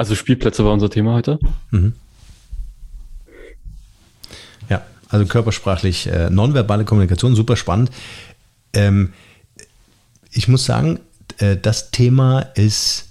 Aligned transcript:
Also 0.00 0.14
Spielplätze 0.14 0.64
war 0.64 0.72
unser 0.72 0.88
Thema 0.88 1.12
heute. 1.12 1.38
Mhm. 1.72 1.92
Ja, 4.70 4.80
also 5.10 5.26
körpersprachlich 5.26 6.06
äh, 6.06 6.30
nonverbale 6.30 6.86
Kommunikation, 6.86 7.34
super 7.34 7.54
spannend. 7.54 7.90
Ähm, 8.72 9.12
ich 10.30 10.48
muss 10.48 10.64
sagen, 10.64 11.00
äh, 11.36 11.58
das 11.58 11.90
Thema 11.90 12.40
ist, 12.40 13.08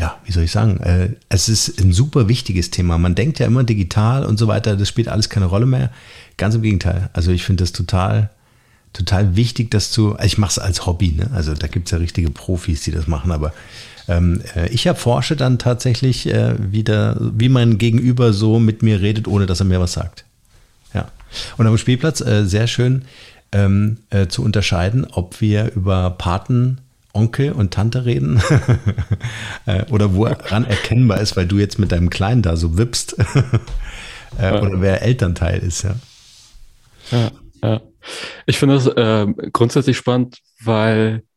ja, 0.00 0.18
wie 0.24 0.32
soll 0.32 0.42
ich 0.42 0.50
sagen, 0.50 0.80
äh, 0.80 1.10
es 1.28 1.48
ist 1.48 1.80
ein 1.80 1.92
super 1.92 2.26
wichtiges 2.26 2.72
Thema. 2.72 2.98
Man 2.98 3.14
denkt 3.14 3.38
ja 3.38 3.46
immer 3.46 3.62
digital 3.62 4.24
und 4.24 4.40
so 4.40 4.48
weiter, 4.48 4.76
das 4.76 4.88
spielt 4.88 5.06
alles 5.06 5.28
keine 5.28 5.46
Rolle 5.46 5.66
mehr. 5.66 5.92
Ganz 6.38 6.56
im 6.56 6.62
Gegenteil. 6.62 7.08
Also 7.12 7.30
ich 7.30 7.44
finde 7.44 7.62
das 7.62 7.70
total, 7.70 8.30
total 8.92 9.36
wichtig, 9.36 9.70
dass 9.70 9.92
du, 9.92 10.16
ich 10.24 10.38
mache 10.38 10.50
es 10.50 10.58
als 10.58 10.86
Hobby, 10.86 11.12
ne? 11.12 11.30
also 11.32 11.54
da 11.54 11.68
gibt 11.68 11.86
es 11.86 11.92
ja 11.92 11.98
richtige 11.98 12.30
Profis, 12.30 12.80
die 12.80 12.90
das 12.90 13.06
machen, 13.06 13.30
aber 13.30 13.52
ich 14.70 14.86
erforsche 14.86 15.34
dann 15.34 15.58
tatsächlich 15.58 16.32
äh, 16.32 16.54
wieder, 16.58 17.16
wie 17.20 17.48
mein 17.48 17.76
Gegenüber 17.76 18.32
so 18.32 18.60
mit 18.60 18.82
mir 18.82 19.00
redet, 19.00 19.26
ohne 19.26 19.46
dass 19.46 19.60
er 19.60 19.66
mir 19.66 19.80
was 19.80 19.94
sagt. 19.94 20.24
Ja. 20.94 21.08
Und 21.56 21.66
am 21.66 21.76
Spielplatz 21.76 22.20
äh, 22.20 22.44
sehr 22.44 22.68
schön 22.68 23.04
ähm, 23.52 23.98
äh, 24.10 24.26
zu 24.26 24.44
unterscheiden, 24.44 25.06
ob 25.10 25.40
wir 25.40 25.72
über 25.74 26.10
Paten, 26.10 26.78
Onkel 27.12 27.52
und 27.52 27.72
Tante 27.72 28.04
reden 28.04 28.42
äh, 29.66 29.84
oder 29.90 30.14
woran 30.14 30.64
erkennbar 30.64 31.20
ist, 31.20 31.36
weil 31.36 31.46
du 31.46 31.58
jetzt 31.58 31.78
mit 31.78 31.90
deinem 31.90 32.10
Kleinen 32.10 32.42
da 32.42 32.56
so 32.56 32.76
wippst 32.76 33.16
äh, 34.38 34.52
oder 34.52 34.80
wer 34.80 35.02
Elternteil 35.02 35.60
ist. 35.60 35.82
Ja. 35.82 35.96
Ja, 37.10 37.30
ja. 37.62 37.80
Ich 38.44 38.58
finde 38.58 38.74
das 38.74 38.86
äh, 38.86 39.26
grundsätzlich 39.52 39.96
spannend, 39.96 40.38
weil, 40.62 41.22
äh, 41.22 41.35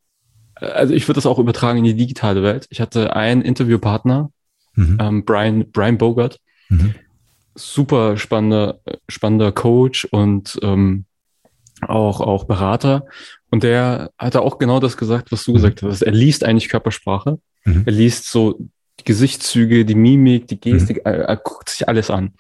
also 0.59 0.93
ich 0.93 1.07
würde 1.07 1.17
das 1.17 1.25
auch 1.25 1.39
übertragen 1.39 1.79
in 1.79 1.85
die 1.85 1.95
digitale 1.95 2.43
Welt. 2.43 2.67
Ich 2.69 2.81
hatte 2.81 3.15
einen 3.15 3.41
Interviewpartner, 3.41 4.31
mhm. 4.75 4.97
ähm, 4.99 5.25
Brian, 5.25 5.71
Brian 5.71 5.97
Bogart, 5.97 6.39
mhm. 6.69 6.95
super 7.55 8.17
spannender, 8.17 8.79
spannender 9.07 9.51
Coach 9.51 10.05
und 10.05 10.59
ähm, 10.61 11.05
auch, 11.81 12.21
auch 12.21 12.45
Berater. 12.45 13.05
Und 13.51 13.63
der 13.63 14.11
hatte 14.17 14.41
auch 14.41 14.57
genau 14.57 14.79
das 14.79 14.97
gesagt, 14.97 15.31
was 15.31 15.43
du 15.43 15.51
mhm. 15.51 15.55
gesagt 15.55 15.83
hast. 15.83 16.01
Er 16.01 16.11
liest 16.11 16.43
eigentlich 16.43 16.69
Körpersprache. 16.69 17.39
Mhm. 17.65 17.83
Er 17.85 17.91
liest 17.91 18.25
so 18.25 18.59
die 18.99 19.05
Gesichtszüge, 19.05 19.85
die 19.85 19.95
Mimik, 19.95 20.47
die 20.47 20.59
Gestik, 20.59 20.97
mhm. 20.97 21.01
er, 21.05 21.13
er, 21.21 21.37
guckt 21.37 21.69
sich 21.69 21.87
alles 21.87 22.09
an. 22.09 22.33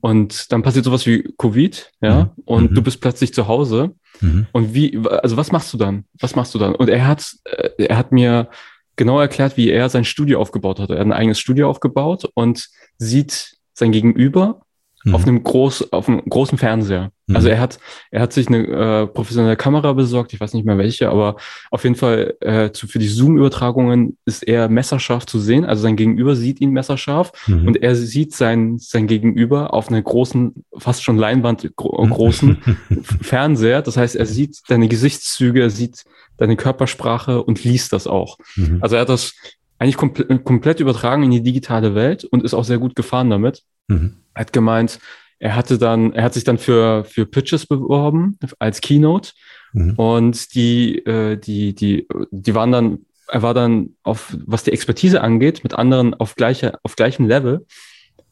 Und 0.00 0.52
dann 0.52 0.62
passiert 0.62 0.84
sowas 0.84 1.06
wie 1.06 1.32
Covid, 1.38 1.90
ja, 2.02 2.24
mhm. 2.24 2.42
und 2.44 2.74
du 2.74 2.82
bist 2.82 3.00
plötzlich 3.00 3.32
zu 3.32 3.48
Hause. 3.48 3.94
Mhm. 4.20 4.46
Und 4.52 4.74
wie, 4.74 4.98
also 5.08 5.36
was 5.36 5.52
machst 5.52 5.72
du 5.72 5.76
dann? 5.76 6.04
Was 6.20 6.36
machst 6.36 6.54
du 6.54 6.58
dann? 6.58 6.74
Und 6.74 6.88
er 6.88 7.06
hat, 7.06 7.34
äh, 7.44 7.70
er 7.78 7.96
hat 7.96 8.12
mir 8.12 8.48
genau 8.96 9.20
erklärt, 9.20 9.56
wie 9.56 9.70
er 9.70 9.88
sein 9.88 10.04
Studio 10.04 10.40
aufgebaut 10.40 10.78
hat. 10.78 10.90
Er 10.90 10.98
hat 10.98 11.06
ein 11.06 11.12
eigenes 11.12 11.38
Studio 11.40 11.68
aufgebaut 11.68 12.28
und 12.34 12.68
sieht 12.98 13.56
sein 13.72 13.92
Gegenüber 13.92 14.60
mhm. 15.04 15.14
auf 15.14 15.22
einem 15.22 15.42
groß, 15.42 15.92
auf 15.92 16.08
einem 16.08 16.22
großen 16.28 16.58
Fernseher. 16.58 17.10
Mhm. 17.26 17.36
Also 17.36 17.48
er 17.48 17.60
hat, 17.60 17.78
er 18.10 18.22
hat 18.22 18.32
sich 18.32 18.48
eine 18.48 18.66
äh, 18.66 19.06
professionelle 19.06 19.56
Kamera 19.56 19.92
besorgt, 19.92 20.32
ich 20.32 20.40
weiß 20.40 20.54
nicht 20.54 20.66
mehr 20.66 20.78
welche, 20.78 21.10
aber 21.10 21.36
auf 21.70 21.84
jeden 21.84 21.96
Fall 21.96 22.34
äh, 22.40 22.70
zu, 22.72 22.86
für 22.86 22.98
die 22.98 23.08
Zoom-Übertragungen 23.08 24.16
ist 24.24 24.42
er 24.42 24.68
messerscharf 24.68 25.26
zu 25.26 25.38
sehen. 25.38 25.64
Also 25.64 25.82
sein 25.82 25.96
Gegenüber 25.96 26.34
sieht 26.36 26.60
ihn 26.60 26.70
messerscharf 26.70 27.32
mhm. 27.46 27.68
und 27.68 27.82
er 27.82 27.94
sieht 27.94 28.34
sein, 28.34 28.78
sein 28.78 29.06
Gegenüber 29.06 29.72
auf 29.72 29.88
einer 29.88 30.02
großen, 30.02 30.64
fast 30.76 31.04
schon 31.04 31.16
Leinwand 31.16 31.70
gro 31.76 32.06
großen 32.06 32.58
Fernseher. 33.20 33.82
Das 33.82 33.96
heißt, 33.96 34.16
er 34.16 34.26
sieht 34.26 34.62
deine 34.68 34.88
Gesichtszüge, 34.88 35.60
er 35.60 35.70
sieht 35.70 36.04
deine 36.36 36.56
Körpersprache 36.56 37.42
und 37.42 37.62
liest 37.62 37.92
das 37.92 38.06
auch. 38.06 38.38
Mhm. 38.56 38.78
Also 38.80 38.96
er 38.96 39.02
hat 39.02 39.08
das 39.08 39.34
eigentlich 39.78 39.96
komplett, 39.96 40.44
komplett 40.44 40.80
übertragen 40.80 41.22
in 41.22 41.30
die 41.30 41.42
digitale 41.42 41.94
Welt 41.94 42.24
und 42.24 42.42
ist 42.42 42.54
auch 42.54 42.64
sehr 42.64 42.78
gut 42.78 42.96
gefahren 42.96 43.30
damit. 43.30 43.62
Mhm. 43.88 44.16
Er 44.34 44.40
hat 44.40 44.52
gemeint, 44.52 44.98
er 45.38 45.56
hatte 45.56 45.78
dann, 45.78 46.12
er 46.12 46.24
hat 46.24 46.34
sich 46.34 46.44
dann 46.44 46.58
für, 46.58 47.04
für 47.04 47.26
Pitches 47.26 47.66
beworben 47.66 48.38
als 48.58 48.80
Keynote 48.80 49.32
mhm. 49.72 49.94
und 49.96 50.54
die, 50.54 50.98
äh, 51.04 51.36
die, 51.36 51.74
die, 51.74 52.08
die 52.30 52.54
waren 52.54 52.72
dann, 52.72 52.98
er 53.28 53.42
war 53.42 53.54
dann 53.54 53.90
auf, 54.02 54.36
was 54.46 54.64
die 54.64 54.72
Expertise 54.72 55.20
angeht, 55.20 55.62
mit 55.62 55.74
anderen 55.74 56.14
auf 56.14 56.34
gleicher, 56.34 56.78
auf 56.82 56.96
gleichem 56.96 57.26
Level. 57.26 57.66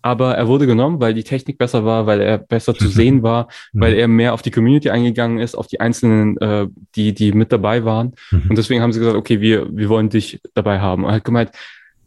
Aber 0.04 0.34
er 0.34 0.48
wurde 0.48 0.66
genommen, 0.66 1.00
weil 1.00 1.14
die 1.14 1.22
Technik 1.22 1.58
besser 1.58 1.84
war, 1.84 2.06
weil 2.06 2.20
er 2.20 2.38
besser 2.38 2.74
zu 2.74 2.88
sehen 2.88 3.22
war, 3.22 3.48
mhm. 3.72 3.80
weil 3.80 3.94
er 3.94 4.08
mehr 4.08 4.34
auf 4.34 4.42
die 4.42 4.50
Community 4.50 4.90
eingegangen 4.90 5.38
ist, 5.38 5.54
auf 5.54 5.68
die 5.68 5.80
einzelnen, 5.80 6.36
äh, 6.38 6.66
die, 6.96 7.14
die 7.14 7.32
mit 7.32 7.52
dabei 7.52 7.84
waren. 7.84 8.14
Mhm. 8.30 8.46
Und 8.50 8.58
deswegen 8.58 8.82
haben 8.82 8.92
sie 8.92 8.98
gesagt, 8.98 9.16
okay, 9.16 9.40
wir, 9.40 9.68
wir 9.70 9.88
wollen 9.88 10.08
dich 10.08 10.40
dabei 10.54 10.80
haben. 10.80 11.04
Und 11.04 11.10
er 11.10 11.16
hat 11.16 11.24
gemeint, 11.24 11.52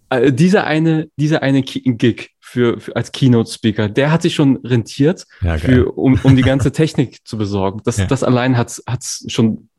äh, 0.10 0.32
dieser 0.32 0.66
eine, 0.66 1.10
dieser 1.18 1.42
eine 1.42 1.64
Gig 1.64 2.32
für, 2.40 2.80
für 2.80 2.96
als 2.96 3.12
Keynote-Speaker, 3.12 3.90
der 3.90 4.12
hat 4.12 4.22
sich 4.22 4.36
schon 4.36 4.58
rentiert, 4.58 5.26
ja, 5.42 5.58
für, 5.58 5.92
um, 5.98 6.20
um 6.24 6.36
die 6.36 6.42
ganze 6.42 6.72
Technik 6.72 7.20
zu 7.26 7.38
besorgen. 7.38 7.82
Das, 7.84 7.98
ja. 7.98 8.06
das 8.06 8.24
allein 8.24 8.58
hat 8.58 8.70
es 8.70 9.26
schon 9.28 9.70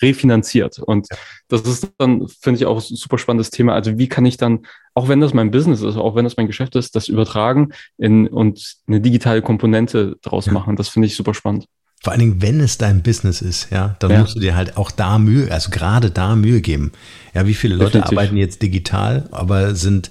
refinanziert. 0.00 0.78
Und 0.78 1.08
ja. 1.10 1.16
das 1.48 1.62
ist 1.62 1.92
dann, 1.98 2.26
finde 2.28 2.58
ich, 2.58 2.66
auch 2.66 2.78
ein 2.78 2.96
super 2.96 3.18
spannendes 3.18 3.50
Thema. 3.50 3.74
Also 3.74 3.98
wie 3.98 4.08
kann 4.08 4.26
ich 4.26 4.36
dann, 4.36 4.66
auch 4.94 5.08
wenn 5.08 5.20
das 5.20 5.34
mein 5.34 5.50
Business 5.50 5.82
ist, 5.82 5.96
auch 5.96 6.14
wenn 6.14 6.24
das 6.24 6.36
mein 6.36 6.46
Geschäft 6.46 6.76
ist, 6.76 6.94
das 6.96 7.08
übertragen 7.08 7.70
in, 7.98 8.28
und 8.28 8.76
eine 8.86 9.00
digitale 9.00 9.42
Komponente 9.42 10.16
draus 10.22 10.46
machen. 10.50 10.76
Das 10.76 10.88
finde 10.88 11.06
ich 11.06 11.16
super 11.16 11.34
spannend. 11.34 11.66
Vor 12.04 12.12
allen 12.12 12.20
Dingen, 12.20 12.42
wenn 12.42 12.60
es 12.60 12.76
dein 12.76 13.02
Business 13.02 13.40
ist, 13.40 13.68
ja, 13.70 13.96
dann 13.98 14.10
ja. 14.10 14.18
musst 14.20 14.36
du 14.36 14.40
dir 14.40 14.54
halt 14.54 14.76
auch 14.76 14.90
da 14.90 15.18
Mühe, 15.18 15.50
also 15.50 15.70
gerade 15.70 16.10
da 16.10 16.36
Mühe 16.36 16.60
geben. 16.60 16.92
Ja, 17.32 17.46
wie 17.46 17.54
viele 17.54 17.76
Leute 17.76 17.92
Definitiv. 17.92 18.18
arbeiten 18.18 18.36
jetzt 18.36 18.60
digital, 18.60 19.26
aber 19.30 19.74
sind, 19.74 20.10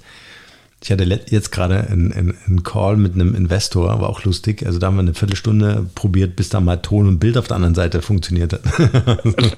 ich 0.82 0.90
hatte 0.90 1.04
jetzt 1.04 1.52
gerade 1.52 1.86
einen, 1.86 2.12
einen 2.12 2.64
Call 2.64 2.96
mit 2.96 3.14
einem 3.14 3.36
Investor, 3.36 4.00
war 4.00 4.08
auch 4.08 4.24
lustig. 4.24 4.66
Also 4.66 4.80
da 4.80 4.88
haben 4.88 4.96
wir 4.96 5.02
eine 5.02 5.14
Viertelstunde 5.14 5.86
probiert, 5.94 6.34
bis 6.34 6.48
da 6.48 6.58
mal 6.58 6.78
Ton 6.78 7.06
und 7.06 7.20
Bild 7.20 7.38
auf 7.38 7.46
der 7.46 7.54
anderen 7.54 7.76
Seite 7.76 8.02
funktioniert 8.02 8.54
hat. 8.54 8.62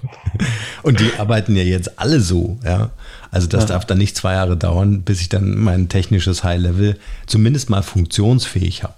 und 0.82 1.00
die 1.00 1.12
arbeiten 1.18 1.56
ja 1.56 1.62
jetzt 1.62 1.98
alle 1.98 2.20
so, 2.20 2.58
ja. 2.62 2.90
Also 3.30 3.46
das 3.46 3.62
ja. 3.62 3.68
darf 3.68 3.86
dann 3.86 3.96
nicht 3.96 4.14
zwei 4.14 4.34
Jahre 4.34 4.58
dauern, 4.58 5.04
bis 5.04 5.22
ich 5.22 5.30
dann 5.30 5.56
mein 5.56 5.88
technisches 5.88 6.44
High-Level 6.44 6.98
zumindest 7.26 7.70
mal 7.70 7.82
funktionsfähig 7.82 8.82
habe. 8.82 8.96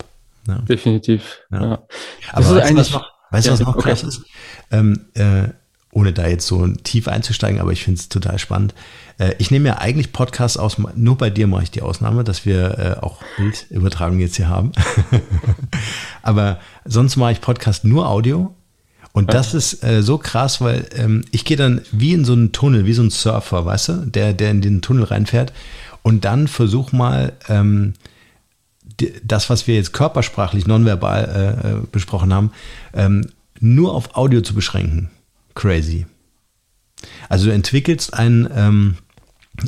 Ja. 0.49 0.57
Definitiv. 0.69 1.39
Ja. 1.53 1.85
Aber 2.33 2.41
das 2.41 2.51
ist 2.51 2.59
eigentlich 2.63 2.93
noch, 2.93 3.18
Weißt 3.31 3.47
du, 3.47 3.53
was 3.53 3.61
noch 3.61 3.77
okay. 3.77 3.91
krass 3.91 4.03
ist? 4.03 4.23
Ähm, 4.71 5.01
äh, 5.15 5.49
ohne 5.91 6.13
da 6.13 6.27
jetzt 6.27 6.47
so 6.47 6.67
tief 6.69 7.09
einzusteigen, 7.09 7.61
aber 7.61 7.73
ich 7.73 7.85
finde 7.85 8.01
es 8.01 8.09
total 8.09 8.39
spannend. 8.39 8.75
Äh, 9.19 9.35
ich 9.39 9.51
nehme 9.51 9.69
ja 9.69 9.79
eigentlich 9.79 10.13
Podcasts 10.13 10.57
aus, 10.57 10.77
nur 10.95 11.17
bei 11.17 11.31
dir 11.31 11.47
mache 11.47 11.65
ich 11.65 11.71
die 11.71 11.83
Ausnahme, 11.83 12.25
dass 12.25 12.45
wir 12.47 12.79
äh, 12.79 13.01
auch 13.01 13.23
Bildübertragung 13.37 14.19
jetzt 14.19 14.37
hier 14.37 14.49
haben. 14.49 14.73
aber 16.23 16.59
sonst 16.85 17.17
mache 17.17 17.33
ich 17.33 17.41
Podcast 17.41 17.85
nur 17.85 18.09
Audio. 18.09 18.55
Und 19.13 19.33
das 19.33 19.55
ist 19.55 19.83
äh, 19.83 20.03
so 20.03 20.19
krass, 20.19 20.61
weil 20.61 20.87
ähm, 20.95 21.25
ich 21.33 21.45
gehe 21.45 21.57
dann 21.57 21.81
wie 21.91 22.13
in 22.13 22.25
so 22.25 22.35
einen 22.35 22.53
Tunnel, 22.53 22.85
wie 22.85 22.93
so 22.93 23.03
ein 23.03 23.11
Surfer, 23.11 23.65
weißt 23.65 23.89
du, 23.89 23.93
der, 24.07 24.33
der 24.33 24.51
in 24.51 24.61
den 24.61 24.83
Tunnel 24.83 25.05
reinfährt 25.05 25.53
und 26.03 26.25
dann 26.25 26.47
versuch 26.47 26.93
mal 26.93 27.33
ähm, 27.49 27.95
das, 29.23 29.51
was 29.51 29.67
wir 29.67 29.77
jetzt 29.77 29.93
körpersprachlich 29.93 30.67
nonverbal 30.67 31.25
äh, 31.25 31.69
äh, 31.69 31.81
besprochen 31.91 32.33
haben, 32.33 32.53
ähm, 32.95 33.29
nur 33.61 33.95
auf 33.95 34.17
Audio 34.17 34.41
zu 34.41 34.55
beschränken. 34.55 35.11
Crazy. 35.55 36.07
Also 37.29 37.47
du 37.47 37.55
entwickelst 37.55 38.15
ein, 38.15 38.49
ähm, 38.55 38.97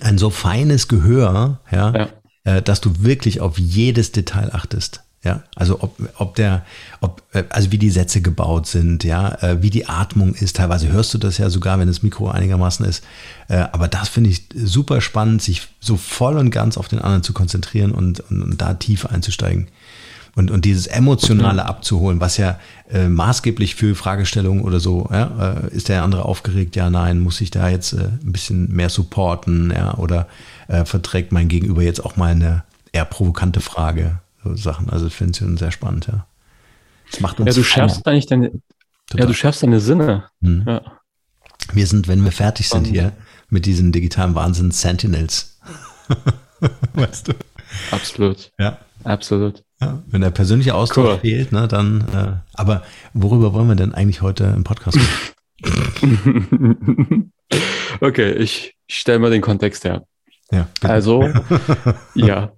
ein 0.00 0.18
so 0.18 0.30
feines 0.30 0.88
Gehör, 0.88 1.60
ja, 1.70 1.92
ja. 1.92 2.08
Äh, 2.44 2.62
dass 2.62 2.80
du 2.80 3.02
wirklich 3.02 3.40
auf 3.40 3.58
jedes 3.58 4.12
Detail 4.12 4.54
achtest. 4.54 5.02
Ja, 5.22 5.42
also 5.54 5.82
ob, 5.82 5.96
ob 6.16 6.34
der, 6.36 6.64
ob, 7.02 7.22
äh, 7.32 7.44
also 7.50 7.70
wie 7.70 7.76
die 7.76 7.90
Sätze 7.90 8.22
gebaut 8.22 8.66
sind, 8.66 9.04
ja, 9.04 9.34
äh, 9.42 9.62
wie 9.62 9.68
die 9.68 9.86
Atmung 9.86 10.32
ist. 10.32 10.56
Teilweise 10.56 10.90
hörst 10.90 11.12
du 11.12 11.18
das 11.18 11.36
ja 11.36 11.50
sogar, 11.50 11.78
wenn 11.78 11.88
das 11.88 12.02
Mikro 12.02 12.30
einigermaßen 12.30 12.86
ist. 12.86 13.04
Äh, 13.48 13.66
aber 13.72 13.86
das 13.86 14.08
finde 14.08 14.30
ich 14.30 14.44
super 14.54 15.02
spannend, 15.02 15.42
sich 15.42 15.68
so 15.78 15.98
voll 15.98 16.38
und 16.38 16.50
ganz 16.50 16.78
auf 16.78 16.88
den 16.88 17.00
anderen 17.00 17.22
zu 17.22 17.34
konzentrieren 17.34 17.92
und, 17.92 18.20
und, 18.30 18.42
und 18.42 18.62
da 18.62 18.72
tief 18.74 19.04
einzusteigen. 19.04 19.68
Und, 20.36 20.50
und 20.50 20.64
dieses 20.64 20.86
Emotionale 20.86 21.66
abzuholen, 21.66 22.20
was 22.20 22.38
ja 22.38 22.58
äh, 22.90 23.08
maßgeblich 23.08 23.74
für 23.74 23.94
Fragestellungen 23.94 24.62
oder 24.62 24.80
so, 24.80 25.06
ja, 25.12 25.58
äh, 25.66 25.76
ist 25.76 25.90
der 25.90 26.02
andere 26.02 26.24
aufgeregt, 26.24 26.76
ja, 26.76 26.88
nein, 26.88 27.20
muss 27.20 27.42
ich 27.42 27.50
da 27.50 27.68
jetzt 27.68 27.92
äh, 27.92 28.04
ein 28.04 28.32
bisschen 28.32 28.72
mehr 28.72 28.88
supporten, 28.88 29.70
ja, 29.70 29.94
oder 29.98 30.28
äh, 30.68 30.86
verträgt 30.86 31.32
mein 31.32 31.48
Gegenüber 31.48 31.82
jetzt 31.82 32.02
auch 32.02 32.16
mal 32.16 32.30
eine 32.30 32.62
eher 32.92 33.04
provokante 33.04 33.60
Frage? 33.60 34.20
So 34.42 34.54
Sachen. 34.56 34.90
Also 34.90 35.06
ich 35.06 35.14
finde 35.14 35.32
es 35.32 35.38
schon 35.38 35.56
sehr 35.56 35.70
spannend, 35.70 36.06
ja. 36.06 36.26
Das 37.10 37.20
macht 37.20 37.40
uns 37.40 37.48
ja, 37.48 37.60
du 37.60 37.64
schärfst 37.64 38.06
eigentlich 38.06 38.26
deine, 38.26 38.50
Total. 39.06 39.20
ja, 39.20 39.26
du 39.26 39.34
schärfst 39.34 39.62
deine 39.62 39.80
Sinne. 39.80 40.24
Mhm. 40.40 40.64
Ja. 40.66 40.82
Wir 41.72 41.86
sind, 41.86 42.08
wenn 42.08 42.24
wir 42.24 42.32
fertig 42.32 42.68
sind 42.68 42.86
hier 42.86 43.12
mit 43.48 43.66
diesem 43.66 43.92
digitalen 43.92 44.34
Wahnsinn, 44.34 44.70
Sentinels. 44.70 45.58
weißt 46.94 47.28
du? 47.28 47.32
Absolut. 47.90 48.52
Ja. 48.58 48.78
Absolut. 49.04 49.64
Ja, 49.80 50.02
wenn 50.08 50.20
der 50.20 50.30
persönliche 50.30 50.74
Austausch 50.74 51.08
cool. 51.08 51.18
fehlt, 51.20 51.52
ne, 51.52 51.66
dann, 51.66 52.00
äh, 52.12 52.32
aber 52.52 52.82
worüber 53.14 53.54
wollen 53.54 53.68
wir 53.68 53.76
denn 53.76 53.94
eigentlich 53.94 54.20
heute 54.20 54.44
im 54.44 54.62
Podcast 54.62 54.98
okay, 58.00 58.32
ich, 58.32 58.76
ich 58.86 58.98
stelle 58.98 59.18
mal 59.18 59.30
den 59.30 59.40
Kontext 59.42 59.84
her. 59.84 60.04
Ja, 60.50 60.68
also, 60.82 61.28
ja. 62.14 62.52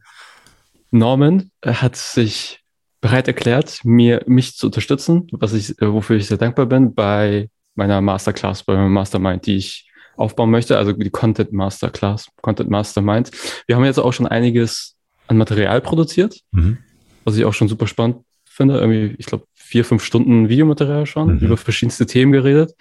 Norman 0.93 1.51
hat 1.65 1.97
sich 1.97 2.61
bereit 3.01 3.27
erklärt, 3.27 3.81
mir, 3.83 4.23
mich 4.27 4.57
zu 4.57 4.67
unterstützen, 4.67 5.27
was 5.33 5.53
ich, 5.53 5.71
äh, 5.83 5.93
wofür 5.93 6.17
ich 6.17 6.29
sehr 6.29 6.39
dankbar 6.39 6.67
bin, 6.67 6.95
bei 6.95 7.51
meiner 7.75 8.01
Masterclass, 8.01 8.63
bei 8.63 8.75
meinem 8.75 8.93
Mastermind, 8.93 9.47
die 9.47 9.57
ich 9.57 9.91
aufbauen 10.17 10.51
möchte, 10.51 10.79
also 10.79 10.93
die 10.93 11.11
Content 11.11 11.53
Masterclass, 11.53 12.29
Content 12.43 12.71
Mastermind. 12.71 13.31
Wir 13.67 13.77
haben 13.77 13.85
jetzt 13.85 13.99
auch 13.99 14.13
schon 14.13 14.27
einiges 14.27 14.95
an 15.27 15.37
Material 15.37 15.81
produziert, 15.81 16.41
mhm. 16.53 16.79
was 17.25 17.37
ich 17.37 17.45
auch 17.45 17.55
schon 17.55 17.69
super 17.69 17.87
spannend 17.87 18.19
finde. 18.45 18.79
Irgendwie, 18.79 19.15
ich 19.19 19.27
glaube, 19.27 19.47
vier, 19.55 19.85
fünf 19.85 20.05
Stunden 20.05 20.49
Videomaterial 20.49 21.07
schon, 21.07 21.37
mhm. 21.37 21.39
über 21.39 21.57
verschiedenste 21.57 22.07
Themen 22.07 22.31
geredet. 22.31 22.75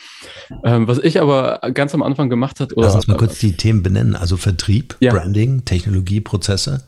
Ähm, 0.63 0.87
was 0.87 0.99
ich 0.99 1.21
aber 1.21 1.61
ganz 1.73 1.95
am 1.95 2.03
Anfang 2.03 2.29
gemacht 2.29 2.59
hat. 2.59 2.75
Oder, 2.75 2.87
Lass 2.87 2.95
uns 2.95 3.07
mal 3.07 3.17
kurz 3.17 3.39
die 3.39 3.55
Themen 3.55 3.81
benennen. 3.81 4.15
Also 4.15 4.35
Vertrieb, 4.37 4.97
ja. 4.99 5.13
Branding, 5.13 5.63
Technologie, 5.63 6.19
Prozesse, 6.19 6.85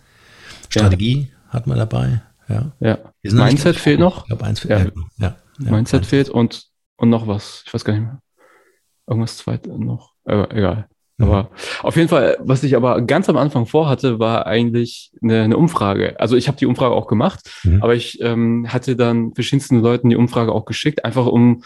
Strategie 0.69 1.29
ja. 1.31 1.53
hat 1.53 1.67
man 1.67 1.77
dabei. 1.77 2.21
Ja. 2.49 2.71
ja. 2.79 2.97
Mindset 3.23 3.77
fehlt 3.77 3.99
noch. 3.99 4.23
Ich 4.23 4.27
glaube, 4.27 4.45
eins 4.45 4.59
fehlt. 4.59 4.93
Ja. 5.17 5.35
Mindset, 5.57 5.71
Mindset 5.71 6.05
fehlt 6.05 6.29
und, 6.29 6.67
und 6.97 7.09
noch 7.09 7.27
was. 7.27 7.63
Ich 7.65 7.73
weiß 7.73 7.85
gar 7.85 7.93
nicht 7.93 8.03
mehr. 8.03 8.19
Irgendwas 9.07 9.37
zweites 9.37 9.77
noch. 9.77 10.11
Aber 10.25 10.51
egal. 10.51 10.87
Mhm. 11.17 11.25
Aber 11.25 11.51
auf 11.81 11.95
jeden 11.95 12.09
Fall, 12.09 12.37
was 12.39 12.63
ich 12.63 12.75
aber 12.75 13.01
ganz 13.01 13.29
am 13.29 13.37
Anfang 13.37 13.65
vorhatte, 13.65 14.19
war 14.19 14.47
eigentlich 14.47 15.11
eine, 15.21 15.43
eine 15.43 15.57
Umfrage. 15.57 16.19
Also 16.19 16.35
ich 16.35 16.47
habe 16.47 16.57
die 16.57 16.65
Umfrage 16.65 16.95
auch 16.95 17.07
gemacht, 17.07 17.49
mhm. 17.63 17.81
aber 17.83 17.95
ich 17.95 18.19
ähm, 18.21 18.67
hatte 18.69 18.95
dann 18.95 19.33
verschiedensten 19.33 19.79
Leuten 19.79 20.09
die 20.09 20.15
Umfrage 20.15 20.51
auch 20.51 20.65
geschickt, 20.65 21.05
einfach 21.05 21.27
um 21.27 21.63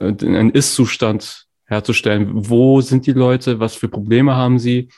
äh, 0.00 0.06
einen 0.06 0.50
Ist-Zustand 0.50 1.46
herzustellen. 1.66 2.28
Wo 2.32 2.80
sind 2.80 3.06
die 3.06 3.12
Leute? 3.12 3.58
Was 3.58 3.74
für 3.74 3.88
Probleme 3.88 4.34
haben 4.36 4.58
sie? 4.58 4.90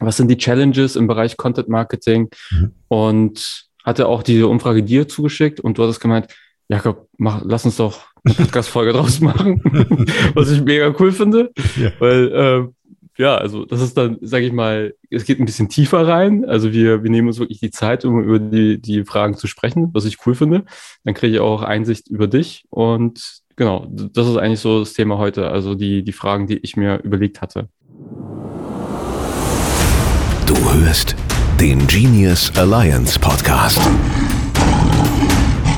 Was 0.00 0.16
sind 0.16 0.28
die 0.28 0.36
Challenges 0.36 0.96
im 0.96 1.06
Bereich 1.06 1.36
Content 1.36 1.68
Marketing? 1.68 2.28
Mhm. 2.50 2.72
Und 2.88 3.68
hatte 3.84 4.06
auch 4.06 4.22
diese 4.22 4.48
Umfrage 4.48 4.82
dir 4.82 5.08
zugeschickt 5.08 5.60
und 5.60 5.78
du 5.78 5.82
hattest 5.82 6.00
gemeint, 6.00 6.28
Jakob, 6.68 7.08
mach, 7.16 7.42
lass 7.44 7.64
uns 7.64 7.76
doch 7.76 8.02
eine 8.24 8.34
Podcast-Folge 8.34 8.92
draus 8.92 9.20
machen, 9.22 9.62
was 10.34 10.50
ich 10.50 10.62
mega 10.62 10.94
cool 10.98 11.12
finde, 11.12 11.50
ja. 11.76 11.92
weil 11.98 12.32
äh, 12.32 12.68
ja, 13.18 13.36
also 13.36 13.64
das 13.64 13.80
ist 13.80 13.96
dann, 13.96 14.16
sage 14.20 14.46
ich 14.46 14.52
mal, 14.52 14.94
es 15.10 15.24
geht 15.24 15.40
ein 15.40 15.44
bisschen 15.44 15.68
tiefer 15.68 16.06
rein. 16.06 16.44
Also 16.44 16.72
wir, 16.72 17.02
wir 17.02 17.10
nehmen 17.10 17.26
uns 17.26 17.40
wirklich 17.40 17.58
die 17.58 17.72
Zeit, 17.72 18.04
um 18.04 18.22
über 18.22 18.38
die, 18.38 18.80
die 18.80 19.04
Fragen 19.04 19.36
zu 19.36 19.48
sprechen, 19.48 19.90
was 19.92 20.04
ich 20.04 20.24
cool 20.24 20.36
finde. 20.36 20.64
Dann 21.02 21.14
kriege 21.14 21.34
ich 21.34 21.40
auch 21.40 21.62
Einsicht 21.62 22.06
über 22.08 22.28
dich. 22.28 22.64
Und 22.70 23.40
genau, 23.56 23.88
das 23.90 24.28
ist 24.28 24.36
eigentlich 24.36 24.60
so 24.60 24.78
das 24.78 24.92
Thema 24.92 25.18
heute, 25.18 25.50
also 25.50 25.74
die, 25.74 26.04
die 26.04 26.12
Fragen, 26.12 26.46
die 26.46 26.58
ich 26.58 26.76
mir 26.76 27.00
überlegt 27.02 27.42
hatte. 27.42 27.68
Du 30.48 30.56
hörst 30.72 31.14
den 31.60 31.86
Genius 31.86 32.50
Alliance 32.56 33.18
Podcast. 33.18 33.78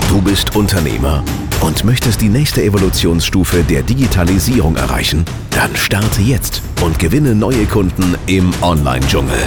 Du 0.08 0.22
bist 0.22 0.54
Unternehmer 0.54 1.24
und 1.60 1.84
möchtest 1.84 2.20
die 2.20 2.28
nächste 2.28 2.62
Evolutionsstufe 2.62 3.64
der 3.64 3.82
Digitalisierung 3.82 4.76
erreichen? 4.76 5.24
Dann 5.50 5.74
starte 5.74 6.22
jetzt 6.22 6.62
und 6.82 7.00
gewinne 7.00 7.34
neue 7.34 7.66
Kunden 7.66 8.14
im 8.26 8.52
Online-Dschungel. 8.62 9.40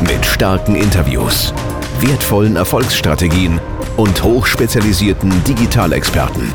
Mit 0.00 0.26
starken 0.26 0.74
Interviews, 0.74 1.54
wertvollen 2.00 2.56
Erfolgsstrategien 2.56 3.60
und 3.96 4.20
hochspezialisierten 4.20 5.44
Digitalexperten. 5.44 6.52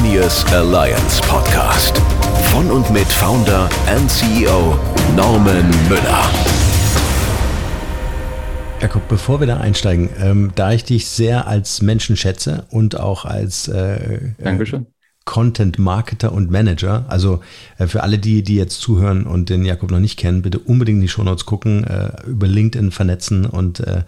Genius 0.00 0.44
Alliance 0.52 1.20
Podcast. 1.22 1.98
Von 2.52 2.70
und 2.70 2.88
mit 2.90 3.06
Founder 3.06 3.68
and 3.88 4.08
CEO 4.08 4.78
Norman 5.16 5.68
Müller. 5.88 6.30
Jakob, 8.80 9.08
bevor 9.08 9.40
wir 9.40 9.48
da 9.48 9.56
einsteigen, 9.56 10.08
ähm, 10.20 10.52
da 10.54 10.72
ich 10.72 10.84
dich 10.84 11.08
sehr 11.08 11.48
als 11.48 11.82
Menschen 11.82 12.16
schätze 12.16 12.66
und 12.70 13.00
auch 13.00 13.24
als 13.24 13.66
äh, 13.66 14.20
Dankeschön. 14.38 14.86
Content 15.24 15.80
Marketer 15.80 16.30
und 16.32 16.48
Manager. 16.48 17.04
Also 17.08 17.40
äh, 17.78 17.88
für 17.88 18.04
alle 18.04 18.20
die, 18.20 18.44
die 18.44 18.54
jetzt 18.54 18.80
zuhören 18.80 19.26
und 19.26 19.50
den 19.50 19.64
Jakob 19.64 19.90
noch 19.90 20.00
nicht 20.00 20.16
kennen, 20.16 20.42
bitte 20.42 20.60
unbedingt 20.60 20.98
in 20.98 21.02
die 21.02 21.08
Shownotes 21.08 21.44
gucken, 21.44 21.82
äh, 21.82 22.12
über 22.24 22.46
LinkedIn 22.46 22.92
vernetzen 22.92 23.46
und 23.46 23.80
äh, 23.80 24.04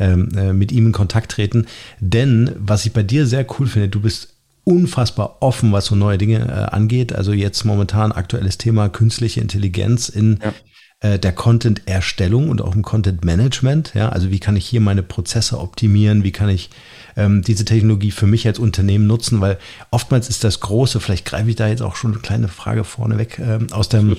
ähm, 0.00 0.30
äh, 0.38 0.54
mit 0.54 0.72
ihm 0.72 0.86
in 0.86 0.92
Kontakt 0.92 1.32
treten. 1.32 1.66
Denn 2.00 2.50
was 2.58 2.86
ich 2.86 2.94
bei 2.94 3.02
dir 3.02 3.26
sehr 3.26 3.44
cool 3.58 3.66
finde, 3.66 3.90
du 3.90 4.00
bist 4.00 4.37
unfassbar 4.68 5.38
offen, 5.40 5.72
was 5.72 5.86
so 5.86 5.96
neue 5.96 6.18
Dinge 6.18 6.40
äh, 6.46 6.74
angeht. 6.74 7.14
Also 7.14 7.32
jetzt 7.32 7.64
momentan 7.64 8.12
aktuelles 8.12 8.58
Thema 8.58 8.88
künstliche 8.88 9.40
Intelligenz 9.40 10.08
in 10.08 10.40
ja 10.42 10.52
äh, 11.00 11.18
der 11.18 11.30
Content-Erstellung 11.30 12.48
und 12.48 12.60
auch 12.60 12.74
im 12.74 12.82
Content-Management. 12.82 13.92
Ja, 13.94 14.08
also 14.08 14.32
wie 14.32 14.40
kann 14.40 14.56
ich 14.56 14.66
hier 14.66 14.80
meine 14.80 15.04
Prozesse 15.04 15.60
optimieren? 15.60 16.24
Wie 16.24 16.32
kann 16.32 16.48
ich 16.48 16.70
ähm, 17.16 17.42
diese 17.42 17.64
Technologie 17.64 18.10
für 18.10 18.26
mich 18.26 18.48
als 18.48 18.58
Unternehmen 18.58 19.06
nutzen? 19.06 19.40
Weil 19.40 19.58
oftmals 19.92 20.28
ist 20.28 20.42
das 20.42 20.58
Große, 20.58 20.98
vielleicht 20.98 21.24
greife 21.24 21.50
ich 21.50 21.56
da 21.56 21.68
jetzt 21.68 21.82
auch 21.82 21.94
schon 21.94 22.12
eine 22.12 22.20
kleine 22.20 22.48
Frage 22.48 22.82
vorneweg 22.82 23.38
ähm, 23.38 23.68
aus 23.70 23.88
dem 23.88 24.16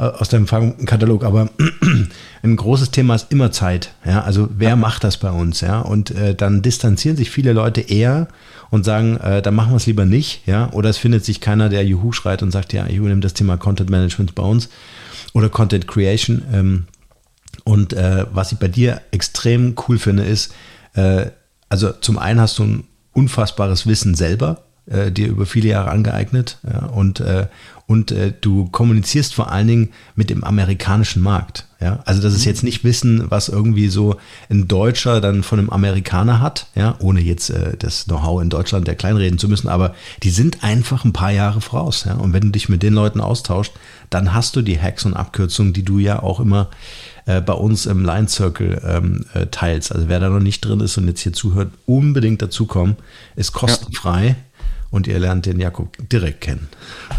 aus 0.00 0.28
deinem 0.30 0.46
Fragenkatalog, 0.46 1.24
aber 1.24 1.50
ein 2.42 2.56
großes 2.56 2.90
Thema 2.90 3.14
ist 3.14 3.30
immer 3.30 3.52
Zeit. 3.52 3.92
Ja, 4.04 4.22
also 4.22 4.48
wer 4.56 4.76
macht 4.76 5.04
das 5.04 5.18
bei 5.18 5.30
uns? 5.30 5.60
Ja, 5.60 5.80
und 5.80 6.10
äh, 6.12 6.34
dann 6.34 6.62
distanzieren 6.62 7.16
sich 7.16 7.30
viele 7.30 7.52
Leute 7.52 7.82
eher 7.82 8.28
und 8.70 8.84
sagen, 8.84 9.18
äh, 9.18 9.42
dann 9.42 9.54
machen 9.54 9.72
wir 9.72 9.76
es 9.76 9.86
lieber 9.86 10.06
nicht. 10.06 10.46
Ja, 10.46 10.70
oder 10.72 10.88
es 10.88 10.96
findet 10.96 11.24
sich 11.24 11.40
keiner, 11.40 11.68
der 11.68 11.84
Juhu 11.84 12.12
schreit 12.12 12.42
und 12.42 12.50
sagt, 12.50 12.72
ja, 12.72 12.86
ich 12.86 12.96
übernehme 12.96 13.20
das 13.20 13.34
Thema 13.34 13.58
Content 13.58 13.90
Management 13.90 14.34
bei 14.34 14.42
uns 14.42 14.70
oder 15.34 15.50
Content 15.50 15.86
Creation. 15.86 16.42
Ähm, 16.52 16.84
und 17.64 17.92
äh, 17.92 18.24
was 18.32 18.52
ich 18.52 18.58
bei 18.58 18.68
dir 18.68 19.02
extrem 19.10 19.74
cool 19.86 19.98
finde, 19.98 20.22
ist, 20.24 20.54
äh, 20.94 21.26
also 21.68 21.92
zum 21.92 22.18
einen 22.18 22.40
hast 22.40 22.58
du 22.58 22.64
ein 22.64 22.84
unfassbares 23.12 23.86
Wissen 23.86 24.14
selber, 24.14 24.62
äh, 24.86 25.10
dir 25.10 25.28
über 25.28 25.46
viele 25.46 25.68
Jahre 25.68 25.90
angeeignet 25.90 26.58
ja, 26.70 26.86
und, 26.86 27.20
äh, 27.20 27.46
und 27.86 28.12
äh, 28.12 28.32
du 28.40 28.66
kommunizierst 28.66 29.34
vor 29.34 29.50
allen 29.50 29.66
Dingen 29.66 29.88
mit 30.14 30.30
dem 30.30 30.44
amerikanischen 30.44 31.22
Markt. 31.22 31.66
Ja? 31.80 32.00
Also 32.04 32.22
das 32.22 32.34
ist 32.34 32.44
jetzt 32.44 32.62
nicht 32.62 32.84
Wissen, 32.84 33.30
was 33.30 33.48
irgendwie 33.48 33.88
so 33.88 34.16
ein 34.48 34.68
Deutscher 34.68 35.20
dann 35.20 35.42
von 35.42 35.58
einem 35.58 35.70
Amerikaner 35.70 36.40
hat, 36.40 36.66
ja, 36.74 36.94
ohne 36.98 37.20
jetzt 37.20 37.50
äh, 37.50 37.76
das 37.78 38.04
Know-how 38.04 38.42
in 38.42 38.50
Deutschland 38.50 38.86
der 38.86 38.94
kleinreden 38.94 39.38
zu 39.38 39.48
müssen, 39.48 39.68
aber 39.68 39.94
die 40.22 40.30
sind 40.30 40.62
einfach 40.62 41.04
ein 41.04 41.12
paar 41.12 41.32
Jahre 41.32 41.60
voraus. 41.60 42.04
Ja? 42.04 42.14
Und 42.14 42.32
wenn 42.32 42.42
du 42.42 42.50
dich 42.50 42.68
mit 42.68 42.82
den 42.82 42.94
Leuten 42.94 43.20
austauschst, 43.20 43.72
dann 44.08 44.34
hast 44.34 44.56
du 44.56 44.62
die 44.62 44.80
Hacks 44.80 45.04
und 45.04 45.14
Abkürzungen, 45.14 45.72
die 45.72 45.84
du 45.84 45.98
ja 45.98 46.22
auch 46.22 46.40
immer 46.40 46.70
äh, 47.26 47.40
bei 47.40 47.52
uns 47.54 47.86
im 47.86 48.04
Line 48.04 48.28
Circle 48.28 48.82
ähm, 48.84 49.24
äh, 49.34 49.46
teilst. 49.46 49.92
Also 49.92 50.08
wer 50.08 50.20
da 50.20 50.28
noch 50.28 50.40
nicht 50.40 50.60
drin 50.64 50.80
ist 50.80 50.98
und 50.98 51.06
jetzt 51.06 51.20
hier 51.20 51.32
zuhört, 51.32 51.70
unbedingt 51.86 52.42
dazukommen. 52.42 52.96
Ist 53.36 53.52
kostenfrei. 53.52 54.26
Ja 54.28 54.36
und 54.90 55.06
ihr 55.06 55.18
lernt 55.18 55.46
den 55.46 55.60
Jakob 55.60 55.96
direkt 56.10 56.40
kennen. 56.40 56.68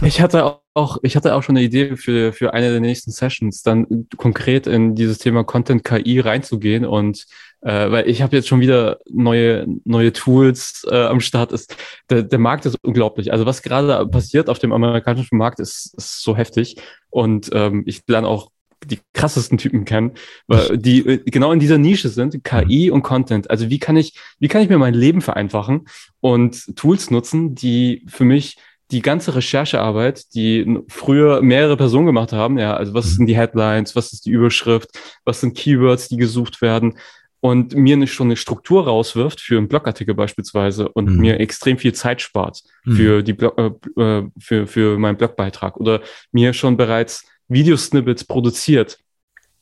Ich 0.02 0.22
hatte 0.22 0.60
auch, 0.74 0.98
ich 1.04 1.16
hatte 1.16 1.36
auch 1.36 1.44
schon 1.44 1.58
eine 1.58 1.66
Idee 1.66 1.98
für, 1.98 2.34
für 2.34 2.54
eine 2.54 2.72
der 2.72 2.80
nächsten 2.80 3.12
Sessions, 3.12 3.62
dann 3.62 4.08
konkret 4.18 4.68
in 4.68 4.96
dieses 4.96 5.18
Thema 5.18 5.44
Content 5.44 5.84
KI 5.84 6.20
reinzugehen 6.20 6.86
und 6.86 7.26
äh, 7.62 7.92
weil 7.92 8.10
ich 8.10 8.22
habe 8.22 8.36
jetzt 8.36 8.48
schon 8.48 8.60
wieder 8.60 9.00
neue, 9.10 9.68
neue 9.86 10.14
Tools 10.14 10.86
äh, 10.90 11.04
am 11.04 11.20
Start. 11.20 11.52
Ist, 11.52 11.76
der, 12.10 12.24
der 12.24 12.40
Markt 12.40 12.66
ist 12.66 12.78
unglaublich. 12.82 13.32
Also 13.32 13.46
was 13.46 13.62
gerade 13.62 14.08
passiert 14.08 14.50
auf 14.50 14.60
dem 14.60 14.72
amerikanischen 14.72 15.38
Markt 15.38 15.60
ist, 15.60 15.94
ist 15.96 16.24
so 16.24 16.36
heftig. 16.36 16.78
Und 17.10 17.50
ähm, 17.54 17.84
ich 17.86 18.02
lerne 18.08 18.28
auch 18.28 18.50
die 18.86 19.00
krassesten 19.14 19.58
Typen 19.58 19.86
kennen, 19.86 20.12
weil 20.48 20.78
die 20.78 21.06
äh, 21.06 21.18
genau 21.26 21.52
in 21.52 21.60
dieser 21.60 21.78
Nische 21.78 22.10
sind, 22.10 22.44
KI 22.44 22.92
und 22.92 23.04
Content. 23.04 23.50
Also 23.50 23.70
wie 23.70 23.80
kann 23.80 23.98
ich, 23.98 24.18
wie 24.40 24.48
kann 24.48 24.62
ich 24.62 24.70
mir 24.70 24.78
mein 24.78 24.94
Leben 24.94 25.22
vereinfachen 25.22 25.88
und 26.20 26.76
Tools 26.76 27.12
nutzen, 27.12 27.56
die 27.56 28.06
für 28.08 28.24
mich 28.24 28.58
die 28.92 29.02
ganze 29.02 29.36
Recherchearbeit, 29.36 30.34
die 30.34 30.80
früher 30.90 31.42
mehrere 31.42 31.78
Personen 31.78 32.06
gemacht 32.06 32.34
haben, 32.34 32.58
ja, 32.58 32.76
also 32.76 32.94
was 32.94 33.12
sind 33.12 33.28
die 33.28 33.38
Headlines, 33.38 33.96
was 33.96 34.12
ist 34.12 34.26
die 34.26 34.32
Überschrift, 34.32 34.90
was 35.24 35.40
sind 35.40 35.56
Keywords, 35.56 36.10
die 36.10 36.18
gesucht 36.18 36.62
werden 36.62 36.98
und 37.42 37.74
mir 37.74 37.98
nicht 37.98 38.14
schon 38.14 38.28
eine 38.28 38.36
Struktur 38.36 38.86
rauswirft 38.86 39.42
für 39.42 39.58
einen 39.58 39.68
Blogartikel 39.68 40.14
beispielsweise 40.14 40.90
und 40.90 41.10
mhm. 41.10 41.20
mir 41.20 41.40
extrem 41.40 41.78
viel 41.78 41.94
Zeit 41.94 42.22
spart 42.22 42.62
mhm. 42.86 42.96
für 42.96 43.24
die 43.24 43.34
Blog, 43.34 43.58
äh, 43.58 44.02
äh, 44.02 44.30
für, 44.38 44.68
für 44.68 44.98
meinen 45.00 45.18
Blogbeitrag 45.18 45.78
oder 45.78 46.02
mir 46.32 46.54
schon 46.54 46.78
bereits 46.78 47.26
Videosnippets 47.52 48.24
produziert. 48.24 49.00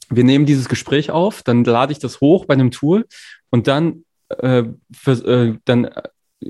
Wir 0.09 0.23
nehmen 0.23 0.45
dieses 0.45 0.69
Gespräch 0.69 1.11
auf, 1.11 1.43
dann 1.43 1.63
lade 1.63 1.91
ich 1.91 1.99
das 1.99 2.21
hoch 2.21 2.45
bei 2.45 2.53
einem 2.53 2.71
Tool 2.71 3.05
und 3.49 3.67
dann, 3.67 4.05
äh, 4.29 4.63
für, 4.91 5.11
äh, 5.11 5.57
dann 5.65 5.89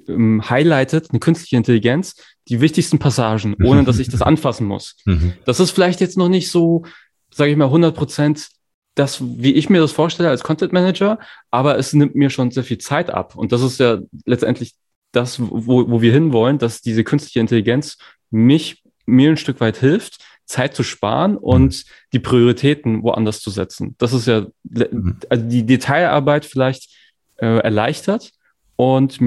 ähm, 0.07 0.49
highlightet 0.49 1.09
eine 1.09 1.19
künstliche 1.19 1.57
Intelligenz 1.57 2.15
die 2.47 2.61
wichtigsten 2.61 2.99
Passagen, 2.99 3.55
ohne 3.63 3.83
dass 3.83 3.99
ich 3.99 4.09
das 4.09 4.21
anfassen 4.21 4.67
muss. 4.67 4.97
Mhm. 5.05 5.33
Das 5.45 5.59
ist 5.59 5.71
vielleicht 5.71 5.99
jetzt 5.99 6.17
noch 6.17 6.29
nicht 6.29 6.49
so, 6.49 6.83
sage 7.31 7.51
ich 7.51 7.57
mal, 7.57 7.65
100 7.65 7.95
Prozent 7.95 8.49
das, 8.95 9.21
wie 9.21 9.53
ich 9.53 9.69
mir 9.69 9.79
das 9.79 9.91
vorstelle 9.91 10.29
als 10.29 10.43
Content 10.43 10.73
Manager, 10.73 11.19
aber 11.51 11.77
es 11.77 11.93
nimmt 11.93 12.15
mir 12.15 12.29
schon 12.29 12.51
sehr 12.51 12.63
viel 12.63 12.79
Zeit 12.79 13.09
ab. 13.09 13.35
Und 13.35 13.51
das 13.51 13.61
ist 13.61 13.79
ja 13.79 13.99
letztendlich 14.25 14.73
das, 15.11 15.39
wo, 15.39 15.89
wo 15.89 16.01
wir 16.01 16.11
hinwollen, 16.11 16.57
dass 16.57 16.81
diese 16.81 17.03
künstliche 17.03 17.39
Intelligenz 17.39 17.97
mich 18.29 18.83
mir 19.05 19.29
ein 19.29 19.37
Stück 19.37 19.59
weit 19.59 19.77
hilft, 19.77 20.19
Zeit 20.49 20.75
zu 20.75 20.83
sparen 20.83 21.37
und 21.37 21.75
mhm. 21.75 21.91
die 22.11 22.19
Prioritäten 22.19 23.03
woanders 23.03 23.39
zu 23.39 23.51
setzen. 23.51 23.95
Das 23.99 24.13
ist 24.13 24.27
ja, 24.27 24.47
mhm. 24.63 25.17
also 25.29 25.45
die 25.45 25.65
Detailarbeit 25.65 26.43
vielleicht 26.45 26.89
äh, 27.37 27.59
erleichtert 27.59 28.31
und 28.75 29.19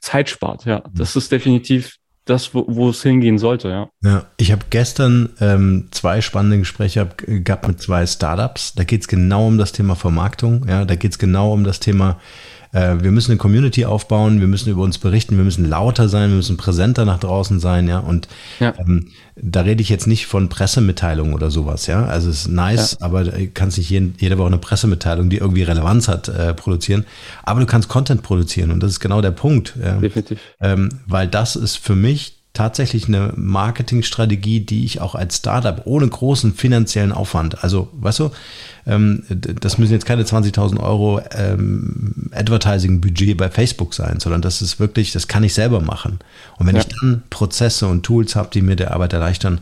Zeit 0.00 0.30
spart, 0.30 0.64
ja. 0.64 0.78
Mhm. 0.78 0.94
Das 0.94 1.16
ist 1.16 1.32
definitiv 1.32 1.96
das, 2.24 2.54
wo, 2.54 2.64
wo 2.68 2.90
es 2.90 3.02
hingehen 3.02 3.38
sollte, 3.38 3.68
ja. 3.68 3.90
Ja, 4.02 4.26
ich 4.36 4.52
habe 4.52 4.66
gestern 4.70 5.30
ähm, 5.40 5.88
zwei 5.90 6.20
spannende 6.20 6.58
Gespräche 6.58 7.08
gehabt 7.26 7.66
mit 7.66 7.80
zwei 7.80 8.06
Startups. 8.06 8.74
Da 8.74 8.84
geht 8.84 9.00
es 9.00 9.08
genau 9.08 9.48
um 9.48 9.58
das 9.58 9.72
Thema 9.72 9.96
Vermarktung, 9.96 10.66
ja, 10.68 10.84
da 10.84 10.94
geht 10.94 11.12
es 11.12 11.18
genau 11.18 11.52
um 11.52 11.64
das 11.64 11.80
Thema 11.80 12.10
äh, 12.10 12.57
wir 12.72 13.10
müssen 13.10 13.32
eine 13.32 13.38
Community 13.38 13.84
aufbauen, 13.84 14.40
wir 14.40 14.46
müssen 14.46 14.70
über 14.70 14.82
uns 14.82 14.98
berichten, 14.98 15.36
wir 15.36 15.44
müssen 15.44 15.68
lauter 15.68 16.08
sein, 16.08 16.30
wir 16.30 16.36
müssen 16.36 16.56
präsenter 16.56 17.04
nach 17.04 17.18
draußen 17.18 17.60
sein, 17.60 17.88
ja. 17.88 17.98
Und 17.98 18.28
ja. 18.60 18.74
Ähm, 18.78 19.08
da 19.40 19.60
rede 19.60 19.82
ich 19.82 19.88
jetzt 19.88 20.06
nicht 20.06 20.26
von 20.26 20.48
Pressemitteilungen 20.48 21.32
oder 21.32 21.50
sowas, 21.50 21.86
ja. 21.86 22.04
Also 22.04 22.28
es 22.28 22.42
ist 22.42 22.48
nice, 22.48 22.98
ja. 23.00 23.06
aber 23.06 23.24
du 23.24 23.48
kannst 23.48 23.78
nicht 23.78 23.90
jeden, 23.90 24.14
jede 24.18 24.36
Woche 24.38 24.48
eine 24.48 24.58
Pressemitteilung, 24.58 25.30
die 25.30 25.38
irgendwie 25.38 25.62
Relevanz 25.62 26.08
hat, 26.08 26.28
äh, 26.28 26.54
produzieren. 26.54 27.06
Aber 27.42 27.60
du 27.60 27.66
kannst 27.66 27.88
Content 27.88 28.22
produzieren 28.22 28.70
und 28.70 28.82
das 28.82 28.92
ist 28.92 29.00
genau 29.00 29.20
der 29.20 29.30
Punkt. 29.30 29.74
Ja? 29.82 29.96
Definitiv. 29.96 30.38
Ähm, 30.60 31.00
weil 31.06 31.28
das 31.28 31.56
ist 31.56 31.78
für 31.78 31.94
mich 31.94 32.38
tatsächlich 32.58 33.06
eine 33.06 33.32
Marketingstrategie, 33.36 34.60
die 34.60 34.84
ich 34.84 35.00
auch 35.00 35.14
als 35.14 35.36
Startup 35.36 35.80
ohne 35.84 36.08
großen 36.08 36.54
finanziellen 36.54 37.12
Aufwand, 37.12 37.62
also 37.62 37.88
weißt 37.92 38.18
du, 38.18 38.30
ähm, 38.88 39.22
das 39.28 39.76
müssen 39.76 39.92
jetzt 39.92 40.06
keine 40.06 40.22
20.000 40.22 40.80
Euro 40.80 41.20
ähm, 41.32 42.30
Advertising-Budget 42.32 43.36
bei 43.36 43.50
Facebook 43.50 43.92
sein, 43.92 44.18
sondern 44.18 44.40
das 44.40 44.62
ist 44.62 44.80
wirklich, 44.80 45.12
das 45.12 45.28
kann 45.28 45.44
ich 45.44 45.52
selber 45.52 45.80
machen. 45.80 46.18
Und 46.58 46.66
wenn 46.66 46.74
ja. 46.74 46.80
ich 46.80 46.88
dann 46.88 47.22
Prozesse 47.28 47.86
und 47.86 48.02
Tools 48.02 48.34
habe, 48.34 48.48
die 48.52 48.62
mir 48.62 48.76
der 48.76 48.94
Arbeit 48.94 49.12
erleichtern, 49.12 49.60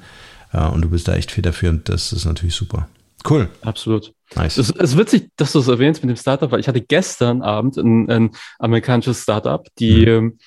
ja, 0.53 0.69
und 0.69 0.83
du 0.83 0.91
bist 0.91 1.09
da 1.09 1.15
echt 1.15 1.33
federführend, 1.33 1.89
das 1.89 2.13
ist 2.13 2.25
natürlich 2.25 2.55
super. 2.55 2.89
Cool. 3.29 3.49
Absolut. 3.63 4.13
Nice. 4.37 4.59
Es 4.59 4.71
ist 4.71 4.97
witzig, 4.97 5.31
dass 5.37 5.53
du 5.53 5.59
es 5.59 5.69
erwähnst 5.69 6.05
mit 6.05 6.11
dem 6.11 6.21
Startup, 6.21 6.51
weil 6.51 6.61
ich 6.61 6.69
hatte 6.69 6.81
gestern 6.81 7.43
Abend 7.43 7.77
ein, 7.77 8.09
ein 8.09 8.31
amerikanisches 8.61 9.23
Startup, 9.23 9.67
die 9.79 10.07
mhm. 10.07 10.07
Ähm, 10.07 10.39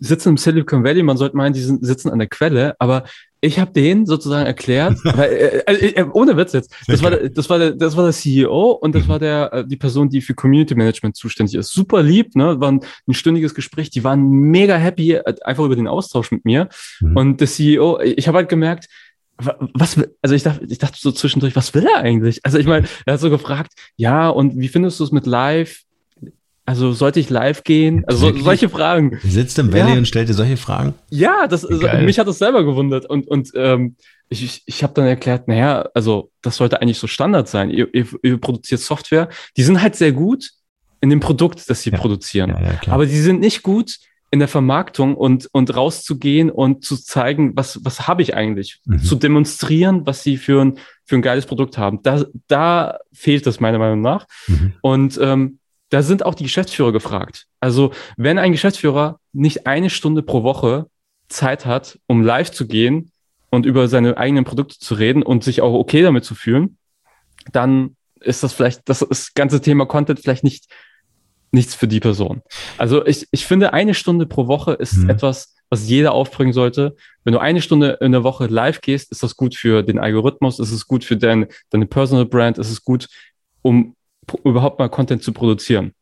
sitzen 0.00 0.30
im 0.30 0.36
Silicon 0.38 0.82
Valley, 0.82 1.02
man 1.02 1.18
sollte 1.18 1.36
meinen, 1.36 1.52
die 1.52 1.60
sind, 1.60 1.84
sitzen 1.84 2.08
an 2.08 2.18
der 2.18 2.28
Quelle, 2.28 2.74
aber 2.78 3.04
ich 3.44 3.58
habe 3.58 3.72
denen 3.72 4.06
sozusagen 4.06 4.46
erklärt, 4.46 4.98
weil, 5.04 5.30
äh, 5.30 5.62
äh, 5.66 6.00
äh, 6.00 6.06
ohne 6.12 6.36
Witz 6.36 6.52
jetzt, 6.52 6.74
das 6.86 7.02
war, 7.02 7.10
der, 7.10 7.28
das 7.28 7.48
war 7.50 7.58
der, 7.58 7.72
das 7.72 7.96
war 7.96 8.04
der 8.04 8.12
CEO 8.12 8.72
und 8.72 8.94
das 8.94 9.04
mhm. 9.04 9.08
war 9.08 9.18
der 9.18 9.52
äh, 9.52 9.66
die 9.66 9.76
Person, 9.76 10.08
die 10.08 10.20
für 10.20 10.34
Community 10.34 10.74
Management 10.74 11.16
zuständig 11.16 11.54
ist. 11.54 11.72
Super 11.72 12.02
lieb, 12.02 12.34
ne, 12.34 12.60
war 12.60 12.72
ein, 12.72 12.80
ein 13.06 13.14
stündiges 13.14 13.54
Gespräch, 13.54 13.90
die 13.90 14.04
waren 14.04 14.28
mega 14.28 14.76
happy 14.76 15.18
einfach 15.18 15.64
über 15.64 15.76
den 15.76 15.88
Austausch 15.88 16.30
mit 16.30 16.44
mir 16.44 16.68
mhm. 17.00 17.16
und 17.16 17.40
der 17.40 17.48
CEO, 17.48 18.00
ich 18.00 18.26
habe 18.28 18.38
halt 18.38 18.48
gemerkt, 18.48 18.88
was, 19.36 20.00
also 20.22 20.34
ich 20.34 20.44
dachte, 20.44 20.64
ich 20.68 20.78
dachte 20.78 20.96
so 20.98 21.10
zwischendurch, 21.10 21.56
was 21.56 21.74
will 21.74 21.86
er 21.86 22.00
eigentlich? 22.00 22.40
Also 22.44 22.58
ich 22.58 22.66
meine, 22.66 22.86
er 23.04 23.14
hat 23.14 23.20
so 23.20 23.30
gefragt, 23.30 23.72
ja, 23.96 24.28
und 24.28 24.58
wie 24.58 24.68
findest 24.68 25.00
du 25.00 25.04
es 25.04 25.12
mit 25.12 25.26
live? 25.26 25.80
Also 26.66 26.92
sollte 26.92 27.20
ich 27.20 27.28
live 27.28 27.62
gehen? 27.62 28.04
Also 28.06 28.30
so, 28.30 28.38
solche 28.38 28.68
Fragen. 28.68 29.18
Sitzt 29.22 29.58
im 29.58 29.72
Valley 29.72 29.92
ja. 29.92 29.98
und 29.98 30.08
stellt 30.08 30.28
dir 30.28 30.34
solche 30.34 30.56
Fragen? 30.56 30.94
Ja, 31.10 31.46
das 31.46 31.64
also, 31.64 31.86
mich 31.98 32.18
hat 32.18 32.26
das 32.26 32.38
selber 32.38 32.64
gewundert 32.64 33.04
und 33.06 33.28
und 33.28 33.50
ähm, 33.54 33.96
ich, 34.30 34.42
ich, 34.42 34.62
ich 34.64 34.82
habe 34.82 34.94
dann 34.94 35.06
erklärt, 35.06 35.46
naja, 35.46 35.88
also 35.92 36.30
das 36.40 36.56
sollte 36.56 36.80
eigentlich 36.80 36.98
so 36.98 37.06
Standard 37.06 37.48
sein. 37.48 37.70
Ihr, 37.70 37.88
ihr, 37.92 38.06
ihr 38.22 38.38
produziert 38.38 38.80
Software, 38.80 39.28
die 39.58 39.62
sind 39.62 39.82
halt 39.82 39.94
sehr 39.94 40.12
gut 40.12 40.50
in 41.02 41.10
dem 41.10 41.20
Produkt, 41.20 41.68
das 41.68 41.82
sie 41.82 41.90
ja. 41.90 41.98
produzieren, 41.98 42.50
ja, 42.50 42.62
ja, 42.62 42.92
aber 42.92 43.04
die 43.04 43.20
sind 43.20 43.40
nicht 43.40 43.62
gut 43.62 43.98
in 44.30 44.38
der 44.38 44.48
Vermarktung 44.48 45.16
und 45.16 45.48
und 45.52 45.76
rauszugehen 45.76 46.50
und 46.50 46.82
zu 46.82 46.96
zeigen, 46.96 47.52
was 47.56 47.84
was 47.84 48.08
habe 48.08 48.22
ich 48.22 48.34
eigentlich, 48.34 48.80
mhm. 48.86 49.02
zu 49.02 49.16
demonstrieren, 49.16 50.06
was 50.06 50.22
sie 50.22 50.38
für 50.38 50.64
ein 50.64 50.78
für 51.04 51.16
ein 51.16 51.22
geiles 51.22 51.44
Produkt 51.44 51.76
haben. 51.76 52.00
Da 52.02 52.24
da 52.48 52.98
fehlt 53.12 53.46
das 53.46 53.60
meiner 53.60 53.78
Meinung 53.78 54.00
nach 54.00 54.26
mhm. 54.48 54.72
und 54.80 55.20
ähm, 55.22 55.58
da 55.94 56.02
sind 56.02 56.26
auch 56.26 56.34
die 56.34 56.42
Geschäftsführer 56.42 56.90
gefragt. 56.90 57.46
Also 57.60 57.92
wenn 58.16 58.36
ein 58.38 58.50
Geschäftsführer 58.50 59.20
nicht 59.32 59.68
eine 59.68 59.90
Stunde 59.90 60.24
pro 60.24 60.42
Woche 60.42 60.86
Zeit 61.28 61.66
hat, 61.66 62.00
um 62.08 62.20
live 62.20 62.50
zu 62.50 62.66
gehen 62.66 63.12
und 63.50 63.64
über 63.64 63.86
seine 63.86 64.16
eigenen 64.16 64.44
Produkte 64.44 64.76
zu 64.76 64.94
reden 64.94 65.22
und 65.22 65.44
sich 65.44 65.60
auch 65.60 65.72
okay 65.72 66.02
damit 66.02 66.24
zu 66.24 66.34
fühlen, 66.34 66.78
dann 67.52 67.94
ist 68.20 68.42
das 68.42 68.52
vielleicht, 68.52 68.88
das, 68.88 69.06
das 69.08 69.34
ganze 69.34 69.60
Thema 69.60 69.86
Content 69.86 70.18
vielleicht 70.18 70.42
nicht 70.42 70.66
nichts 71.52 71.76
für 71.76 71.86
die 71.86 72.00
Person. 72.00 72.42
Also 72.76 73.06
ich, 73.06 73.28
ich 73.30 73.46
finde, 73.46 73.72
eine 73.72 73.94
Stunde 73.94 74.26
pro 74.26 74.48
Woche 74.48 74.72
ist 74.72 74.94
mhm. 74.94 75.10
etwas, 75.10 75.54
was 75.70 75.88
jeder 75.88 76.10
aufbringen 76.10 76.52
sollte. 76.52 76.96
Wenn 77.22 77.34
du 77.34 77.38
eine 77.38 77.62
Stunde 77.62 77.98
in 78.00 78.10
der 78.10 78.24
Woche 78.24 78.46
live 78.46 78.80
gehst, 78.80 79.12
ist 79.12 79.22
das 79.22 79.36
gut 79.36 79.54
für 79.54 79.84
den 79.84 80.00
Algorithmus, 80.00 80.58
ist 80.58 80.72
es 80.72 80.88
gut 80.88 81.04
für 81.04 81.16
dein, 81.16 81.46
deine 81.70 81.86
Personal 81.86 82.26
Brand, 82.26 82.58
ist 82.58 82.72
es 82.72 82.82
gut, 82.82 83.06
um 83.62 83.94
überhaupt 84.44 84.78
mal 84.78 84.88
Content 84.88 85.22
zu 85.22 85.32
produzieren. 85.32 85.92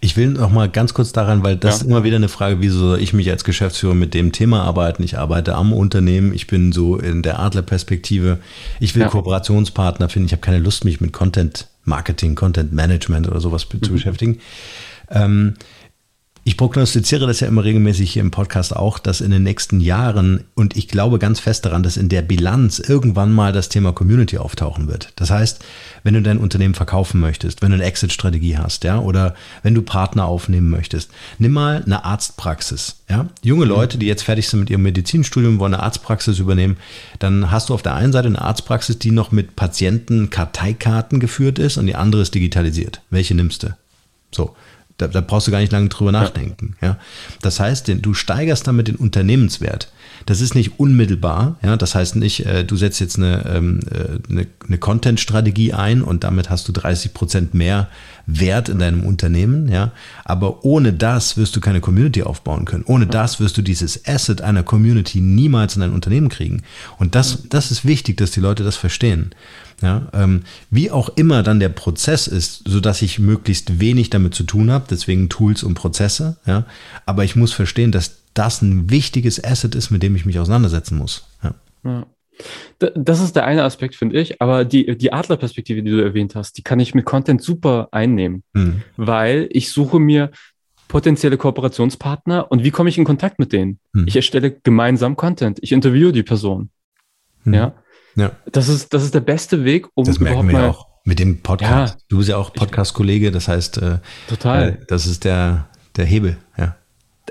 Ich 0.00 0.16
will 0.16 0.28
noch 0.28 0.50
mal 0.50 0.68
ganz 0.68 0.94
kurz 0.94 1.12
daran, 1.12 1.44
weil 1.44 1.56
das 1.56 1.76
ja. 1.76 1.82
ist 1.82 1.90
immer 1.90 2.04
wieder 2.04 2.16
eine 2.16 2.28
Frage, 2.28 2.60
wieso 2.60 2.78
soll 2.78 3.00
ich 3.00 3.12
mich 3.12 3.30
als 3.30 3.44
Geschäftsführer 3.44 3.94
mit 3.94 4.14
dem 4.14 4.32
Thema 4.32 4.62
arbeiten? 4.62 5.02
Ich 5.02 5.18
arbeite 5.18 5.54
am 5.54 5.72
Unternehmen, 5.72 6.32
ich 6.32 6.46
bin 6.46 6.72
so 6.72 6.96
in 6.96 7.22
der 7.22 7.40
Adlerperspektive. 7.40 8.38
Ich 8.80 8.94
will 8.94 9.02
ja. 9.02 9.08
Kooperationspartner 9.08 10.08
finden. 10.08 10.26
Ich 10.26 10.32
habe 10.32 10.40
keine 10.40 10.58
Lust, 10.58 10.84
mich 10.84 11.00
mit 11.00 11.12
Content 11.12 11.68
Marketing, 11.84 12.34
Content 12.34 12.72
Management 12.72 13.28
oder 13.28 13.40
sowas 13.40 13.66
mhm. 13.72 13.82
zu 13.82 13.92
beschäftigen. 13.92 14.40
Ähm, 15.10 15.54
ich 16.46 16.56
prognostiziere 16.56 17.26
das 17.26 17.40
ja 17.40 17.48
immer 17.48 17.64
regelmäßig 17.64 18.12
hier 18.12 18.22
im 18.22 18.30
Podcast 18.30 18.76
auch, 18.76 19.00
dass 19.00 19.20
in 19.20 19.32
den 19.32 19.42
nächsten 19.42 19.80
Jahren, 19.80 20.44
und 20.54 20.76
ich 20.76 20.86
glaube 20.86 21.18
ganz 21.18 21.40
fest 21.40 21.66
daran, 21.66 21.82
dass 21.82 21.96
in 21.96 22.08
der 22.08 22.22
Bilanz 22.22 22.78
irgendwann 22.78 23.32
mal 23.32 23.52
das 23.52 23.68
Thema 23.68 23.92
Community 23.92 24.38
auftauchen 24.38 24.86
wird. 24.86 25.12
Das 25.16 25.30
heißt, 25.30 25.64
wenn 26.04 26.14
du 26.14 26.22
dein 26.22 26.38
Unternehmen 26.38 26.74
verkaufen 26.74 27.20
möchtest, 27.20 27.62
wenn 27.62 27.70
du 27.70 27.74
eine 27.74 27.84
Exit-Strategie 27.84 28.58
hast, 28.58 28.84
ja, 28.84 29.00
oder 29.00 29.34
wenn 29.64 29.74
du 29.74 29.82
Partner 29.82 30.26
aufnehmen 30.26 30.70
möchtest, 30.70 31.10
nimm 31.40 31.50
mal 31.50 31.82
eine 31.84 32.04
Arztpraxis, 32.04 33.02
ja. 33.10 33.26
Junge 33.42 33.64
mhm. 33.64 33.72
Leute, 33.72 33.98
die 33.98 34.06
jetzt 34.06 34.22
fertig 34.22 34.48
sind 34.48 34.60
mit 34.60 34.70
ihrem 34.70 34.82
Medizinstudium, 34.82 35.58
wollen 35.58 35.74
eine 35.74 35.82
Arztpraxis 35.82 36.38
übernehmen, 36.38 36.76
dann 37.18 37.50
hast 37.50 37.70
du 37.70 37.74
auf 37.74 37.82
der 37.82 37.96
einen 37.96 38.12
Seite 38.12 38.28
eine 38.28 38.40
Arztpraxis, 38.40 39.00
die 39.00 39.10
noch 39.10 39.32
mit 39.32 39.56
Patientenkarteikarten 39.56 41.18
geführt 41.18 41.58
ist 41.58 41.76
und 41.76 41.88
die 41.88 41.96
andere 41.96 42.22
ist 42.22 42.36
digitalisiert. 42.36 43.00
Welche 43.10 43.34
nimmst 43.34 43.64
du? 43.64 43.74
So. 44.30 44.54
Da, 44.98 45.08
da 45.08 45.20
brauchst 45.20 45.46
du 45.46 45.50
gar 45.50 45.58
nicht 45.58 45.72
lange 45.72 45.88
drüber 45.88 46.10
nachdenken. 46.10 46.74
Ja. 46.80 46.88
ja. 46.88 46.98
Das 47.42 47.60
heißt, 47.60 47.90
du 48.00 48.14
steigerst 48.14 48.66
damit 48.66 48.88
den 48.88 48.96
Unternehmenswert. 48.96 49.92
Das 50.24 50.40
ist 50.40 50.54
nicht 50.54 50.80
unmittelbar. 50.80 51.58
Ja. 51.62 51.76
Das 51.76 51.94
heißt 51.94 52.16
nicht, 52.16 52.46
äh, 52.46 52.64
du 52.64 52.76
setzt 52.76 53.00
jetzt 53.00 53.18
eine, 53.18 53.44
ähm, 53.46 53.80
äh, 53.90 54.30
eine, 54.30 54.46
eine 54.66 54.78
Content-Strategie 54.78 55.74
ein 55.74 56.02
und 56.02 56.24
damit 56.24 56.48
hast 56.48 56.66
du 56.68 56.72
30 56.72 57.12
Prozent 57.12 57.52
mehr 57.52 57.88
Wert 58.26 58.70
in 58.70 58.78
deinem 58.78 59.04
Unternehmen. 59.04 59.68
Ja. 59.68 59.92
Aber 60.24 60.64
ohne 60.64 60.94
das 60.94 61.36
wirst 61.36 61.54
du 61.56 61.60
keine 61.60 61.80
Community 61.80 62.22
aufbauen 62.22 62.64
können. 62.64 62.84
Ohne 62.86 63.06
das 63.06 63.38
wirst 63.38 63.58
du 63.58 63.62
dieses 63.62 64.06
Asset 64.06 64.40
einer 64.40 64.62
Community 64.62 65.20
niemals 65.20 65.76
in 65.76 65.82
dein 65.82 65.92
Unternehmen 65.92 66.30
kriegen. 66.30 66.62
Und 66.98 67.14
das, 67.14 67.48
das 67.50 67.70
ist 67.70 67.84
wichtig, 67.84 68.16
dass 68.16 68.30
die 68.30 68.40
Leute 68.40 68.64
das 68.64 68.76
verstehen. 68.76 69.30
Ja, 69.82 70.08
ähm, 70.14 70.44
wie 70.70 70.90
auch 70.90 71.10
immer 71.16 71.42
dann 71.42 71.60
der 71.60 71.68
Prozess 71.68 72.26
ist, 72.26 72.62
so 72.66 72.80
dass 72.80 73.02
ich 73.02 73.18
möglichst 73.18 73.78
wenig 73.78 74.08
damit 74.08 74.34
zu 74.34 74.44
tun 74.44 74.70
habe, 74.70 74.86
deswegen 74.88 75.28
Tools 75.28 75.62
und 75.62 75.74
Prozesse. 75.74 76.38
Ja, 76.46 76.64
aber 77.04 77.24
ich 77.24 77.36
muss 77.36 77.52
verstehen, 77.52 77.92
dass 77.92 78.22
das 78.32 78.62
ein 78.62 78.90
wichtiges 78.90 79.42
Asset 79.42 79.74
ist, 79.74 79.90
mit 79.90 80.02
dem 80.02 80.16
ich 80.16 80.24
mich 80.24 80.38
auseinandersetzen 80.38 80.96
muss. 80.96 81.26
Ja. 81.42 81.54
ja. 81.84 82.06
Das 82.94 83.20
ist 83.20 83.34
der 83.34 83.46
eine 83.46 83.64
Aspekt, 83.64 83.94
finde 83.94 84.20
ich. 84.20 84.42
Aber 84.42 84.64
die, 84.64 84.96
die 84.98 85.12
Adlerperspektive, 85.12 85.82
die 85.82 85.90
du 85.90 86.02
erwähnt 86.02 86.34
hast, 86.34 86.58
die 86.58 86.62
kann 86.62 86.80
ich 86.80 86.94
mit 86.94 87.06
Content 87.06 87.42
super 87.42 87.88
einnehmen, 87.92 88.42
mhm. 88.52 88.82
weil 88.96 89.48
ich 89.50 89.72
suche 89.72 89.98
mir 89.98 90.30
potenzielle 90.88 91.38
Kooperationspartner 91.38 92.50
und 92.50 92.62
wie 92.62 92.70
komme 92.70 92.90
ich 92.90 92.98
in 92.98 93.04
Kontakt 93.04 93.38
mit 93.38 93.52
denen? 93.52 93.78
Mhm. 93.92 94.06
Ich 94.06 94.16
erstelle 94.16 94.50
gemeinsam 94.50 95.16
Content. 95.16 95.58
Ich 95.62 95.72
interviewe 95.72 96.12
die 96.12 96.22
Person. 96.22 96.70
Mhm. 97.44 97.54
Ja. 97.54 97.74
Ja. 98.16 98.32
Das 98.50 98.68
ist, 98.68 98.92
das 98.92 99.04
ist 99.04 99.14
der 99.14 99.20
beste 99.20 99.64
Weg, 99.64 99.86
um 99.94 100.04
das 100.04 100.18
merken 100.18 100.48
wir 100.48 100.70
auch 100.70 100.86
mit 101.04 101.18
dem 101.18 101.40
Podcast. 101.42 101.94
Ja, 101.94 102.00
du 102.08 102.18
bist 102.18 102.28
ja 102.28 102.36
auch 102.36 102.52
Podcast-Kollege, 102.52 103.30
das 103.30 103.46
heißt, 103.48 103.78
äh, 103.78 103.98
total. 104.28 104.68
Äh, 104.70 104.86
das 104.88 105.06
ist 105.06 105.24
der, 105.24 105.68
der 105.96 106.04
Hebel, 106.04 106.36
ja. 106.58 106.76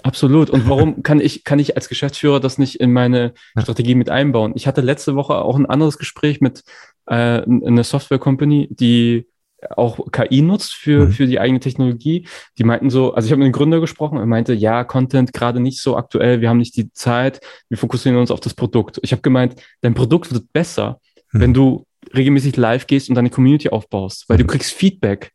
Absolut. 0.03 0.49
Und 0.49 0.69
warum 0.69 1.03
kann 1.03 1.19
ich, 1.19 1.43
kann 1.43 1.59
ich 1.59 1.75
als 1.75 1.89
Geschäftsführer 1.89 2.39
das 2.39 2.57
nicht 2.57 2.79
in 2.79 2.93
meine 2.93 3.33
ja. 3.55 3.61
Strategie 3.61 3.95
mit 3.95 4.09
einbauen? 4.09 4.53
Ich 4.55 4.67
hatte 4.67 4.81
letzte 4.81 5.15
Woche 5.15 5.35
auch 5.35 5.57
ein 5.57 5.65
anderes 5.65 5.97
Gespräch 5.97 6.41
mit 6.41 6.63
äh, 7.07 7.41
einer 7.41 7.83
Software-Company, 7.83 8.69
die 8.71 9.27
auch 9.75 10.11
KI 10.11 10.41
nutzt 10.41 10.73
für, 10.73 11.05
mhm. 11.05 11.11
für 11.11 11.27
die 11.27 11.39
eigene 11.39 11.59
Technologie. 11.59 12.27
Die 12.57 12.63
meinten 12.63 12.89
so, 12.89 13.13
also 13.13 13.25
ich 13.25 13.31
habe 13.31 13.39
mit 13.39 13.47
dem 13.47 13.53
Gründer 13.53 13.79
gesprochen 13.79 14.17
und 14.17 14.29
meinte, 14.29 14.53
ja, 14.53 14.83
Content 14.83 15.33
gerade 15.33 15.59
nicht 15.59 15.81
so 15.81 15.95
aktuell, 15.97 16.41
wir 16.41 16.49
haben 16.49 16.57
nicht 16.57 16.75
die 16.75 16.91
Zeit, 16.91 17.39
wir 17.69 17.77
fokussieren 17.77 18.17
uns 18.17 18.31
auf 18.31 18.39
das 18.39 18.53
Produkt. 18.53 18.99
Ich 19.01 19.11
habe 19.11 19.21
gemeint, 19.21 19.55
dein 19.81 19.93
Produkt 19.93 20.31
wird 20.33 20.51
besser, 20.53 20.99
mhm. 21.31 21.39
wenn 21.39 21.53
du 21.53 21.85
regelmäßig 22.15 22.55
live 22.57 22.87
gehst 22.87 23.09
und 23.09 23.15
deine 23.15 23.29
Community 23.29 23.69
aufbaust, 23.69 24.25
weil 24.27 24.37
mhm. 24.37 24.41
du 24.41 24.47
kriegst 24.47 24.73
Feedback 24.73 25.31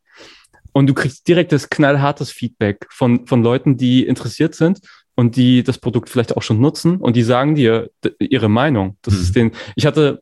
und 0.72 0.86
du 0.86 0.94
kriegst 0.94 1.26
direktes, 1.26 1.68
knallhartes 1.68 2.30
Feedback 2.30 2.86
von, 2.90 3.26
von 3.26 3.42
Leuten, 3.42 3.76
die 3.76 4.06
interessiert 4.06 4.54
sind 4.54 4.80
und 5.16 5.36
die 5.36 5.62
das 5.62 5.78
Produkt 5.78 6.08
vielleicht 6.08 6.36
auch 6.36 6.42
schon 6.42 6.60
nutzen 6.60 6.96
und 6.96 7.16
die 7.16 7.22
sagen 7.22 7.54
dir 7.54 7.90
ihre 8.18 8.48
Meinung. 8.48 8.96
Das 9.02 9.14
mhm. 9.14 9.20
ist 9.20 9.36
den, 9.36 9.52
ich 9.74 9.86
hatte 9.86 10.20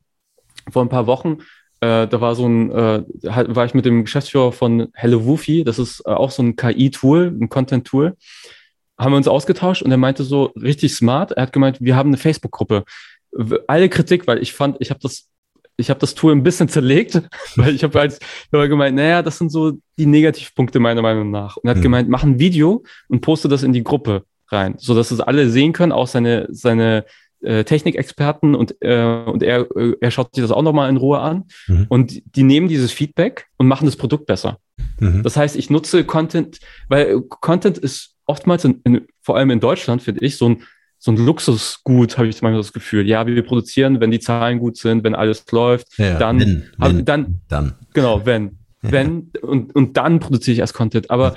vor 0.71 0.83
ein 0.83 0.89
paar 0.89 1.07
Wochen, 1.07 1.39
äh, 1.81 2.07
da 2.09 2.21
war 2.21 2.35
so 2.35 2.47
ein, 2.47 2.71
äh, 2.71 3.03
war 3.23 3.65
ich 3.65 3.75
mit 3.75 3.85
dem 3.85 4.05
Geschäftsführer 4.05 4.53
von 4.53 4.89
Hello 4.95 5.25
Woofy, 5.25 5.65
das 5.65 5.79
ist 5.79 6.01
äh, 6.07 6.11
auch 6.11 6.31
so 6.31 6.43
ein 6.43 6.57
KI-Tool, 6.57 7.37
ein 7.41 7.49
Content-Tool, 7.49 8.17
haben 8.99 9.13
wir 9.13 9.17
uns 9.17 9.29
ausgetauscht 9.29 9.83
und 9.83 9.91
er 9.91 9.97
meinte 9.97 10.25
so 10.25 10.53
richtig 10.61 10.95
smart, 10.95 11.33
er 11.33 11.45
hat 11.45 11.53
gemeint, 11.53 11.81
wir 11.81 11.95
haben 11.95 12.09
eine 12.09 12.17
Facebook-Gruppe. 12.17 12.85
Alle 13.67 13.89
Kritik, 13.89 14.27
weil 14.27 14.43
ich 14.43 14.53
fand, 14.53 14.77
ich 14.81 14.91
habe 14.91 15.01
das 15.01 15.29
ich 15.81 15.91
habe 15.91 16.01
das 16.01 16.17
Tool 16.17 16.33
ein 16.33 16.43
bisschen 16.43 16.69
zerlegt, 16.69 17.23
weil 17.57 17.75
ich 17.75 17.85
habe 17.85 17.99
halt 17.99 18.19
hab 18.53 18.69
gemeint, 18.69 18.97
naja, 18.97 19.23
das 19.23 19.39
sind 19.39 19.51
so 19.51 19.79
die 19.97 20.07
Negativpunkte 20.07 20.81
meiner 20.81 21.03
Meinung 21.03 21.31
nach. 21.31 21.57
Und 21.57 21.69
er 21.69 21.71
hat 21.71 21.79
mhm. 21.79 21.83
gemeint, 21.83 22.09
mach 22.09 22.25
ein 22.25 22.41
Video 22.41 22.83
und 23.09 23.21
poste 23.21 23.49
das 23.49 23.63
in 23.63 23.73
die 23.73 23.85
Gruppe 23.85 24.25
rein, 24.49 24.75
so 24.79 24.95
dass 24.95 25.11
es 25.11 25.21
alle 25.21 25.49
sehen 25.49 25.73
können, 25.73 25.93
auch 25.93 26.09
seine 26.09 26.49
seine 26.51 27.05
äh, 27.43 27.65
Technikexperten 27.65 28.55
und 28.55 28.77
äh, 28.81 29.25
und 29.27 29.43
er 29.43 29.67
äh, 29.77 29.95
er 30.01 30.11
schaut 30.11 30.35
sich 30.35 30.43
das 30.43 30.51
auch 30.51 30.63
nochmal 30.63 30.91
in 30.91 30.97
Ruhe 30.97 31.21
an 31.21 31.45
mhm. 31.67 31.87
und 31.89 32.23
die 32.37 32.43
nehmen 32.43 32.69
dieses 32.69 32.93
Feedback 32.93 33.47
und 33.57 33.69
machen 33.69 33.87
das 33.87 33.97
Produkt 33.97 34.27
besser. 34.27 34.59
Mhm. 35.01 35.23
Das 35.23 35.37
heißt, 35.37 35.57
ich 35.57 35.71
nutze 35.71 36.05
Content, 36.05 36.59
weil 36.89 37.21
Content 37.23 37.79
ist 37.79 38.15
oftmals 38.27 38.65
in, 38.65 38.81
in, 38.85 39.07
vor 39.23 39.37
allem 39.37 39.51
in 39.51 39.61
Deutschland 39.61 40.03
finde 40.03 40.25
ich 40.25 40.37
so 40.37 40.49
ein 40.49 40.63
so 41.01 41.13
ein 41.13 41.17
Luxusgut, 41.17 42.19
habe 42.19 42.27
ich 42.27 42.43
manchmal 42.43 42.61
das 42.61 42.73
Gefühl. 42.73 43.07
Ja, 43.07 43.25
wir 43.27 43.43
produzieren, 43.45 44.01
wenn 44.01 44.11
die 44.11 44.19
Zahlen 44.19 44.59
gut 44.59 44.77
sind, 44.77 45.05
wenn 45.05 45.15
alles 45.15 45.45
läuft, 45.53 45.97
ja, 45.97 46.19
dann, 46.19 46.41
wenn, 46.41 46.65
wenn, 46.77 47.05
dann, 47.05 47.41
dann, 47.47 47.75
genau, 47.95 48.27
wenn, 48.27 48.59
wenn, 48.83 49.31
und, 49.43 49.75
und 49.77 49.97
dann 49.97 50.19
produziere 50.19 50.55
ich 50.55 50.59
erst 50.59 50.75
Content. 50.75 51.11
Aber, 51.11 51.37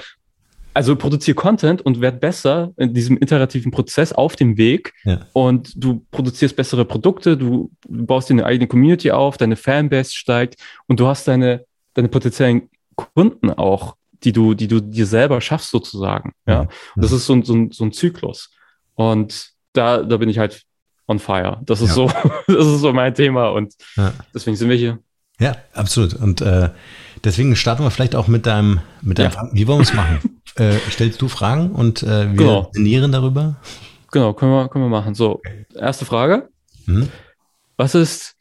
also 0.74 0.96
produziere 0.96 1.36
Content 1.36 1.82
und 1.82 2.02
werd 2.02 2.20
besser 2.20 2.72
in 2.78 2.94
diesem 2.94 3.18
iterativen 3.18 3.72
Prozess 3.72 4.14
auf 4.14 4.36
dem 4.36 4.58
Weg 4.58 4.94
ja. 5.04 5.26
und 5.34 5.74
du 5.76 6.06
produzierst 6.12 6.56
bessere 6.56 6.86
Produkte, 6.86 7.38
du, 7.38 7.72
du 7.88 8.06
baust 8.06 8.30
dir 8.30 8.34
eine 8.34 8.46
eigene 8.46 8.68
Community 8.68 9.12
auf, 9.12 9.38
deine 9.38 9.56
Fanbase 9.56 10.14
steigt 10.14 10.56
und 10.88 11.00
du 11.00 11.08
hast 11.08 11.28
deine, 11.28 11.66
deine 11.94 12.08
potenziellen 12.08 12.70
Kunden 12.96 13.52
auch, 13.52 13.96
die 14.24 14.32
du, 14.32 14.54
die 14.54 14.68
du 14.68 14.80
dir 14.80 15.06
selber 15.06 15.42
schaffst 15.42 15.72
sozusagen. 15.72 16.34
Ja, 16.46 16.62
und 16.62 16.72
das 16.96 17.12
ist 17.12 17.26
so 17.26 17.34
ein, 17.34 17.44
so 17.44 17.54
ein, 17.54 17.72
so 17.72 17.84
ein 17.84 17.92
Zyklus. 17.92 18.52
Und 18.96 19.52
da, 19.74 20.04
da 20.04 20.18
bin 20.18 20.30
ich 20.30 20.38
halt 20.38 20.64
on 21.08 21.20
fire. 21.20 21.60
Das 21.64 21.82
ist 21.82 21.90
ja. 21.90 21.96
so, 21.96 22.12
das 22.48 22.66
ist 22.66 22.82
so 22.82 22.94
mein 22.94 23.14
Thema 23.14 23.50
und 23.50 23.74
ja. 23.96 24.14
deswegen 24.34 24.56
sind 24.56 24.70
wir 24.70 24.78
hier. 24.78 25.00
Ja, 25.40 25.56
absolut. 25.74 26.14
Und 26.14 26.42
äh, 26.42 26.70
deswegen 27.24 27.56
starten 27.56 27.84
wir 27.84 27.90
vielleicht 27.90 28.16
auch 28.16 28.28
mit 28.28 28.46
deinem, 28.46 28.80
mit 29.02 29.18
deinem 29.18 29.32
ja. 29.32 29.50
Wie 29.52 29.68
wollen 29.68 29.80
wir 29.80 29.84
es 29.84 29.94
machen? 29.94 30.20
äh, 30.56 30.78
stellst 30.90 31.22
du 31.22 31.28
Fragen 31.28 31.72
und 31.72 32.04
äh, 32.04 32.30
wir 32.32 32.36
genau. 32.36 32.72
darüber? 33.08 33.56
Genau, 34.12 34.34
können 34.34 34.52
wir, 34.52 34.68
können 34.68 34.86
wir 34.86 34.90
machen. 34.90 35.16
So, 35.16 35.42
erste 35.74 36.06
Frage. 36.06 36.50
Mhm. 36.86 37.10
Was 37.78 37.96
ist, 37.96 38.36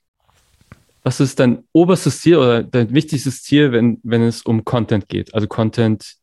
was 1.03 1.21
ist 1.21 1.39
dein 1.39 1.65
oberstes 1.73 2.21
Ziel 2.21 2.37
oder 2.37 2.63
dein 2.63 2.93
wichtigstes 2.93 3.43
Ziel, 3.43 3.73
wenn, 3.73 4.01
wenn 4.03 4.23
es 4.23 4.43
um 4.43 4.65
Content 4.65 5.09
geht? 5.09 5.33
Also 5.35 5.47
Content 5.47 6.17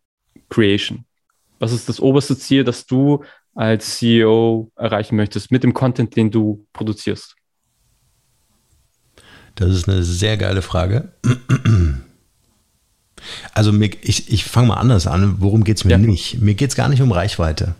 Creation. 0.50 1.06
Was 1.60 1.72
ist 1.72 1.90
das 1.90 2.00
oberste 2.00 2.38
Ziel, 2.38 2.64
das 2.64 2.86
du 2.86 3.24
als 3.56 3.98
CEO 3.98 4.72
erreichen 4.76 5.16
möchtest 5.16 5.52
mit 5.52 5.64
dem 5.64 5.74
Content, 5.74 6.16
den 6.16 6.30
du 6.30 6.68
produzierst? 6.74 7.36
Das 9.56 9.72
ist 9.72 9.90
eine 9.90 10.04
sehr 10.04 10.38
geile 10.38 10.62
Frage. 10.62 11.14
Also 13.54 13.72
mir, 13.72 13.90
ich, 14.02 14.32
ich 14.32 14.46
fange 14.46 14.68
mal 14.68 14.76
anders 14.76 15.08
an. 15.08 15.36
Worum 15.40 15.64
geht 15.64 15.78
es 15.78 15.84
mir 15.84 15.92
ja. 15.92 15.98
nicht? 15.98 16.42
Mir 16.42 16.56
geht 16.56 16.70
es 16.70 16.76
gar 16.76 16.90
nicht 16.90 17.02
um 17.02 17.12
Reichweite. 17.12 17.76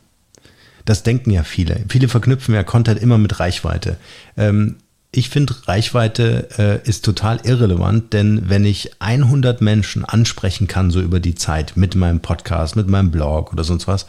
Das 0.86 1.04
denken 1.04 1.32
ja 1.32 1.44
viele. 1.44 1.84
Viele 1.90 2.08
verknüpfen 2.08 2.56
ja 2.56 2.64
Content 2.64 3.02
immer 3.02 3.18
mit 3.18 3.40
Reichweite. 3.40 3.98
Ähm, 4.38 4.78
ich 5.12 5.30
finde, 5.30 5.56
Reichweite 5.68 6.50
äh, 6.58 6.88
ist 6.88 7.04
total 7.04 7.40
irrelevant, 7.44 8.14
denn 8.14 8.50
wenn 8.50 8.66
ich 8.66 8.92
100 9.00 9.62
Menschen 9.62 10.06
ansprechen 10.06 10.68
kann, 10.68 10.92
so 10.92 11.02
über 11.02 11.20
die 11.20 11.36
Zeit, 11.36 11.76
mit 11.76 11.96
meinem 11.96 12.20
Podcast, 12.20 12.76
mit 12.76 12.88
meinem 12.88 13.12
Blog 13.12 13.54
oder 13.54 13.64
sonst 13.64 13.88
was, 13.88 14.06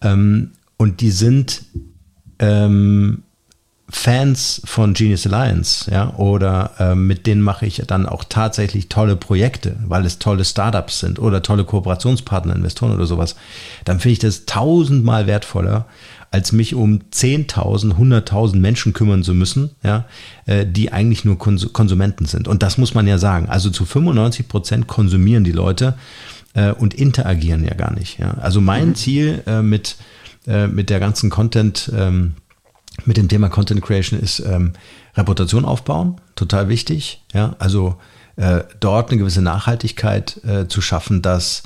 ähm, 0.00 0.52
und 0.76 1.00
die 1.00 1.10
sind 1.10 1.62
ähm, 2.38 3.22
Fans 3.88 4.62
von 4.64 4.94
Genius 4.94 5.26
Alliance, 5.26 5.90
ja, 5.90 6.14
oder 6.16 6.72
äh, 6.78 6.94
mit 6.94 7.26
denen 7.26 7.42
mache 7.42 7.66
ich 7.66 7.82
dann 7.86 8.06
auch 8.06 8.24
tatsächlich 8.24 8.88
tolle 8.88 9.16
Projekte, 9.16 9.76
weil 9.86 10.06
es 10.06 10.18
tolle 10.18 10.44
Startups 10.44 11.00
sind 11.00 11.18
oder 11.18 11.42
tolle 11.42 11.64
Kooperationspartner, 11.64 12.56
Investoren 12.56 12.94
oder 12.94 13.06
sowas, 13.06 13.36
dann 13.84 14.00
finde 14.00 14.12
ich 14.12 14.18
das 14.20 14.46
tausendmal 14.46 15.26
wertvoller, 15.26 15.86
als 16.30 16.52
mich 16.52 16.74
um 16.74 17.00
10.000, 17.12 17.96
100.000 17.96 18.56
Menschen 18.56 18.94
kümmern 18.94 19.22
zu 19.22 19.34
müssen, 19.34 19.70
ja, 19.82 20.06
äh, 20.46 20.64
die 20.64 20.90
eigentlich 20.90 21.26
nur 21.26 21.38
Konsumenten 21.38 22.24
sind. 22.24 22.48
Und 22.48 22.62
das 22.62 22.78
muss 22.78 22.94
man 22.94 23.06
ja 23.06 23.18
sagen. 23.18 23.50
Also 23.50 23.68
zu 23.68 23.84
95 23.84 24.48
Prozent 24.48 24.86
konsumieren 24.86 25.44
die 25.44 25.52
Leute 25.52 25.94
äh, 26.54 26.70
und 26.70 26.94
interagieren 26.94 27.64
ja 27.64 27.74
gar 27.74 27.92
nicht. 27.92 28.18
Ja. 28.18 28.38
Also 28.40 28.62
mein 28.62 28.90
mhm. 28.90 28.94
Ziel 28.94 29.42
äh, 29.46 29.60
mit 29.60 29.96
äh, 30.44 30.66
mit 30.66 30.90
der 30.90 30.98
ganzen 30.98 31.30
Content, 31.30 31.92
ähm, 31.96 32.34
mit 33.04 33.16
dem 33.16 33.28
Thema 33.28 33.48
Content 33.48 33.82
Creation 33.82 34.20
ist 34.20 34.40
ähm, 34.40 34.72
Reputation 35.14 35.64
aufbauen, 35.64 36.20
total 36.34 36.68
wichtig. 36.68 37.22
Ja, 37.32 37.56
also 37.58 37.96
äh, 38.36 38.64
dort 38.80 39.10
eine 39.10 39.18
gewisse 39.18 39.42
Nachhaltigkeit 39.42 40.42
äh, 40.44 40.68
zu 40.68 40.80
schaffen, 40.80 41.22
dass 41.22 41.62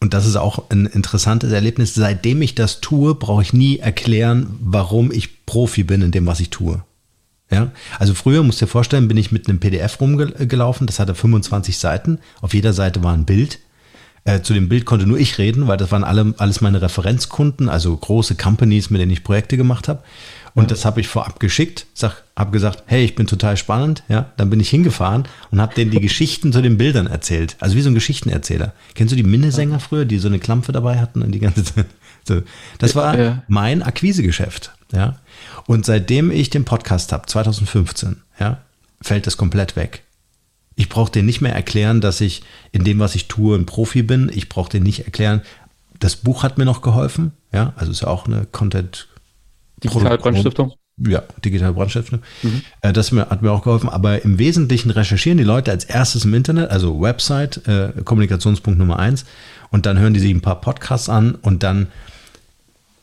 und 0.00 0.14
das 0.14 0.26
ist 0.26 0.34
auch 0.34 0.68
ein 0.70 0.86
interessantes 0.86 1.52
Erlebnis. 1.52 1.94
Seitdem 1.94 2.42
ich 2.42 2.56
das 2.56 2.80
tue, 2.80 3.14
brauche 3.14 3.42
ich 3.42 3.52
nie 3.52 3.78
erklären, 3.78 4.58
warum 4.60 5.12
ich 5.12 5.46
Profi 5.46 5.84
bin 5.84 6.02
in 6.02 6.10
dem, 6.10 6.26
was 6.26 6.40
ich 6.40 6.50
tue. 6.50 6.82
Ja, 7.52 7.70
also 8.00 8.12
früher, 8.14 8.42
musst 8.42 8.60
du 8.60 8.64
dir 8.64 8.70
vorstellen, 8.70 9.06
bin 9.06 9.16
ich 9.16 9.30
mit 9.30 9.48
einem 9.48 9.60
PDF 9.60 10.00
rumgelaufen, 10.00 10.88
das 10.88 10.98
hatte 10.98 11.14
25 11.14 11.78
Seiten. 11.78 12.18
Auf 12.40 12.52
jeder 12.52 12.72
Seite 12.72 13.04
war 13.04 13.12
ein 13.14 13.26
Bild. 13.26 13.60
Äh, 14.24 14.42
zu 14.42 14.54
dem 14.54 14.68
Bild 14.68 14.84
konnte 14.84 15.06
nur 15.06 15.18
ich 15.18 15.38
reden, 15.38 15.66
weil 15.66 15.76
das 15.76 15.90
waren 15.90 16.04
alle, 16.04 16.34
alles 16.38 16.60
meine 16.60 16.80
Referenzkunden, 16.80 17.68
also 17.68 17.96
große 17.96 18.36
Companies, 18.36 18.88
mit 18.88 19.00
denen 19.00 19.10
ich 19.10 19.24
Projekte 19.24 19.56
gemacht 19.56 19.88
habe. 19.88 20.02
Und 20.54 20.64
ja. 20.64 20.68
das 20.68 20.84
habe 20.84 21.00
ich 21.00 21.08
vorab 21.08 21.40
geschickt, 21.40 21.86
habe 22.36 22.50
gesagt, 22.50 22.84
hey, 22.86 23.04
ich 23.04 23.14
bin 23.14 23.26
total 23.26 23.56
spannend. 23.56 24.04
Ja, 24.08 24.30
dann 24.36 24.50
bin 24.50 24.60
ich 24.60 24.68
hingefahren 24.68 25.24
und 25.50 25.60
habe 25.60 25.74
denen 25.74 25.90
die 25.90 26.00
Geschichten 26.08 26.52
zu 26.52 26.62
den 26.62 26.76
Bildern 26.76 27.06
erzählt. 27.06 27.56
Also 27.58 27.74
wie 27.74 27.82
so 27.82 27.90
ein 27.90 27.94
Geschichtenerzähler. 27.94 28.74
Kennst 28.94 29.12
du 29.12 29.16
die 29.16 29.22
Minnesänger 29.22 29.80
früher, 29.80 30.04
die 30.04 30.18
so 30.18 30.28
eine 30.28 30.38
Klampfe 30.38 30.72
dabei 30.72 31.00
hatten 31.00 31.22
und 31.22 31.32
die 31.32 31.40
ganze 31.40 31.64
Zeit? 31.64 31.86
So. 32.24 32.40
Das 32.78 32.94
war 32.94 33.18
ja. 33.18 33.42
mein 33.48 33.82
Akquisegeschäft. 33.82 34.70
Ja. 34.92 35.16
Und 35.66 35.84
seitdem 35.84 36.30
ich 36.30 36.50
den 36.50 36.64
Podcast 36.64 37.12
habe, 37.12 37.26
2015, 37.26 38.22
ja, 38.38 38.58
fällt 39.00 39.26
das 39.26 39.36
komplett 39.36 39.74
weg. 39.74 40.04
Ich 40.74 40.88
brauche 40.88 41.12
dir 41.12 41.22
nicht 41.22 41.40
mehr 41.40 41.54
erklären, 41.54 42.00
dass 42.00 42.20
ich 42.20 42.42
in 42.72 42.84
dem, 42.84 42.98
was 42.98 43.14
ich 43.14 43.28
tue, 43.28 43.56
ein 43.56 43.66
Profi 43.66 44.02
bin. 44.02 44.30
Ich 44.32 44.48
brauche 44.48 44.70
dir 44.70 44.80
nicht 44.80 45.04
erklären, 45.04 45.42
das 45.98 46.16
Buch 46.16 46.42
hat 46.42 46.58
mir 46.58 46.64
noch 46.64 46.82
geholfen. 46.82 47.32
Ja, 47.52 47.72
also 47.76 47.92
ist 47.92 48.02
ja 48.02 48.08
auch 48.08 48.26
eine 48.26 48.46
Content. 48.46 49.08
Digitalbrandstiftung? 49.84 50.72
Ja, 50.98 51.22
Digital 51.44 51.72
Brandstiftung. 51.72 52.20
Mhm. 52.42 52.62
Äh, 52.80 52.92
das 52.92 53.12
hat 53.12 53.42
mir 53.42 53.50
auch 53.50 53.62
geholfen. 53.62 53.88
Aber 53.88 54.22
im 54.24 54.38
Wesentlichen 54.38 54.90
recherchieren 54.90 55.38
die 55.38 55.44
Leute 55.44 55.70
als 55.70 55.84
erstes 55.84 56.24
im 56.24 56.34
Internet, 56.34 56.70
also 56.70 57.00
Website, 57.00 57.66
äh, 57.66 57.92
Kommunikationspunkt 58.04 58.78
Nummer 58.78 58.98
eins. 58.98 59.24
Und 59.70 59.86
dann 59.86 59.98
hören 59.98 60.14
die 60.14 60.20
sich 60.20 60.30
ein 60.30 60.42
paar 60.42 60.60
Podcasts 60.60 61.08
an 61.08 61.34
und 61.34 61.62
dann 61.62 61.88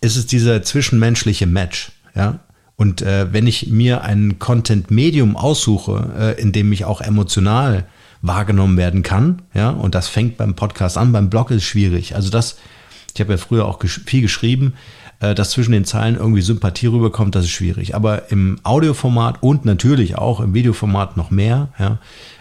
ist 0.02 0.16
es 0.16 0.28
dieser 0.28 0.62
zwischenmenschliche 0.62 1.48
Match. 1.48 1.92
Ja, 2.16 2.40
und 2.80 3.02
äh, 3.02 3.34
wenn 3.34 3.46
ich 3.46 3.68
mir 3.68 4.04
ein 4.04 4.40
Content-Medium 4.40 5.36
aussuche, 5.36 6.36
äh, 6.38 6.42
in 6.42 6.54
dem 6.54 6.72
ich 6.72 6.86
auch 6.86 7.02
emotional 7.02 7.84
wahrgenommen 8.22 8.78
werden 8.78 9.04
kann, 9.04 9.42
ja, 9.54 9.72
und 9.72 9.96
das 9.96 10.08
fängt 10.08 10.38
beim 10.38 10.56
Podcast 10.56 10.98
an, 10.98 11.12
beim 11.12 11.30
Blog 11.30 11.52
ist 11.52 11.66
schwierig. 11.66 12.16
Also 12.16 12.30
das, 12.30 12.58
ich 13.14 13.20
habe 13.20 13.34
ja 13.34 13.38
früher 13.38 13.66
auch 13.66 13.80
gesch 13.80 14.00
viel 14.06 14.22
geschrieben, 14.22 14.76
äh, 15.20 15.36
dass 15.36 15.50
zwischen 15.50 15.74
den 15.74 15.84
Zeilen 15.84 16.16
irgendwie 16.16 16.42
Sympathie 16.42 16.88
rüberkommt, 16.88 17.36
das 17.36 17.44
ist 17.44 17.52
schwierig. 17.52 17.96
Aber 17.96 18.32
im 18.32 18.62
Audioformat 18.64 19.44
und 19.44 19.66
natürlich 19.66 20.18
auch 20.18 20.40
im 20.40 20.54
Videoformat 20.54 21.18
noch 21.18 21.32
mehr, 21.32 21.68
ja, 21.80 21.98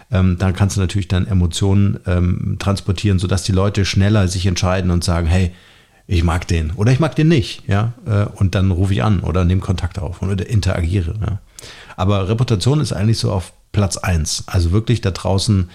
ähm, 0.09 0.37
dann 0.39 0.53
kannst 0.53 0.77
du 0.77 0.79
natürlich 0.79 1.09
dann 1.09 1.27
Emotionen 1.27 1.99
ähm, 2.07 2.55
transportieren, 2.59 3.19
sodass 3.19 3.43
die 3.43 3.51
Leute 3.51 3.83
schneller 3.83 4.29
sich 4.29 4.45
entscheiden 4.45 4.89
und 4.89 5.03
sagen, 5.03 5.27
hey, 5.27 5.51
ich 6.09 6.23
mag 6.23 6.47
den 6.47 6.71
oder 6.71 6.91
ich 6.91 6.99
mag 6.99 7.15
den 7.15 7.27
nicht, 7.27 7.63
ja, 7.67 7.93
äh, 8.07 8.25
und 8.25 8.55
dann 8.55 8.71
rufe 8.71 8.93
ich 8.93 9.03
an 9.03 9.19
oder 9.19 9.45
nehme 9.45 9.61
Kontakt 9.61 9.99
auf 9.99 10.23
oder 10.23 10.47
interagiere. 10.49 11.13
Ja. 11.21 11.39
Aber 11.97 12.27
Reputation 12.27 12.81
ist 12.81 12.93
eigentlich 12.93 13.19
so 13.19 13.31
auf 13.31 13.53
Platz 13.71 13.95
eins. 13.97 14.43
Also 14.47 14.71
wirklich 14.71 15.01
da 15.01 15.11
draußen 15.11 15.69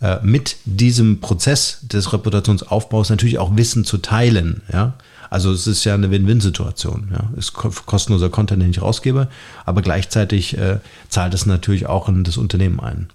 äh, 0.00 0.18
mit 0.22 0.58
diesem 0.64 1.20
Prozess 1.20 1.80
des 1.82 2.12
Reputationsaufbaus 2.12 3.10
natürlich 3.10 3.40
auch 3.40 3.56
Wissen 3.56 3.84
zu 3.84 3.98
teilen, 3.98 4.62
ja. 4.72 4.94
Also 5.28 5.52
es 5.52 5.68
ist 5.68 5.84
ja 5.84 5.94
eine 5.94 6.10
Win-Win-Situation. 6.10 7.10
Ja. 7.12 7.30
Ist 7.36 7.52
kostenloser 7.52 8.30
Content, 8.30 8.62
den 8.62 8.70
ich 8.70 8.82
rausgebe, 8.82 9.28
aber 9.64 9.82
gleichzeitig 9.82 10.56
äh, 10.56 10.78
zahlt 11.08 11.34
es 11.34 11.46
natürlich 11.46 11.86
auch 11.86 12.08
in 12.08 12.24
das 12.24 12.36
Unternehmen 12.36 12.80
ein. 12.80 13.10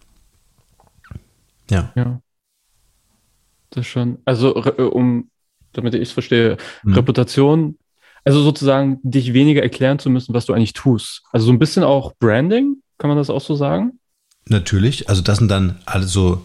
Ja. 1.70 1.92
Ja. 1.96 2.22
Das 3.70 3.86
schon. 3.86 4.20
Also 4.26 4.56
um 4.56 5.30
damit 5.78 5.94
ich 5.96 6.02
es 6.02 6.12
verstehe, 6.12 6.58
mhm. 6.84 6.94
Reputation, 6.94 7.78
Also 8.24 8.42
sozusagen 8.42 9.00
dich 9.04 9.34
weniger 9.34 9.62
erklären 9.62 10.00
zu 10.00 10.10
müssen, 10.10 10.34
was 10.34 10.46
du 10.46 10.54
eigentlich 10.54 10.74
tust. 10.74 11.24
Also 11.32 11.46
so 11.46 11.52
ein 11.52 11.60
bisschen 11.60 11.84
auch 11.84 12.14
Branding, 12.20 12.78
kann 12.98 13.10
man 13.10 13.18
das 13.18 13.30
auch 13.30 13.42
so 13.42 13.56
sagen? 13.56 14.00
Natürlich. 14.48 15.10
Also 15.10 15.22
das 15.22 15.38
sind 15.38 15.50
dann 15.50 15.80
alle 15.86 16.06
so, 16.06 16.44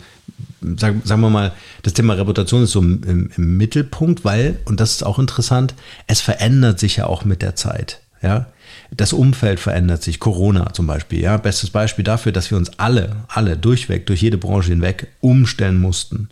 sagen, 0.76 1.02
sagen 1.04 1.20
wir 1.20 1.30
mal, 1.30 1.52
das 1.82 1.94
Thema 1.94 2.14
Reputation 2.14 2.62
ist 2.64 2.72
so 2.72 2.80
im, 2.80 3.30
im 3.36 3.56
Mittelpunkt, 3.56 4.24
weil, 4.24 4.58
und 4.66 4.80
das 4.80 4.92
ist 4.92 5.02
auch 5.04 5.18
interessant, 5.18 5.74
es 6.06 6.20
verändert 6.20 6.78
sich 6.78 6.96
ja 6.96 7.06
auch 7.06 7.24
mit 7.24 7.42
der 7.42 7.56
Zeit. 7.56 8.00
Ja, 8.22 8.48
das 8.90 9.14
Umfeld 9.14 9.60
verändert 9.60 10.02
sich. 10.02 10.20
Corona 10.20 10.74
zum 10.74 10.86
Beispiel, 10.86 11.20
ja, 11.22 11.38
bestes 11.38 11.70
Beispiel 11.70 12.04
dafür, 12.04 12.32
dass 12.32 12.50
wir 12.50 12.58
uns 12.58 12.78
alle, 12.78 13.24
alle 13.28 13.56
durchweg, 13.56 14.04
durch 14.06 14.20
jede 14.20 14.36
Branche 14.36 14.68
hinweg 14.68 15.08
umstellen 15.20 15.80
mussten. 15.80 16.28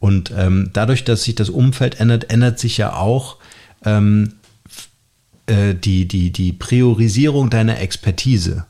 Und 0.00 0.32
ähm, 0.36 0.70
dadurch, 0.72 1.04
dass 1.04 1.24
sich 1.24 1.34
das 1.34 1.50
Umfeld 1.50 2.00
ändert, 2.00 2.30
ändert 2.30 2.58
sich 2.58 2.78
ja 2.78 2.94
auch 2.94 3.36
ähm, 3.84 4.34
äh, 5.46 5.74
die, 5.74 6.06
die, 6.06 6.30
die 6.30 6.52
Priorisierung 6.52 7.50
deiner 7.50 7.80
Expertise. 7.80 8.66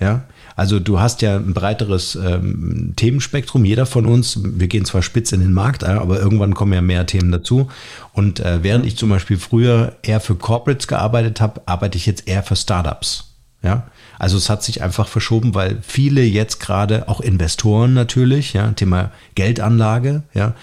Ja, 0.00 0.24
also 0.56 0.80
du 0.80 0.98
hast 0.98 1.22
ja 1.22 1.36
ein 1.36 1.54
breiteres 1.54 2.16
ähm, 2.16 2.94
Themenspektrum, 2.96 3.64
jeder 3.64 3.86
von 3.86 4.06
uns. 4.06 4.40
Wir 4.42 4.66
gehen 4.66 4.84
zwar 4.84 5.02
spitz 5.02 5.30
in 5.30 5.40
den 5.40 5.52
Markt, 5.52 5.84
aber 5.84 6.18
irgendwann 6.18 6.54
kommen 6.54 6.72
ja 6.72 6.80
mehr 6.80 7.06
Themen 7.06 7.30
dazu. 7.30 7.68
Und 8.12 8.40
äh, 8.40 8.62
während 8.62 8.84
ich 8.84 8.96
zum 8.96 9.10
Beispiel 9.10 9.38
früher 9.38 9.96
eher 10.02 10.20
für 10.20 10.34
Corporates 10.34 10.88
gearbeitet 10.88 11.40
habe, 11.40 11.62
arbeite 11.66 11.98
ich 11.98 12.06
jetzt 12.06 12.26
eher 12.26 12.42
für 12.42 12.56
Startups. 12.56 13.32
Ja, 13.62 13.86
also 14.22 14.36
es 14.36 14.48
hat 14.48 14.62
sich 14.62 14.82
einfach 14.82 15.08
verschoben, 15.08 15.52
weil 15.56 15.78
viele 15.82 16.22
jetzt 16.22 16.60
gerade, 16.60 17.08
auch 17.08 17.20
Investoren 17.20 17.92
natürlich, 17.92 18.52
ja, 18.52 18.70
Thema 18.70 19.10
Geldanlage, 19.34 20.22
ja, 20.32 20.54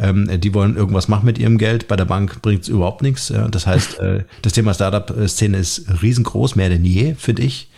ähm, 0.00 0.28
die 0.40 0.52
wollen 0.52 0.74
irgendwas 0.76 1.06
machen 1.06 1.24
mit 1.24 1.38
ihrem 1.38 1.56
Geld. 1.56 1.86
Bei 1.86 1.94
der 1.94 2.06
Bank 2.06 2.42
bringt 2.42 2.64
es 2.64 2.68
überhaupt 2.68 3.02
nichts. 3.02 3.28
Ja. 3.28 3.46
Das 3.46 3.68
heißt, 3.68 4.00
äh, 4.00 4.24
das 4.42 4.52
Thema 4.52 4.74
Startup-Szene 4.74 5.58
ist 5.58 5.84
riesengroß, 6.02 6.56
mehr 6.56 6.70
denn 6.70 6.84
je, 6.84 7.14
finde 7.14 7.42
ich. 7.42 7.68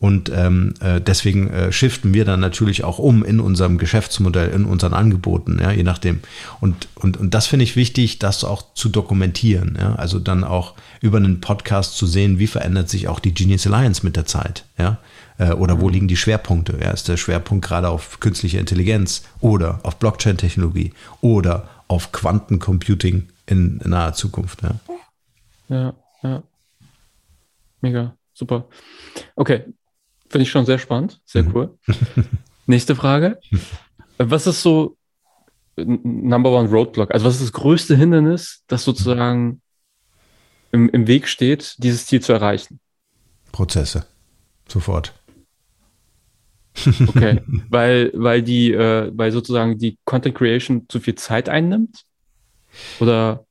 Und 0.00 0.30
ähm, 0.32 0.74
äh, 0.80 1.00
deswegen 1.00 1.50
äh, 1.50 1.72
shiften 1.72 2.14
wir 2.14 2.24
dann 2.24 2.38
natürlich 2.38 2.84
auch 2.84 3.00
um 3.00 3.24
in 3.24 3.40
unserem 3.40 3.78
Geschäftsmodell, 3.78 4.50
in 4.50 4.64
unseren 4.64 4.94
Angeboten, 4.94 5.58
ja, 5.60 5.72
je 5.72 5.82
nachdem. 5.82 6.20
Und, 6.60 6.86
und, 6.94 7.16
und 7.16 7.34
das 7.34 7.48
finde 7.48 7.64
ich 7.64 7.74
wichtig, 7.74 8.20
das 8.20 8.44
auch 8.44 8.74
zu 8.74 8.90
dokumentieren. 8.90 9.76
Ja? 9.78 9.96
Also 9.96 10.20
dann 10.20 10.44
auch 10.44 10.74
über 11.00 11.18
einen 11.18 11.40
Podcast 11.40 11.96
zu 11.96 12.06
sehen, 12.06 12.38
wie 12.38 12.46
verändert 12.46 12.88
sich 12.88 13.08
auch 13.08 13.18
die 13.18 13.34
Genius 13.34 13.66
Alliance 13.66 14.04
mit 14.04 14.14
der 14.14 14.24
Zeit. 14.24 14.64
Ja? 14.78 14.98
Äh, 15.36 15.52
oder 15.52 15.80
wo 15.80 15.88
mhm. 15.88 15.94
liegen 15.94 16.08
die 16.08 16.16
Schwerpunkte? 16.16 16.78
Ja? 16.80 16.92
Ist 16.92 17.08
der 17.08 17.16
Schwerpunkt 17.16 17.66
gerade 17.66 17.88
auf 17.88 18.20
künstliche 18.20 18.58
Intelligenz 18.58 19.24
oder 19.40 19.80
auf 19.82 19.96
Blockchain-Technologie 19.96 20.92
oder 21.22 21.68
auf 21.88 22.12
Quantencomputing 22.12 23.30
in, 23.46 23.80
in 23.82 23.90
naher 23.90 24.12
Zukunft? 24.12 24.62
Ja, 24.62 24.78
ja. 25.68 25.94
ja. 26.22 26.42
Mega, 27.80 28.16
super. 28.32 28.66
Okay, 29.34 29.64
Finde 30.28 30.42
ich 30.42 30.50
schon 30.50 30.66
sehr 30.66 30.78
spannend, 30.78 31.20
sehr 31.24 31.44
mhm. 31.44 31.56
cool. 31.56 31.78
Nächste 32.66 32.94
Frage. 32.94 33.38
Was 34.18 34.46
ist 34.46 34.62
so 34.62 34.96
Number 35.76 36.50
One 36.50 36.68
Roadblock? 36.68 37.12
Also 37.12 37.24
was 37.24 37.34
ist 37.36 37.44
das 37.44 37.52
größte 37.52 37.96
Hindernis, 37.96 38.62
das 38.66 38.84
sozusagen 38.84 39.62
im, 40.72 40.88
im 40.90 41.06
Weg 41.06 41.28
steht, 41.28 41.76
dieses 41.78 42.06
Ziel 42.06 42.20
zu 42.20 42.32
erreichen? 42.32 42.80
Prozesse. 43.52 44.06
Sofort. 44.68 45.14
Okay, 47.06 47.40
weil, 47.70 48.12
weil 48.14 48.42
die, 48.42 48.72
äh, 48.72 49.10
weil 49.14 49.32
sozusagen 49.32 49.78
die 49.78 49.98
Content 50.04 50.36
Creation 50.36 50.86
zu 50.88 51.00
viel 51.00 51.14
Zeit 51.14 51.48
einnimmt? 51.48 52.04
Oder? 53.00 53.44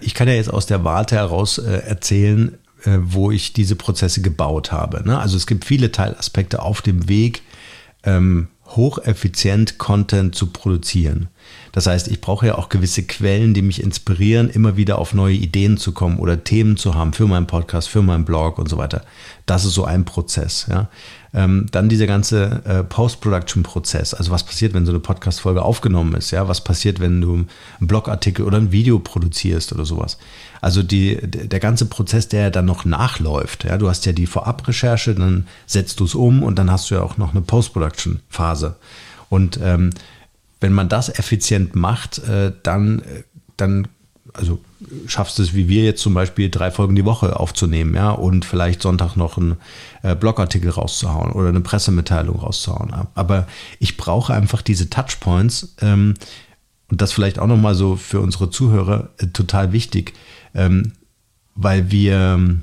Ich 0.00 0.14
kann 0.14 0.28
ja 0.28 0.34
jetzt 0.34 0.52
aus 0.52 0.66
der 0.66 0.82
Warte 0.84 1.16
heraus 1.16 1.58
äh, 1.58 1.82
erzählen, 1.86 2.58
äh, 2.84 2.98
wo 3.00 3.30
ich 3.30 3.52
diese 3.52 3.76
Prozesse 3.76 4.22
gebaut 4.22 4.72
habe. 4.72 5.02
Ne? 5.06 5.18
Also 5.18 5.36
es 5.36 5.46
gibt 5.46 5.64
viele 5.64 5.92
Teilaspekte 5.92 6.62
auf 6.62 6.82
dem 6.82 7.08
Weg, 7.08 7.42
ähm, 8.04 8.48
hocheffizient 8.66 9.78
Content 9.78 10.34
zu 10.34 10.48
produzieren. 10.48 11.28
Das 11.72 11.86
heißt, 11.86 12.08
ich 12.08 12.20
brauche 12.20 12.46
ja 12.46 12.54
auch 12.56 12.68
gewisse 12.68 13.02
Quellen, 13.02 13.52
die 13.52 13.62
mich 13.62 13.82
inspirieren, 13.82 14.48
immer 14.48 14.76
wieder 14.76 14.98
auf 14.98 15.12
neue 15.12 15.34
Ideen 15.34 15.76
zu 15.76 15.92
kommen 15.92 16.18
oder 16.18 16.44
Themen 16.44 16.76
zu 16.76 16.94
haben 16.94 17.12
für 17.12 17.26
meinen 17.26 17.48
Podcast, 17.48 17.88
für 17.88 18.02
meinen 18.02 18.24
Blog 18.24 18.58
und 18.58 18.68
so 18.68 18.76
weiter. 18.76 19.02
Das 19.46 19.64
ist 19.64 19.74
so 19.74 19.84
ein 19.84 20.04
Prozess. 20.04 20.66
Ja. 20.70 20.88
Ähm, 21.34 21.66
dann 21.72 21.88
dieser 21.88 22.06
ganze 22.06 22.62
äh, 22.64 22.84
Post-Production-Prozess. 22.84 24.14
Also 24.14 24.30
was 24.30 24.44
passiert, 24.44 24.72
wenn 24.72 24.86
so 24.86 24.92
eine 24.92 25.00
Podcast-Folge 25.00 25.62
aufgenommen 25.62 26.14
ist? 26.14 26.30
Ja, 26.30 26.46
was 26.46 26.62
passiert, 26.62 27.00
wenn 27.00 27.20
du 27.20 27.34
einen 27.34 27.48
Blogartikel 27.80 28.44
oder 28.44 28.58
ein 28.58 28.70
Video 28.70 29.00
produzierst 29.00 29.72
oder 29.72 29.84
sowas? 29.84 30.18
Also 30.60 30.84
die, 30.84 31.16
der 31.20 31.58
ganze 31.58 31.86
Prozess, 31.86 32.28
der 32.28 32.52
dann 32.52 32.66
noch 32.66 32.84
nachläuft. 32.84 33.64
Ja, 33.64 33.78
du 33.78 33.88
hast 33.88 34.06
ja 34.06 34.12
die 34.12 34.26
Vorabrecherche, 34.26 35.16
dann 35.16 35.48
setzt 35.66 35.98
du 35.98 36.04
es 36.04 36.14
um 36.14 36.44
und 36.44 36.56
dann 36.56 36.70
hast 36.70 36.88
du 36.90 36.94
ja 36.94 37.02
auch 37.02 37.16
noch 37.16 37.32
eine 37.32 37.40
Post-Production-Phase. 37.40 38.76
Und 39.28 39.58
ähm, 39.60 39.90
wenn 40.64 40.72
man 40.72 40.88
das 40.88 41.10
effizient 41.10 41.76
macht, 41.76 42.26
äh, 42.26 42.50
dann, 42.62 43.02
dann 43.58 43.86
also 44.32 44.60
schaffst 45.06 45.38
es, 45.38 45.52
wie 45.52 45.68
wir 45.68 45.84
jetzt 45.84 46.00
zum 46.00 46.14
Beispiel, 46.14 46.48
drei 46.48 46.70
Folgen 46.70 46.96
die 46.96 47.04
Woche 47.04 47.38
aufzunehmen, 47.38 47.94
ja, 47.94 48.12
und 48.12 48.46
vielleicht 48.46 48.80
Sonntag 48.80 49.14
noch 49.14 49.36
einen 49.36 49.58
äh, 50.02 50.16
Blogartikel 50.16 50.70
rauszuhauen 50.70 51.32
oder 51.32 51.50
eine 51.50 51.60
Pressemitteilung 51.60 52.38
rauszuhauen. 52.38 52.94
Aber 53.14 53.46
ich 53.78 53.98
brauche 53.98 54.32
einfach 54.32 54.62
diese 54.62 54.88
Touchpoints 54.88 55.74
ähm, 55.82 56.14
und 56.90 57.02
das 57.02 57.12
vielleicht 57.12 57.38
auch 57.38 57.46
nochmal 57.46 57.74
so 57.74 57.96
für 57.96 58.20
unsere 58.20 58.48
Zuhörer 58.48 59.10
äh, 59.18 59.26
total 59.26 59.72
wichtig, 59.72 60.14
ähm, 60.54 60.92
weil 61.56 61.90
wir 61.90 62.56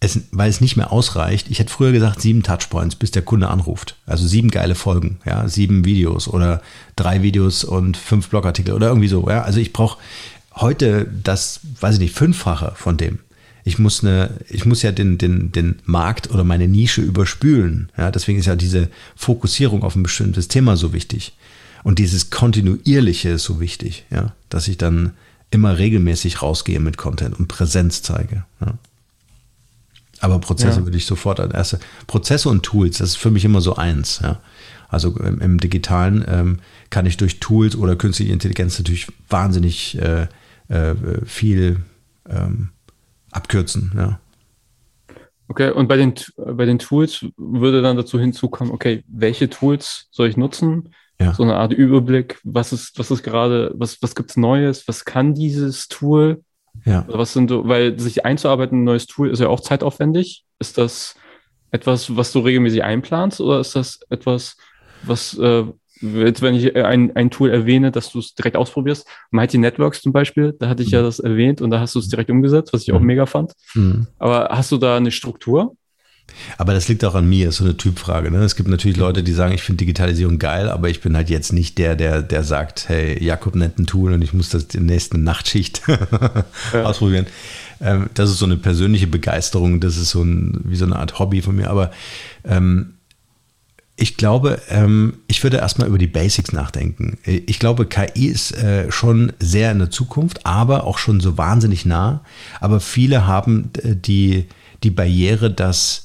es, 0.00 0.20
weil 0.30 0.50
es 0.50 0.60
nicht 0.60 0.76
mehr 0.76 0.92
ausreicht. 0.92 1.50
Ich 1.50 1.58
hätte 1.58 1.72
früher 1.72 1.92
gesagt, 1.92 2.20
sieben 2.20 2.42
Touchpoints, 2.42 2.96
bis 2.96 3.10
der 3.10 3.22
Kunde 3.22 3.48
anruft. 3.48 3.96
Also 4.06 4.26
sieben 4.26 4.50
geile 4.50 4.74
Folgen, 4.74 5.18
ja, 5.24 5.48
sieben 5.48 5.84
Videos 5.84 6.28
oder 6.28 6.62
drei 6.96 7.22
Videos 7.22 7.64
und 7.64 7.96
fünf 7.96 8.28
Blogartikel 8.28 8.74
oder 8.74 8.88
irgendwie 8.88 9.08
so. 9.08 9.28
Ja. 9.28 9.42
Also 9.42 9.58
ich 9.58 9.72
brauche 9.72 9.98
heute 10.54 11.10
das, 11.22 11.60
weiß 11.80 11.94
ich 11.94 12.00
nicht, 12.00 12.14
fünffache 12.14 12.72
von 12.76 12.96
dem. 12.96 13.20
Ich 13.64 13.78
muss 13.78 14.04
eine, 14.04 14.30
ich 14.48 14.64
muss 14.64 14.82
ja 14.82 14.92
den, 14.92 15.18
den, 15.18 15.50
den 15.50 15.80
Markt 15.84 16.30
oder 16.30 16.44
meine 16.44 16.68
Nische 16.68 17.02
überspülen. 17.02 17.90
Ja, 17.96 18.10
deswegen 18.10 18.38
ist 18.38 18.46
ja 18.46 18.54
diese 18.54 18.90
Fokussierung 19.16 19.82
auf 19.82 19.96
ein 19.96 20.04
bestimmtes 20.04 20.46
Thema 20.46 20.76
so 20.76 20.92
wichtig. 20.92 21.36
Und 21.82 21.98
dieses 21.98 22.30
Kontinuierliche 22.30 23.30
ist 23.30 23.44
so 23.44 23.60
wichtig, 23.60 24.06
ja, 24.10 24.34
dass 24.50 24.68
ich 24.68 24.78
dann 24.78 25.12
immer 25.50 25.78
regelmäßig 25.78 26.42
rausgehe 26.42 26.80
mit 26.80 26.96
Content 26.96 27.38
und 27.38 27.48
Präsenz 27.48 28.02
zeige. 28.02 28.44
Ja. 28.60 28.74
Aber 30.26 30.40
Prozesse 30.40 30.80
ja. 30.80 30.84
würde 30.84 30.96
ich 30.96 31.06
sofort 31.06 31.38
als 31.38 31.54
erste. 31.54 31.78
Prozesse 32.08 32.48
und 32.48 32.64
Tools, 32.64 32.98
das 32.98 33.10
ist 33.10 33.16
für 33.16 33.30
mich 33.30 33.44
immer 33.44 33.60
so 33.60 33.76
eins. 33.76 34.18
Ja. 34.20 34.40
Also 34.88 35.16
im, 35.18 35.40
im 35.40 35.60
Digitalen 35.60 36.24
ähm, 36.26 36.58
kann 36.90 37.06
ich 37.06 37.16
durch 37.16 37.38
Tools 37.38 37.76
oder 37.76 37.94
künstliche 37.94 38.32
Intelligenz 38.32 38.76
natürlich 38.76 39.06
wahnsinnig 39.28 39.96
äh, 39.98 40.26
äh, 40.66 40.94
viel 41.24 41.76
ähm, 42.28 42.70
abkürzen. 43.30 43.92
Ja. 43.96 44.18
Okay, 45.46 45.70
und 45.70 45.86
bei 45.86 45.96
den, 45.96 46.14
bei 46.36 46.64
den 46.64 46.80
Tools 46.80 47.24
würde 47.36 47.80
dann 47.80 47.96
dazu 47.96 48.18
hinzukommen, 48.18 48.74
okay, 48.74 49.04
welche 49.06 49.48
Tools 49.48 50.08
soll 50.10 50.28
ich 50.28 50.36
nutzen? 50.36 50.88
Ja. 51.20 51.34
So 51.34 51.44
eine 51.44 51.54
Art 51.54 51.72
Überblick, 51.72 52.40
was 52.42 52.72
ist, 52.72 52.98
was 52.98 53.12
ist 53.12 53.22
gerade, 53.22 53.72
was, 53.76 54.02
was 54.02 54.16
gibt's 54.16 54.36
Neues, 54.36 54.88
was 54.88 55.04
kann 55.04 55.34
dieses 55.34 55.86
Tool? 55.86 56.42
Ja. 56.86 57.04
Also 57.06 57.18
was 57.18 57.32
sind 57.32 57.50
so, 57.50 57.68
weil 57.68 57.98
sich 57.98 58.24
einzuarbeiten 58.24 58.78
in 58.78 58.82
ein 58.82 58.84
neues 58.84 59.06
Tool 59.06 59.30
ist 59.30 59.40
ja 59.40 59.48
auch 59.48 59.60
zeitaufwendig. 59.60 60.44
Ist 60.58 60.78
das 60.78 61.16
etwas, 61.70 62.16
was 62.16 62.32
du 62.32 62.38
regelmäßig 62.38 62.82
einplanst 62.82 63.40
oder 63.40 63.60
ist 63.60 63.76
das 63.76 64.00
etwas, 64.08 64.56
was, 65.02 65.36
äh, 65.36 65.64
jetzt 66.00 66.42
wenn 66.42 66.54
ich 66.54 66.74
ein, 66.76 67.14
ein 67.16 67.30
Tool 67.30 67.50
erwähne, 67.50 67.90
dass 67.90 68.10
du 68.12 68.20
es 68.20 68.34
direkt 68.34 68.56
ausprobierst, 68.56 69.06
Mighty 69.30 69.58
Networks 69.58 70.00
zum 70.00 70.12
Beispiel, 70.12 70.54
da 70.58 70.68
hatte 70.68 70.82
ich 70.82 70.90
mhm. 70.90 70.94
ja 70.94 71.02
das 71.02 71.18
erwähnt 71.18 71.60
und 71.60 71.70
da 71.70 71.80
hast 71.80 71.94
du 71.94 71.98
es 71.98 72.08
direkt 72.08 72.30
umgesetzt, 72.30 72.72
was 72.72 72.82
ich 72.82 72.92
auch 72.92 73.00
mhm. 73.00 73.06
mega 73.06 73.26
fand. 73.26 73.52
Mhm. 73.74 74.06
Aber 74.18 74.48
hast 74.50 74.70
du 74.72 74.78
da 74.78 74.96
eine 74.96 75.10
Struktur? 75.10 75.76
Aber 76.58 76.74
das 76.74 76.88
liegt 76.88 77.04
auch 77.04 77.14
an 77.14 77.28
mir, 77.28 77.48
ist 77.48 77.56
so 77.56 77.64
eine 77.64 77.76
Typfrage. 77.76 78.30
Ne? 78.30 78.38
Es 78.38 78.56
gibt 78.56 78.68
natürlich 78.68 78.96
Leute, 78.96 79.22
die 79.22 79.32
sagen, 79.32 79.54
ich 79.54 79.62
finde 79.62 79.78
Digitalisierung 79.78 80.38
geil, 80.38 80.68
aber 80.68 80.88
ich 80.88 81.00
bin 81.00 81.16
halt 81.16 81.30
jetzt 81.30 81.52
nicht 81.52 81.78
der, 81.78 81.96
der, 81.96 82.22
der 82.22 82.42
sagt, 82.44 82.88
hey, 82.88 83.22
Jakob 83.22 83.54
nennt 83.54 83.78
ein 83.78 83.86
Tool 83.86 84.12
und 84.12 84.22
ich 84.22 84.32
muss 84.32 84.50
das 84.50 84.64
in 84.74 84.86
der 84.86 84.96
nächsten 84.96 85.22
Nachtschicht 85.22 85.82
ja. 86.72 86.82
ausprobieren. 86.84 87.26
Ähm, 87.80 88.10
das 88.14 88.30
ist 88.30 88.38
so 88.38 88.46
eine 88.46 88.56
persönliche 88.56 89.06
Begeisterung, 89.06 89.80
das 89.80 89.96
ist 89.96 90.10
so 90.10 90.22
ein, 90.22 90.60
wie 90.64 90.76
so 90.76 90.84
eine 90.84 90.96
Art 90.96 91.18
Hobby 91.18 91.42
von 91.42 91.56
mir. 91.56 91.70
Aber 91.70 91.90
ähm, 92.44 92.94
ich 93.98 94.18
glaube, 94.18 94.60
ähm, 94.68 95.14
ich 95.26 95.42
würde 95.42 95.56
erstmal 95.56 95.88
über 95.88 95.98
die 95.98 96.06
Basics 96.06 96.52
nachdenken. 96.52 97.18
Ich 97.24 97.58
glaube, 97.58 97.86
KI 97.86 98.26
ist 98.26 98.52
äh, 98.52 98.92
schon 98.92 99.32
sehr 99.40 99.72
in 99.72 99.78
der 99.78 99.90
Zukunft, 99.90 100.44
aber 100.44 100.84
auch 100.84 100.98
schon 100.98 101.20
so 101.20 101.38
wahnsinnig 101.38 101.86
nah. 101.86 102.22
Aber 102.60 102.80
viele 102.80 103.26
haben 103.26 103.70
äh, 103.82 103.96
die, 103.96 104.48
die 104.82 104.90
Barriere, 104.90 105.50
dass 105.50 106.04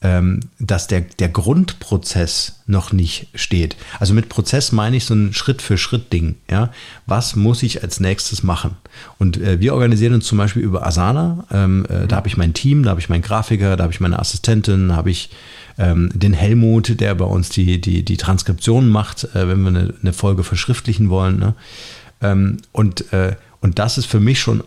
dass 0.00 0.86
der, 0.86 1.00
der 1.00 1.28
Grundprozess 1.28 2.60
noch 2.66 2.92
nicht 2.92 3.26
steht. 3.34 3.76
Also 3.98 4.14
mit 4.14 4.28
Prozess 4.28 4.70
meine 4.70 4.96
ich 4.96 5.04
so 5.04 5.14
ein 5.14 5.32
Schritt-für-Schritt-Ding. 5.32 6.36
Ja? 6.48 6.70
Was 7.06 7.34
muss 7.34 7.64
ich 7.64 7.82
als 7.82 7.98
nächstes 7.98 8.44
machen? 8.44 8.76
Und 9.18 9.38
äh, 9.38 9.58
wir 9.58 9.74
organisieren 9.74 10.14
uns 10.14 10.26
zum 10.26 10.38
Beispiel 10.38 10.62
über 10.62 10.86
Asana. 10.86 11.46
Ähm, 11.50 11.84
äh, 11.88 12.06
da 12.06 12.14
habe 12.14 12.28
ich 12.28 12.36
mein 12.36 12.54
Team, 12.54 12.84
da 12.84 12.90
habe 12.90 13.00
ich 13.00 13.08
meinen 13.08 13.22
Grafiker, 13.22 13.76
da 13.76 13.82
habe 13.82 13.92
ich 13.92 13.98
meine 13.98 14.20
Assistentin, 14.20 14.90
da 14.90 14.96
habe 14.96 15.10
ich 15.10 15.30
ähm, 15.78 16.10
den 16.14 16.32
Helmut, 16.32 17.00
der 17.00 17.14
bei 17.16 17.24
uns 17.24 17.48
die, 17.48 17.80
die, 17.80 18.04
die 18.04 18.16
Transkription 18.16 18.88
macht, 18.88 19.24
äh, 19.34 19.48
wenn 19.48 19.62
wir 19.62 19.68
eine, 19.68 19.94
eine, 20.00 20.12
Folge 20.12 20.44
verschriftlichen 20.44 21.08
wollen. 21.10 21.38
Ne? 21.38 21.54
Ähm, 22.20 22.58
und, 22.70 23.12
äh, 23.12 23.34
und 23.60 23.78
das 23.80 23.98
ist 23.98 24.06
für 24.06 24.20
mich 24.20 24.40
schon 24.40 24.62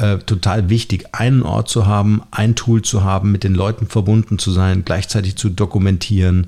äh, 0.00 0.18
total 0.18 0.70
wichtig, 0.70 1.06
einen 1.12 1.42
Ort 1.42 1.68
zu 1.68 1.86
haben, 1.86 2.22
ein 2.30 2.54
Tool 2.54 2.82
zu 2.82 3.04
haben, 3.04 3.32
mit 3.32 3.44
den 3.44 3.54
Leuten 3.54 3.86
verbunden 3.86 4.38
zu 4.38 4.50
sein, 4.50 4.84
gleichzeitig 4.84 5.36
zu 5.36 5.50
dokumentieren 5.50 6.46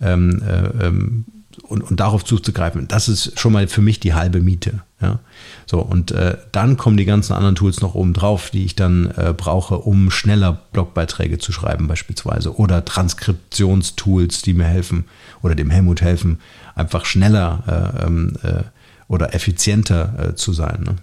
ähm, 0.00 0.42
äh, 0.42 0.86
ähm, 0.86 1.24
und, 1.62 1.82
und 1.82 2.00
darauf 2.00 2.24
zuzugreifen. 2.24 2.88
Das 2.88 3.08
ist 3.08 3.38
schon 3.38 3.52
mal 3.52 3.68
für 3.68 3.80
mich 3.80 4.00
die 4.00 4.14
halbe 4.14 4.40
Miete. 4.40 4.80
Ja? 5.00 5.20
So, 5.66 5.80
und 5.80 6.10
äh, 6.10 6.36
dann 6.52 6.76
kommen 6.76 6.96
die 6.96 7.04
ganzen 7.04 7.32
anderen 7.32 7.54
Tools 7.54 7.80
noch 7.80 7.94
oben 7.94 8.12
drauf, 8.12 8.50
die 8.50 8.64
ich 8.64 8.76
dann 8.76 9.12
äh, 9.16 9.32
brauche, 9.36 9.78
um 9.78 10.10
schneller 10.10 10.60
Blogbeiträge 10.72 11.38
zu 11.38 11.52
schreiben, 11.52 11.88
beispielsweise. 11.88 12.56
Oder 12.56 12.84
Transkriptionstools, 12.84 14.42
die 14.42 14.54
mir 14.54 14.64
helfen 14.64 15.04
oder 15.42 15.54
dem 15.54 15.70
Helmut 15.70 16.02
helfen, 16.02 16.38
einfach 16.74 17.04
schneller 17.04 17.94
äh, 17.96 18.06
ähm, 18.06 18.36
äh 18.42 18.62
oder 19.08 19.34
effizienter 19.34 20.36
zu 20.36 20.52
sein. 20.52 20.84
Ne? 20.84 20.94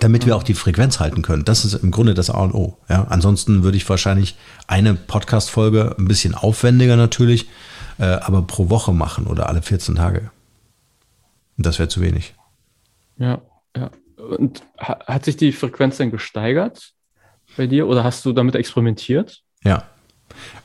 Damit 0.00 0.26
wir 0.26 0.36
auch 0.36 0.42
die 0.42 0.54
Frequenz 0.54 1.00
halten 1.00 1.22
können. 1.22 1.44
Das 1.44 1.64
ist 1.64 1.74
im 1.74 1.90
Grunde 1.90 2.14
das 2.14 2.30
A 2.30 2.40
und 2.42 2.54
O. 2.54 2.78
Ja, 2.88 3.06
ansonsten 3.08 3.62
würde 3.62 3.76
ich 3.76 3.88
wahrscheinlich 3.88 4.36
eine 4.66 4.94
Podcast-Folge 4.94 5.96
ein 5.98 6.06
bisschen 6.06 6.34
aufwendiger 6.34 6.96
natürlich, 6.96 7.48
äh, 7.98 8.04
aber 8.04 8.42
pro 8.42 8.70
Woche 8.70 8.92
machen 8.92 9.26
oder 9.26 9.48
alle 9.48 9.62
14 9.62 9.96
Tage. 9.96 10.30
Das 11.58 11.78
wäre 11.78 11.88
zu 11.88 12.00
wenig. 12.00 12.34
Ja, 13.18 13.42
ja. 13.76 13.90
Und 14.16 14.62
hat 14.78 15.24
sich 15.24 15.36
die 15.36 15.52
Frequenz 15.52 15.96
denn 15.96 16.10
gesteigert 16.10 16.92
bei 17.56 17.66
dir 17.66 17.86
oder 17.86 18.04
hast 18.04 18.24
du 18.24 18.32
damit 18.32 18.54
experimentiert? 18.54 19.42
Ja. 19.64 19.84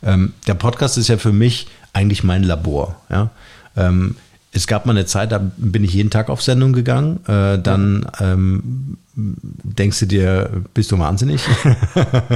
Ähm, 0.01 0.33
der 0.45 0.53
Podcast 0.53 0.97
ist 0.97 1.09
ja 1.09 1.17
für 1.17 1.33
mich 1.33 1.67
eigentlich 1.91 2.23
mein 2.23 2.43
Labor. 2.43 3.01
Ja. 3.09 3.31
Ähm, 3.75 4.15
es 4.57 4.67
gab 4.67 4.85
mal 4.85 4.91
eine 4.91 5.05
Zeit, 5.05 5.31
da 5.31 5.39
bin 5.57 5.83
ich 5.83 5.93
jeden 5.93 6.09
Tag 6.09 6.29
auf 6.29 6.41
Sendung 6.41 6.73
gegangen. 6.73 7.19
Äh, 7.27 7.59
dann 7.59 8.09
ähm, 8.19 8.97
denkst 9.15 9.99
du 9.99 10.05
dir, 10.05 10.63
bist 10.73 10.91
du 10.91 10.99
wahnsinnig? 10.99 11.41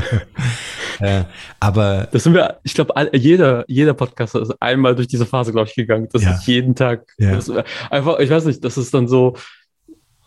äh, 1.00 1.24
aber 1.60 2.08
das 2.12 2.24
sind 2.24 2.34
wir, 2.34 2.60
ich 2.64 2.74
glaube, 2.74 2.94
jeder, 3.14 3.66
jeder 3.68 3.94
Podcaster 3.94 4.42
ist 4.42 4.54
einmal 4.62 4.96
durch 4.96 5.08
diese 5.08 5.26
Phase, 5.26 5.52
glaube 5.52 5.68
ich, 5.68 5.76
gegangen. 5.76 6.08
Das 6.12 6.24
ja. 6.24 6.34
ist 6.34 6.48
jeden 6.48 6.76
Tag. 6.76 7.06
Ja. 7.18 7.36
Das, 7.36 7.52
einfach, 7.90 8.20
ich 8.20 8.30
weiß 8.30 8.46
nicht, 8.46 8.64
das 8.64 8.78
ist 8.78 8.94
dann 8.94 9.08
so 9.08 9.36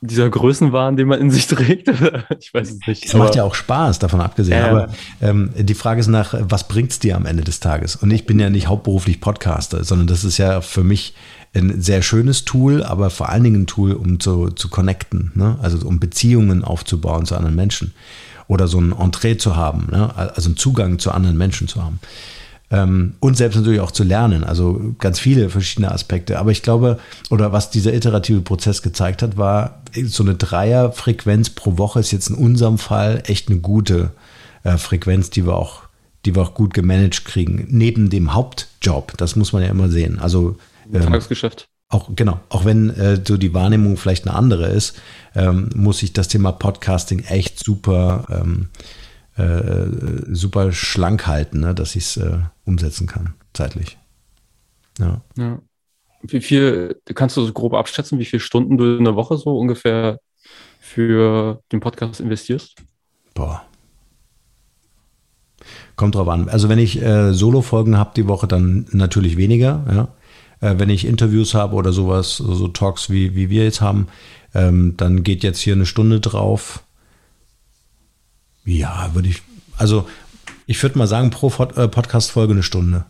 dieser 0.01 0.29
Größenwahn, 0.29 0.97
den 0.97 1.09
man 1.09 1.21
in 1.21 1.31
sich 1.31 1.47
trägt. 1.49 1.89
ich 2.41 2.53
weiß 2.53 2.71
es 2.71 2.87
nicht. 2.87 3.07
Es 3.07 3.15
macht 3.15 3.37
ja 3.37 3.45
auch 3.45 3.55
Spaß, 3.55 3.99
davon 3.99 4.21
abgesehen. 4.21 4.59
Ja. 4.59 4.69
Aber 4.69 4.89
ähm, 5.21 5.51
die 5.57 5.75
Frage 5.75 6.01
ist 6.01 6.09
nach, 6.09 6.35
was 6.39 6.69
bringt 6.69 6.91
es 6.91 6.99
dir 6.99 7.17
am 7.17 7.27
Ende 7.27 7.45
des 7.45 7.61
Tages? 7.61 7.97
Und 7.97 8.11
ich 8.11 8.27
bin 8.27 8.39
ja 8.39 8.51
nicht 8.51 8.69
hauptberuflich 8.69 9.21
Podcaster, 9.21 9.85
sondern 9.85 10.07
das 10.07 10.25
ist 10.25 10.39
ja 10.39 10.61
für 10.61 10.85
mich 10.85 11.15
ein 11.55 11.81
sehr 11.81 12.03
schönes 12.03 12.45
Tool, 12.45 12.83
aber 12.83 13.11
vor 13.11 13.29
allen 13.29 13.45
Dingen 13.45 13.63
ein 13.63 13.67
Tool, 13.67 13.93
um 13.93 14.21
zu, 14.21 14.51
zu 14.51 14.69
connecten, 14.69 15.33
ne? 15.35 15.57
also 15.63 15.87
um 15.87 16.01
Beziehungen 16.01 16.65
aufzubauen 16.65 17.27
zu 17.27 17.37
anderen 17.37 17.55
Menschen 17.55 17.95
oder 18.49 18.69
so 18.69 18.81
ein 18.81 18.93
Entree 18.93 19.37
zu 19.37 19.57
haben, 19.57 19.89
ne? 19.91 20.13
also 20.17 20.49
einen 20.49 20.57
Zugang 20.57 20.99
zu 20.99 21.13
anderen 21.13 21.39
Menschen 21.39 21.69
zu 21.69 21.83
haben. 21.83 22.01
Ähm, 22.71 23.15
und 23.21 23.37
selbst 23.37 23.57
natürlich 23.57 23.81
auch 23.81 23.93
zu 23.93 24.05
lernen, 24.05 24.43
also 24.43 24.95
ganz 24.99 25.21
viele 25.21 25.49
verschiedene 25.49 25.93
Aspekte. 25.93 26.39
Aber 26.39 26.51
ich 26.51 26.63
glaube, 26.63 26.99
oder 27.31 27.53
was 27.53 27.71
dieser 27.71 27.95
iterative 27.95 28.41
Prozess 28.41 28.83
gezeigt 28.83 29.23
hat, 29.23 29.37
war, 29.37 29.83
so 30.05 30.25
eine 30.25 30.35
Dreierfrequenz 30.35 31.51
pro 31.51 31.79
Woche 31.79 32.01
ist 32.01 32.11
jetzt 32.11 32.31
in 32.31 32.37
unserem 32.37 32.79
Fall 32.79 33.23
echt 33.27 33.49
eine 33.49 33.61
gute 33.61 34.11
äh, 34.65 34.77
Frequenz, 34.77 35.31
die 35.31 35.47
wir 35.47 35.55
auch 35.55 35.85
die 36.25 36.35
wir 36.35 36.43
auch 36.43 36.55
gut 36.55 36.73
gemanagt 36.73 37.25
kriegen, 37.27 37.67
neben 37.69 38.09
dem 38.09 38.33
Hauptjob. 38.33 39.13
Das 39.19 39.37
muss 39.37 39.53
man 39.53 39.63
ja 39.63 39.69
immer 39.69 39.91
sehen. 39.91 40.19
Also 40.19 40.57
ähm, 40.93 41.03
Tagesgeschäft. 41.03 41.69
Auch 41.89 42.11
genau, 42.17 42.41
auch 42.49 42.65
wenn 42.65 42.91
äh, 42.91 43.21
so 43.25 43.37
die 43.37 43.55
Wahrnehmung 43.55 43.97
vielleicht 43.97 44.27
eine 44.27 44.37
andere 44.37 44.67
ist, 44.67 45.01
ähm, 45.35 45.71
muss 45.75 46.03
ich 46.03 46.13
das 46.13 46.29
Thema 46.29 46.51
Podcasting 46.51 47.21
echt 47.21 47.63
super, 47.63 48.27
ähm, 48.31 48.69
äh, 49.37 49.87
super 50.33 50.73
schlank 50.73 51.27
halten, 51.27 51.61
ne, 51.61 51.75
dass 51.75 51.95
ich 51.95 52.05
es 52.05 52.17
äh, 52.17 52.39
umsetzen 52.65 53.07
kann, 53.07 53.35
zeitlich. 53.53 53.99
Ja. 54.99 55.21
ja. 55.37 55.61
Wie 56.23 56.41
viel, 56.41 57.01
kannst 57.15 57.37
du 57.37 57.45
so 57.45 57.53
grob 57.53 57.75
abschätzen, 57.75 58.19
wie 58.19 58.25
viele 58.25 58.41
Stunden 58.41 58.79
du 58.79 58.97
in 58.97 59.05
der 59.05 59.15
Woche 59.15 59.37
so 59.37 59.57
ungefähr 59.59 60.19
für 60.81 61.61
den 61.71 61.81
Podcast 61.81 62.19
investierst? 62.19 62.75
Boah. 63.35 63.65
Kommt 65.97 66.15
drauf 66.15 66.29
an. 66.29 66.49
Also 66.49 66.69
wenn 66.69 66.79
ich 66.79 67.01
äh, 67.01 67.33
Solo-Folgen 67.33 67.99
habe 67.99 68.13
die 68.17 68.27
Woche, 68.27 68.49
dann 68.49 68.87
natürlich 68.91 69.37
weniger, 69.37 69.85
ja 69.89 70.09
äh, 70.65 70.79
wenn 70.79 70.89
ich 70.89 71.07
Interviews 71.07 71.55
habe 71.55 71.77
oder 71.77 71.93
sowas, 71.93 72.39
so 72.39 72.69
Talks 72.69 73.11
wie, 73.11 73.35
wie 73.35 73.51
wir 73.51 73.65
jetzt 73.65 73.83
haben, 73.83 74.09
ähm, 74.55 74.95
dann 74.97 75.23
geht 75.23 75.43
jetzt 75.43 75.61
hier 75.61 75.75
eine 75.75 75.87
Stunde 75.87 76.21
drauf. 76.21 76.83
Ja, 78.65 79.11
würde 79.13 79.29
ich, 79.29 79.43
also 79.77 80.09
ich 80.67 80.83
würde 80.83 80.97
mal 80.97 81.07
sagen, 81.07 81.31
pro 81.31 81.49
äh, 81.77 81.89
Podcast-Folge 81.89 82.55
eine 82.55 82.63
Stunde. 82.63 83.05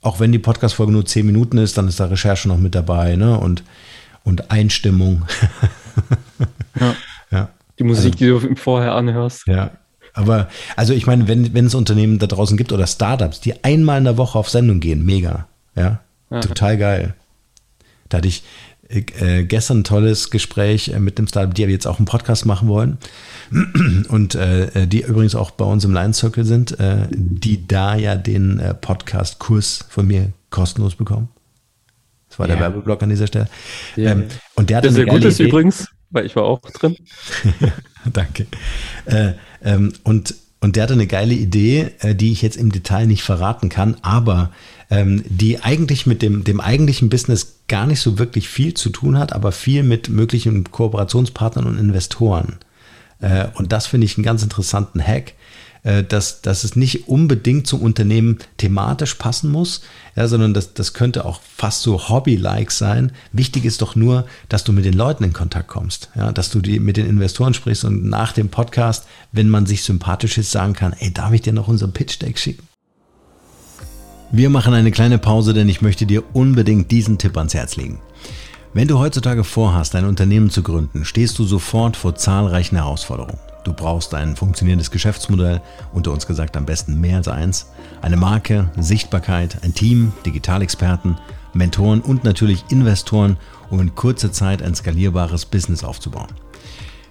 Auch 0.00 0.20
wenn 0.20 0.32
die 0.32 0.38
Podcast-Folge 0.38 0.92
nur 0.92 1.04
zehn 1.04 1.26
Minuten 1.26 1.58
ist, 1.58 1.76
dann 1.76 1.86
ist 1.86 2.00
da 2.00 2.06
Recherche 2.06 2.48
noch 2.48 2.58
mit 2.58 2.74
dabei, 2.74 3.16
ne? 3.16 3.38
Und, 3.38 3.62
und 4.24 4.50
Einstimmung. 4.50 5.26
ja. 6.80 6.94
ja. 7.30 7.48
Die 7.78 7.84
Musik, 7.84 8.14
also, 8.14 8.40
die 8.40 8.48
du 8.48 8.56
vorher 8.56 8.94
anhörst. 8.94 9.46
Ja, 9.46 9.72
aber 10.14 10.48
also 10.76 10.94
ich 10.94 11.06
meine, 11.06 11.28
wenn, 11.28 11.52
wenn 11.52 11.66
es 11.66 11.74
Unternehmen 11.74 12.18
da 12.18 12.26
draußen 12.26 12.56
gibt 12.56 12.72
oder 12.72 12.86
Startups, 12.86 13.40
die 13.40 13.62
einmal 13.64 13.98
in 13.98 14.04
der 14.04 14.16
Woche 14.16 14.38
auf 14.38 14.48
Sendung 14.48 14.80
gehen, 14.80 15.04
mega. 15.04 15.46
Ja. 15.74 16.00
Ja. 16.30 16.40
Total 16.40 16.76
geil. 16.76 17.14
Da 18.08 18.18
hatte 18.18 18.28
ich 18.28 18.42
äh, 18.88 19.44
gestern 19.44 19.80
ein 19.80 19.84
tolles 19.84 20.30
Gespräch 20.30 20.88
äh, 20.88 21.00
mit 21.00 21.18
einem 21.18 21.26
Startup, 21.26 21.52
die 21.54 21.62
jetzt 21.62 21.86
auch 21.86 21.98
einen 21.98 22.06
Podcast 22.06 22.46
machen 22.46 22.68
wollen. 22.68 22.98
Und 24.08 24.34
äh, 24.34 24.86
die 24.86 25.02
übrigens 25.02 25.34
auch 25.34 25.50
bei 25.50 25.64
uns 25.64 25.84
im 25.84 25.92
Lions 25.92 26.18
Circle 26.18 26.44
sind, 26.44 26.78
äh, 26.78 27.06
die 27.10 27.66
da 27.66 27.96
ja 27.96 28.14
den 28.14 28.60
äh, 28.60 28.74
Podcast-Kurs 28.74 29.86
von 29.88 30.06
mir 30.06 30.32
kostenlos 30.50 30.94
bekommen. 30.94 31.28
Das 32.28 32.38
war 32.38 32.48
ja. 32.48 32.54
der 32.54 32.62
Werbeblock 32.62 33.02
an 33.02 33.10
dieser 33.10 33.26
Stelle. 33.26 33.48
Ja. 33.96 34.12
Ähm, 34.12 34.26
und 34.54 34.70
der, 34.70 34.80
der 34.80 34.92
sehr 34.92 35.06
gut 35.06 35.24
ist 35.24 35.40
Idee. 35.40 35.48
übrigens, 35.48 35.88
weil 36.10 36.26
ich 36.26 36.36
war 36.36 36.44
auch 36.44 36.60
drin. 36.60 36.96
Danke. 38.12 38.46
Äh, 39.06 39.32
ähm, 39.62 39.92
und, 40.04 40.34
und 40.60 40.76
der 40.76 40.84
hatte 40.84 40.94
eine 40.94 41.06
geile 41.06 41.34
Idee, 41.34 41.92
die 42.02 42.32
ich 42.32 42.42
jetzt 42.42 42.56
im 42.56 42.70
Detail 42.70 43.06
nicht 43.06 43.22
verraten 43.22 43.68
kann, 43.68 43.96
aber 44.02 44.50
ähm, 44.90 45.24
die 45.28 45.62
eigentlich 45.62 46.06
mit 46.06 46.22
dem, 46.22 46.44
dem 46.44 46.60
eigentlichen 46.60 47.08
Business 47.08 47.56
gar 47.68 47.86
nicht 47.86 48.00
so 48.00 48.18
wirklich 48.18 48.48
viel 48.48 48.74
zu 48.74 48.90
tun 48.90 49.18
hat, 49.18 49.32
aber 49.32 49.52
viel 49.52 49.82
mit 49.82 50.08
möglichen 50.08 50.70
Kooperationspartnern 50.70 51.66
und 51.66 51.78
Investoren. 51.78 52.56
Äh, 53.20 53.46
und 53.54 53.72
das 53.72 53.86
finde 53.86 54.04
ich 54.04 54.16
einen 54.16 54.24
ganz 54.24 54.42
interessanten 54.42 55.00
Hack, 55.00 55.34
äh, 55.82 56.04
dass, 56.04 56.42
dass 56.42 56.64
es 56.64 56.76
nicht 56.76 57.08
unbedingt 57.08 57.66
zum 57.66 57.80
Unternehmen 57.80 58.38
thematisch 58.58 59.14
passen 59.14 59.50
muss, 59.50 59.82
ja, 60.14 60.28
sondern 60.28 60.54
das, 60.54 60.74
das 60.74 60.94
könnte 60.94 61.24
auch 61.24 61.40
fast 61.42 61.82
so 61.82 62.08
Hobby-like 62.08 62.70
sein. 62.70 63.12
Wichtig 63.32 63.64
ist 63.64 63.82
doch 63.82 63.96
nur, 63.96 64.26
dass 64.48 64.64
du 64.64 64.72
mit 64.72 64.84
den 64.84 64.94
Leuten 64.94 65.24
in 65.24 65.32
Kontakt 65.32 65.68
kommst, 65.68 66.10
ja, 66.14 66.30
dass 66.30 66.50
du 66.50 66.60
die, 66.60 66.78
mit 66.78 66.96
den 66.96 67.06
Investoren 67.06 67.54
sprichst 67.54 67.84
und 67.84 68.04
nach 68.04 68.32
dem 68.32 68.48
Podcast, 68.48 69.06
wenn 69.32 69.48
man 69.48 69.66
sich 69.66 69.82
sympathisch 69.82 70.38
ist, 70.38 70.52
sagen 70.52 70.74
kann, 70.74 70.92
ey, 70.92 71.12
darf 71.12 71.32
ich 71.32 71.42
dir 71.42 71.52
noch 71.52 71.68
unser 71.68 71.88
Pitch-Deck 71.88 72.38
schicken? 72.38 72.66
Wir 74.32 74.50
machen 74.50 74.74
eine 74.74 74.90
kleine 74.90 75.18
Pause, 75.18 75.54
denn 75.54 75.68
ich 75.68 75.82
möchte 75.82 76.04
dir 76.04 76.24
unbedingt 76.32 76.90
diesen 76.90 77.16
Tipp 77.16 77.36
ans 77.36 77.54
Herz 77.54 77.76
legen. 77.76 78.00
Wenn 78.74 78.88
du 78.88 78.98
heutzutage 78.98 79.44
vorhast, 79.44 79.94
ein 79.94 80.04
Unternehmen 80.04 80.50
zu 80.50 80.62
gründen, 80.62 81.04
stehst 81.04 81.38
du 81.38 81.44
sofort 81.44 81.96
vor 81.96 82.16
zahlreichen 82.16 82.74
Herausforderungen. 82.74 83.38
Du 83.62 83.72
brauchst 83.72 84.14
ein 84.14 84.34
funktionierendes 84.34 84.90
Geschäftsmodell, 84.90 85.62
unter 85.92 86.10
uns 86.10 86.26
gesagt 86.26 86.56
am 86.56 86.66
besten 86.66 87.00
mehr 87.00 87.18
als 87.18 87.28
eins, 87.28 87.66
eine 88.02 88.16
Marke, 88.16 88.68
Sichtbarkeit, 88.76 89.58
ein 89.62 89.74
Team, 89.74 90.12
Digitalexperten, 90.26 91.18
Mentoren 91.54 92.00
und 92.00 92.24
natürlich 92.24 92.64
Investoren, 92.68 93.36
um 93.70 93.80
in 93.80 93.94
kurzer 93.94 94.32
Zeit 94.32 94.60
ein 94.60 94.74
skalierbares 94.74 95.46
Business 95.46 95.84
aufzubauen. 95.84 96.28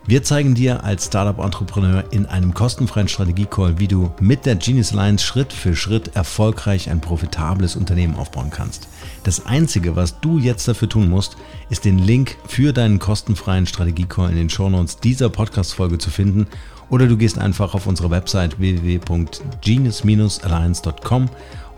Wir 0.08 0.22
zeigen 0.22 0.54
dir 0.54 0.84
als 0.84 1.08
Startup-Entrepreneur 1.08 2.04
in 2.12 2.28
einem 2.28 2.54
kostenfreien 2.54 3.08
Strategie-Call, 3.08 3.80
wie 3.80 3.88
du 3.88 4.12
mit 4.20 4.46
der 4.46 4.56
Genius 4.56 4.92
Alliance 4.92 5.26
Schritt 5.26 5.52
für 5.52 5.76
Schritt 5.76 6.16
erfolgreich 6.16 6.92
ein 6.92 7.02
profitables 7.02 7.76
Unternehmen 7.76 8.16
aufbauen 8.16 8.52
kannst. 8.52 8.88
Das 9.24 9.48
Einzige, 9.48 9.96
was 9.96 10.20
du 10.20 10.38
jetzt 10.38 10.68
dafür 10.68 10.90
tun 10.90 11.10
musst, 11.10 11.38
ist 11.72 11.86
den 11.86 11.98
Link 11.98 12.38
für 12.48 12.72
deinen 12.72 13.00
kostenfreien 13.00 13.66
Strategie-Call 13.66 14.30
in 14.30 14.36
den 14.36 14.52
Shownotes 14.52 15.00
dieser 15.00 15.30
Podcast-Folge 15.30 15.98
zu 15.98 16.12
finden 16.12 16.46
oder 16.92 17.08
du 17.08 17.18
gehst 17.18 17.40
einfach 17.40 17.74
auf 17.74 17.88
unsere 17.88 18.12
Website 18.12 18.60
www.genius-alliance.com 18.60 21.30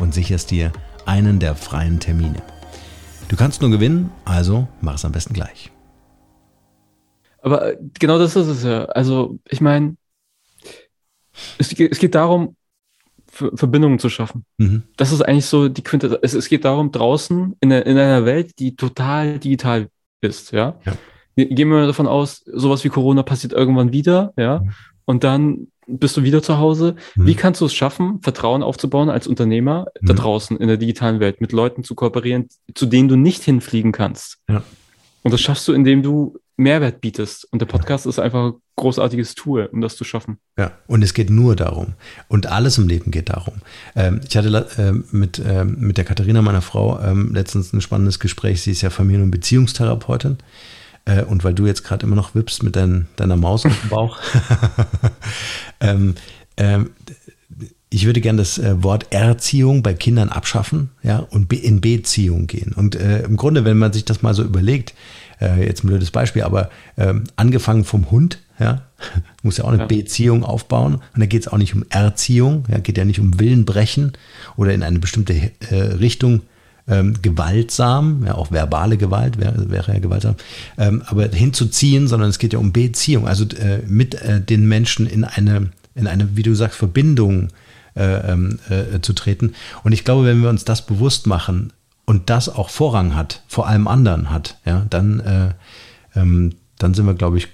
und 0.02 0.14
sicherst 0.14 0.52
dir 0.52 0.74
einen 1.06 1.40
der 1.40 1.56
freien 1.56 2.02
Termine. 2.02 2.42
Du 3.30 3.38
kannst 3.38 3.62
nur 3.62 3.72
gewinnen, 3.72 4.12
also 4.26 4.68
mach 4.82 4.96
es 4.96 5.06
am 5.06 5.14
besten 5.14 5.34
gleich. 5.34 5.72
Aber 7.42 7.74
äh, 7.74 7.78
genau 8.00 8.20
das 8.20 8.36
ist 8.36 8.48
es 8.48 8.64
ja. 8.64 8.86
Also, 8.86 9.40
ich 9.50 9.62
meine, 9.62 9.96
es, 11.58 11.72
es, 11.72 12.00
geht 12.00 12.16
darum, 12.16 12.56
Verbindungen 13.28 14.00
zu 14.00 14.10
schaffen. 14.10 14.46
Mhm. 14.58 14.84
Das 14.98 15.12
ist 15.12 15.22
eigentlich 15.22 15.46
so 15.46 15.70
die 15.70 15.84
Quinte. 15.84 16.20
Es, 16.22 16.34
es 16.34 16.50
geht 16.50 16.66
darum, 16.66 16.92
draußen 16.92 17.56
in, 17.60 17.70
der, 17.70 17.86
in 17.86 17.98
einer 17.98 18.26
Welt, 18.26 18.60
die 18.60 18.76
total 18.76 19.40
digital 19.40 19.90
ist, 20.22 20.52
ja. 20.52 20.80
ja. 20.86 20.94
Gehen 21.36 21.70
wir 21.70 21.86
davon 21.86 22.08
aus, 22.08 22.44
sowas 22.46 22.84
wie 22.84 22.90
Corona 22.90 23.22
passiert 23.22 23.54
irgendwann 23.54 23.92
wieder, 23.92 24.34
ja. 24.38 24.60
Mhm. 24.60 24.72
Und 25.06 25.24
dann 25.24 25.68
bist 25.88 26.18
du 26.18 26.24
wieder 26.24 26.44
zu 26.44 26.58
Hause. 26.58 26.96
Mhm. 27.16 27.28
Wie 27.28 27.36
kannst 27.36 27.62
du 27.62 27.66
es 27.66 27.74
schaffen, 27.74 28.22
Vertrauen 28.22 28.62
aufzubauen 28.62 29.10
als 29.10 29.28
Unternehmer 29.28 29.86
da 30.02 30.14
mhm. 30.14 30.18
draußen 30.18 30.58
in 30.58 30.68
der 30.68 30.78
digitalen 30.78 31.20
Welt, 31.20 31.40
mit 31.40 31.52
Leuten 31.54 31.84
zu 31.84 31.96
kooperieren, 31.96 32.48
zu 32.74 32.86
denen 32.86 33.08
du 33.08 33.16
nicht 33.16 33.44
hinfliegen 33.44 33.92
kannst? 33.92 34.40
Ja. 34.50 34.64
Und 35.24 35.32
das 35.32 35.42
schaffst 35.42 35.68
du, 35.68 35.74
indem 35.74 36.04
du 36.04 36.38
Mehrwert 36.58 37.02
bietest. 37.02 37.48
Und 37.52 37.62
der 37.62 37.68
Podcast 37.68 38.06
ist 38.08 38.20
einfach 38.20 38.48
ein 38.48 38.54
großartiges 38.76 39.36
Tool, 39.36 39.70
um 39.72 39.82
das 39.82 39.96
zu 39.96 40.04
schaffen. 40.04 40.40
Ja, 40.58 40.72
und 40.88 41.04
es 41.04 41.14
geht 41.14 41.30
nur 41.30 41.56
darum. 41.56 41.94
Und 42.28 42.48
alles 42.48 42.78
im 42.80 42.88
Leben 42.88 43.12
geht 43.12 43.30
darum. 43.30 43.56
Ähm, 43.96 44.22
ich 44.28 44.36
hatte 44.36 44.50
äh, 44.78 44.92
mit, 45.16 45.40
äh, 45.40 45.64
mit 45.64 45.98
der 45.98 46.06
Katharina, 46.06 46.42
meiner 46.42 46.64
Frau, 46.64 47.00
ähm, 47.00 47.34
letztens 47.34 47.74
ein 47.74 47.82
spannendes 47.82 48.20
Gespräch. 48.20 48.62
Sie 48.62 48.72
ist 48.72 48.82
ja 48.82 48.90
Familien- 48.90 49.24
und 49.24 49.32
Beziehungstherapeutin. 49.32 50.38
Äh, 51.06 51.24
und 51.24 51.44
weil 51.44 51.54
du 51.54 51.68
jetzt 51.68 51.84
gerade 51.84 52.06
immer 52.06 52.16
noch 52.16 52.36
wippst 52.36 52.64
mit 52.64 52.76
dein, 52.76 53.08
deiner 53.16 53.38
Maus 53.38 53.66
auf 53.66 53.80
dem 53.80 53.90
Bauch, 53.90 54.18
ähm, 55.80 56.16
ähm, 56.58 56.90
ich 57.90 58.06
würde 58.06 58.20
gerne 58.20 58.40
das 58.40 58.58
äh, 58.58 58.84
Wort 58.84 59.14
Erziehung 59.14 59.82
bei 59.82 59.94
Kindern 59.94 60.28
abschaffen 60.30 60.90
ja, 61.04 61.20
und 61.20 61.54
in 61.54 61.80
Beziehung 61.80 62.48
gehen. 62.48 62.74
Und 62.74 62.96
im 62.96 63.38
Grunde, 63.38 63.64
wenn 63.64 63.78
man 63.78 63.94
sich 63.94 64.04
das 64.04 64.22
mal 64.22 64.34
so 64.34 64.44
überlegt, 64.44 64.94
äh, 65.42 65.66
jetzt 65.66 65.84
ein 65.84 65.88
blödes 65.88 66.12
Beispiel, 66.12 66.44
aber 66.44 66.70
ähm, 66.98 67.26
angefangen 67.36 67.84
vom 67.84 68.12
Hund, 68.12 68.40
ja, 68.60 68.84
muss 69.44 69.58
ja 69.58 69.64
auch 69.64 69.70
eine 69.70 69.80
ja. 69.80 69.86
Beziehung 69.86 70.44
aufbauen. 70.44 70.96
Und 70.96 71.20
da 71.20 71.26
geht 71.26 71.42
es 71.42 71.48
auch 71.48 71.58
nicht 71.58 71.76
um 71.76 71.86
Erziehung, 71.90 72.66
ja, 72.70 72.80
geht 72.80 72.98
ja 72.98 73.06
nicht 73.06 73.20
um 73.20 73.40
Willenbrechen 73.40 74.14
oder 74.56 74.74
in 74.74 74.84
eine 74.84 75.00
bestimmte 75.00 75.34
äh, 75.34 75.76
Richtung 75.76 76.42
ähm, 76.88 77.16
gewaltsam, 77.22 78.24
ja, 78.26 78.36
auch 78.36 78.52
verbale 78.52 78.98
Gewalt 78.98 79.40
wäre, 79.40 79.70
wäre 79.70 79.94
ja 79.94 80.00
gewaltsam, 80.00 80.36
ähm, 80.78 81.04
aber 81.06 81.28
hinzuziehen, 81.28 82.08
sondern 82.08 82.30
es 82.30 82.40
geht 82.40 82.54
ja 82.54 82.60
um 82.60 82.72
Beziehung, 82.72 83.28
also 83.28 83.44
äh, 83.44 83.80
mit 83.88 84.16
äh, 84.16 84.40
den 84.42 84.68
Menschen 84.68 85.06
in 85.06 85.24
eine, 85.26 85.70
in 85.96 86.08
eine, 86.08 86.38
wie 86.38 86.44
du 86.44 86.56
sagst, 86.56 86.78
Verbindung 86.78 87.50
äh, 87.96 88.32
ähm, 88.32 88.60
äh, 88.70 89.02
zu 89.02 89.14
treten. 89.14 89.54
Und 89.84 89.92
ich 89.92 90.06
glaube, 90.06 90.26
wenn 90.26 90.42
wir 90.42 90.50
uns 90.50 90.66
das 90.66 90.86
bewusst 90.86 91.28
machen, 91.28 91.74
und 92.08 92.32
das 92.32 92.50
auch 92.50 92.70
Vorrang 92.70 93.16
hat, 93.16 93.44
vor 93.48 93.68
allem 93.68 93.88
anderen 93.88 94.32
hat, 94.32 94.58
ja, 94.66 94.88
dann, 94.90 95.20
äh, 95.20 96.20
ähm, 96.20 96.56
dann 96.80 96.96
sind 96.96 97.06
wir, 97.06 97.14
glaube 97.14 97.38
ich, 97.38 97.50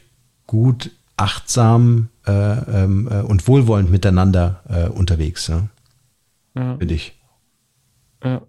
gut, 0.47 0.91
achtsam 1.17 2.07
äh, 2.25 2.31
ähm, 2.31 3.09
äh, 3.11 3.21
und 3.21 3.47
wohlwollend 3.49 3.91
miteinander 3.91 4.61
äh, 4.69 4.87
unterwegs. 4.87 5.47
Ja? 5.47 5.67
Ja. 6.55 6.77
Finde 6.77 6.93
ich. 6.93 7.19
Ja 8.23 8.41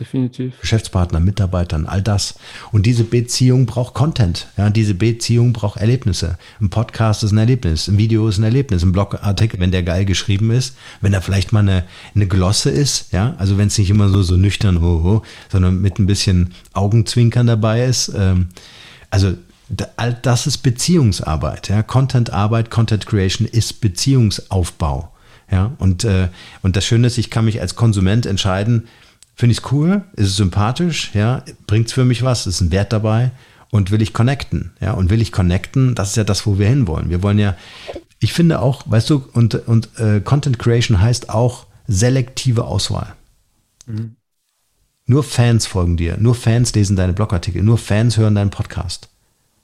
definitiv. 0.00 0.58
Geschäftspartner, 0.60 1.20
Mitarbeitern, 1.20 1.86
all 1.86 2.02
das. 2.02 2.34
Und 2.72 2.86
diese 2.86 3.04
Beziehung 3.04 3.66
braucht 3.66 3.94
Content. 3.94 4.48
Ja, 4.56 4.70
diese 4.70 4.94
Beziehung 4.94 5.52
braucht 5.52 5.78
Erlebnisse. 5.78 6.38
Ein 6.60 6.70
Podcast 6.70 7.22
ist 7.22 7.32
ein 7.32 7.38
Erlebnis, 7.38 7.86
ein 7.86 7.98
Video 7.98 8.26
ist 8.26 8.38
ein 8.38 8.44
Erlebnis, 8.44 8.82
ein 8.82 8.92
Blogartikel, 8.92 9.60
wenn 9.60 9.70
der 9.70 9.82
geil 9.82 10.04
geschrieben 10.04 10.50
ist, 10.50 10.76
wenn 11.00 11.12
da 11.12 11.20
vielleicht 11.20 11.52
mal 11.52 11.60
eine, 11.60 11.84
eine 12.14 12.26
Glosse 12.26 12.70
ist, 12.70 13.12
ja, 13.12 13.34
also 13.38 13.58
wenn 13.58 13.68
es 13.68 13.78
nicht 13.78 13.90
immer 13.90 14.08
so, 14.08 14.22
so 14.22 14.36
nüchtern, 14.36 14.80
ho, 14.80 15.02
ho, 15.04 15.22
sondern 15.50 15.80
mit 15.80 15.98
ein 15.98 16.06
bisschen 16.06 16.54
Augenzwinkern 16.72 17.46
dabei 17.46 17.84
ist. 17.84 18.12
Ähm, 18.16 18.48
also 19.10 19.34
all 19.96 20.14
das 20.14 20.46
ist 20.46 20.58
Beziehungsarbeit. 20.58 21.68
Ja? 21.68 21.82
Content-Arbeit, 21.82 22.70
Content 22.70 23.06
Creation 23.06 23.46
ist 23.46 23.80
Beziehungsaufbau. 23.80 25.12
Ja, 25.50 25.72
und, 25.78 26.04
äh, 26.04 26.28
und 26.62 26.76
das 26.76 26.84
Schöne 26.84 27.08
ist, 27.08 27.18
ich 27.18 27.28
kann 27.28 27.44
mich 27.44 27.60
als 27.60 27.74
Konsument 27.74 28.24
entscheiden, 28.24 28.86
finde 29.40 29.52
ich 29.52 29.58
es 29.58 29.72
cool, 29.72 30.04
ist 30.16 30.28
es 30.28 30.36
sympathisch, 30.36 31.12
ja, 31.14 31.42
bringt 31.66 31.86
es 31.86 31.94
für 31.94 32.04
mich 32.04 32.22
was, 32.22 32.46
ist 32.46 32.60
ein 32.60 32.70
Wert 32.72 32.92
dabei 32.92 33.30
und 33.70 33.90
will 33.90 34.02
ich 34.02 34.12
connecten, 34.12 34.72
ja, 34.80 34.92
und 34.92 35.08
will 35.08 35.22
ich 35.22 35.32
connecten, 35.32 35.94
das 35.94 36.10
ist 36.10 36.16
ja 36.16 36.24
das, 36.24 36.46
wo 36.46 36.58
wir 36.58 36.68
hinwollen. 36.68 37.08
Wir 37.08 37.22
wollen 37.22 37.38
ja, 37.38 37.56
ich 38.18 38.34
finde 38.34 38.60
auch, 38.60 38.82
weißt 38.84 39.08
du, 39.08 39.24
und, 39.32 39.54
und 39.66 39.98
äh, 39.98 40.20
Content 40.20 40.58
Creation 40.58 41.00
heißt 41.00 41.30
auch 41.30 41.66
selektive 41.86 42.64
Auswahl. 42.64 43.14
Mhm. 43.86 44.16
Nur 45.06 45.24
Fans 45.24 45.66
folgen 45.66 45.96
dir, 45.96 46.18
nur 46.18 46.34
Fans 46.34 46.74
lesen 46.74 46.96
deine 46.96 47.14
Blogartikel, 47.14 47.62
nur 47.62 47.78
Fans 47.78 48.18
hören 48.18 48.34
deinen 48.34 48.50
Podcast. 48.50 49.08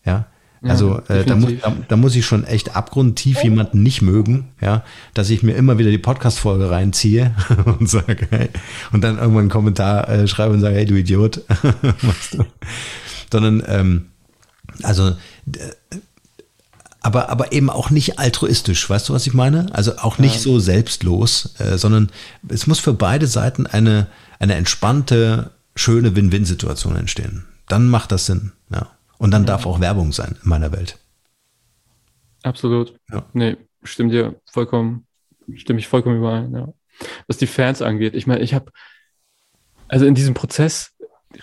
Ja, 0.06 0.24
also 0.68 1.00
äh, 1.08 1.24
da, 1.24 1.36
muss, 1.36 1.52
da, 1.62 1.72
da, 1.88 1.96
muss 1.96 2.16
ich 2.16 2.24
schon 2.24 2.44
echt 2.44 2.76
abgrundtief 2.76 3.42
jemanden 3.42 3.82
nicht 3.82 4.02
mögen, 4.02 4.48
ja, 4.60 4.84
dass 5.14 5.30
ich 5.30 5.42
mir 5.42 5.54
immer 5.54 5.78
wieder 5.78 5.90
die 5.90 5.98
Podcast-Folge 5.98 6.70
reinziehe 6.70 7.34
und 7.64 7.88
sage, 7.88 8.26
hey, 8.30 8.48
und 8.92 9.02
dann 9.02 9.18
irgendwann 9.18 9.42
einen 9.42 9.50
Kommentar 9.50 10.08
äh, 10.08 10.28
schreibe 10.28 10.54
und 10.54 10.60
sage, 10.60 10.76
hey, 10.76 10.86
du 10.86 10.94
Idiot. 10.94 11.42
Sondern, 13.32 13.62
ähm, 13.66 14.06
also, 14.82 15.12
aber, 17.00 17.28
aber 17.28 17.52
eben 17.52 17.70
auch 17.70 17.90
nicht 17.90 18.18
altruistisch, 18.18 18.88
weißt 18.88 19.08
du, 19.08 19.12
was 19.12 19.26
ich 19.26 19.34
meine? 19.34 19.66
Also 19.72 19.96
auch 19.98 20.18
nicht 20.18 20.36
ja. 20.36 20.40
so 20.40 20.58
selbstlos, 20.58 21.54
äh, 21.58 21.78
sondern 21.78 22.10
es 22.48 22.66
muss 22.66 22.80
für 22.80 22.94
beide 22.94 23.26
Seiten 23.26 23.66
eine, 23.66 24.08
eine 24.38 24.54
entspannte, 24.54 25.50
schöne 25.74 26.16
Win-Win-Situation 26.16 26.96
entstehen. 26.96 27.44
Dann 27.68 27.88
macht 27.88 28.12
das 28.12 28.26
Sinn, 28.26 28.52
ja. 28.72 28.88
Und 29.18 29.30
dann 29.30 29.42
ja. 29.42 29.48
darf 29.48 29.66
auch 29.66 29.80
Werbung 29.80 30.12
sein 30.12 30.36
in 30.42 30.48
meiner 30.48 30.72
Welt. 30.72 30.98
Absolut. 32.42 32.94
Ja. 33.10 33.26
Nee, 33.32 33.56
stimmt 33.82 34.12
dir 34.12 34.40
vollkommen, 34.46 35.06
stimme 35.54 35.78
ich 35.78 35.88
vollkommen 35.88 36.18
überein, 36.18 36.52
ja. 36.52 36.72
Was 37.26 37.36
die 37.36 37.46
Fans 37.46 37.82
angeht, 37.82 38.14
ich 38.14 38.26
meine, 38.26 38.40
ich 38.40 38.54
habe, 38.54 38.70
also 39.88 40.06
in 40.06 40.14
diesem 40.14 40.34
Prozess 40.34 40.94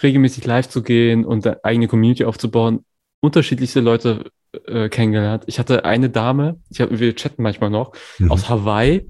regelmäßig 0.01 0.45
live 0.45 0.67
zu 0.67 0.81
gehen 0.81 1.25
und 1.25 1.45
eine 1.45 1.63
eigene 1.63 1.88
Community 1.88 2.25
aufzubauen, 2.25 2.86
unterschiedlichste 3.19 3.79
Leute 3.79 4.31
äh, 4.65 4.89
kennengelernt. 4.89 5.43
Ich 5.47 5.59
hatte 5.59 5.86
eine 5.86 6.09
Dame, 6.09 6.59
ich 6.69 6.81
hab, 6.81 6.89
wir 6.89 7.15
chatten 7.15 7.43
manchmal 7.43 7.69
noch, 7.69 7.93
mhm. 8.17 8.31
aus 8.31 8.49
Hawaii, 8.49 9.09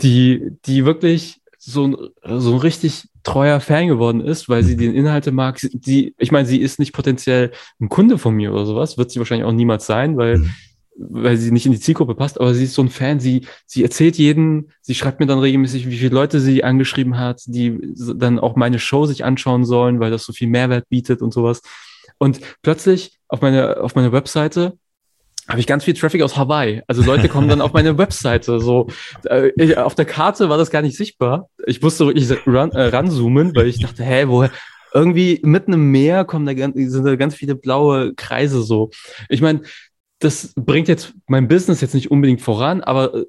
die, 0.00 0.56
die 0.64 0.84
wirklich 0.84 1.41
so 1.64 1.86
ein, 1.86 1.96
so 2.40 2.52
ein 2.54 2.58
richtig 2.58 3.08
treuer 3.22 3.60
Fan 3.60 3.86
geworden 3.86 4.20
ist, 4.20 4.48
weil 4.48 4.64
sie 4.64 4.74
mhm. 4.74 4.80
den 4.80 4.94
Inhalte 4.94 5.30
mag. 5.30 5.60
Sie, 5.60 6.14
ich 6.18 6.32
meine, 6.32 6.46
sie 6.46 6.60
ist 6.60 6.80
nicht 6.80 6.92
potenziell 6.92 7.52
ein 7.80 7.88
Kunde 7.88 8.18
von 8.18 8.34
mir 8.34 8.52
oder 8.52 8.66
sowas, 8.66 8.98
wird 8.98 9.12
sie 9.12 9.20
wahrscheinlich 9.20 9.46
auch 9.46 9.52
niemals 9.52 9.86
sein, 9.86 10.16
weil, 10.16 10.38
mhm. 10.38 10.50
weil 10.96 11.36
sie 11.36 11.52
nicht 11.52 11.64
in 11.64 11.70
die 11.70 11.78
Zielgruppe 11.78 12.16
passt, 12.16 12.40
aber 12.40 12.52
sie 12.52 12.64
ist 12.64 12.74
so 12.74 12.82
ein 12.82 12.88
Fan, 12.88 13.20
sie, 13.20 13.46
sie 13.64 13.84
erzählt 13.84 14.18
jeden, 14.18 14.72
sie 14.80 14.96
schreibt 14.96 15.20
mir 15.20 15.26
dann 15.26 15.38
regelmäßig, 15.38 15.88
wie 15.88 15.98
viele 15.98 16.14
Leute 16.14 16.40
sie 16.40 16.64
angeschrieben 16.64 17.16
hat, 17.16 17.42
die 17.46 17.78
dann 18.16 18.40
auch 18.40 18.56
meine 18.56 18.80
Show 18.80 19.06
sich 19.06 19.24
anschauen 19.24 19.64
sollen, 19.64 20.00
weil 20.00 20.10
das 20.10 20.24
so 20.24 20.32
viel 20.32 20.48
Mehrwert 20.48 20.88
bietet 20.88 21.22
und 21.22 21.32
sowas. 21.32 21.62
Und 22.18 22.40
plötzlich 22.62 23.18
auf 23.28 23.40
meiner, 23.40 23.82
auf 23.82 23.94
meiner 23.94 24.10
Webseite 24.10 24.78
habe 25.48 25.60
ich 25.60 25.66
ganz 25.66 25.84
viel 25.84 25.94
Traffic 25.94 26.22
aus 26.22 26.36
Hawaii. 26.36 26.82
Also 26.86 27.02
Leute 27.02 27.28
kommen 27.28 27.48
dann 27.48 27.60
auf 27.60 27.72
meine 27.72 27.98
Webseite. 27.98 28.60
So 28.60 28.88
äh, 29.24 29.74
auf 29.76 29.94
der 29.94 30.04
Karte 30.04 30.48
war 30.48 30.58
das 30.58 30.70
gar 30.70 30.82
nicht 30.82 30.96
sichtbar. 30.96 31.48
Ich 31.66 31.82
musste 31.82 32.06
wirklich 32.06 32.30
ran, 32.46 32.70
äh, 32.72 32.86
ranzoomen, 32.86 33.54
weil 33.54 33.66
ich 33.66 33.80
dachte, 33.80 34.04
hä, 34.04 34.24
woher? 34.28 34.50
Irgendwie 34.94 35.40
mitten 35.42 35.72
im 35.72 35.90
Meer 35.90 36.26
kommen 36.26 36.44
da 36.44 36.52
ganz, 36.52 36.76
sind 36.76 37.04
da 37.06 37.16
ganz 37.16 37.34
viele 37.34 37.54
blaue 37.54 38.14
Kreise 38.14 38.62
so. 38.62 38.90
Ich 39.30 39.40
meine, 39.40 39.62
das 40.18 40.52
bringt 40.54 40.86
jetzt 40.86 41.14
mein 41.26 41.48
Business 41.48 41.80
jetzt 41.80 41.94
nicht 41.94 42.10
unbedingt 42.10 42.42
voran, 42.42 42.82
aber 42.82 43.14
äh, 43.14 43.24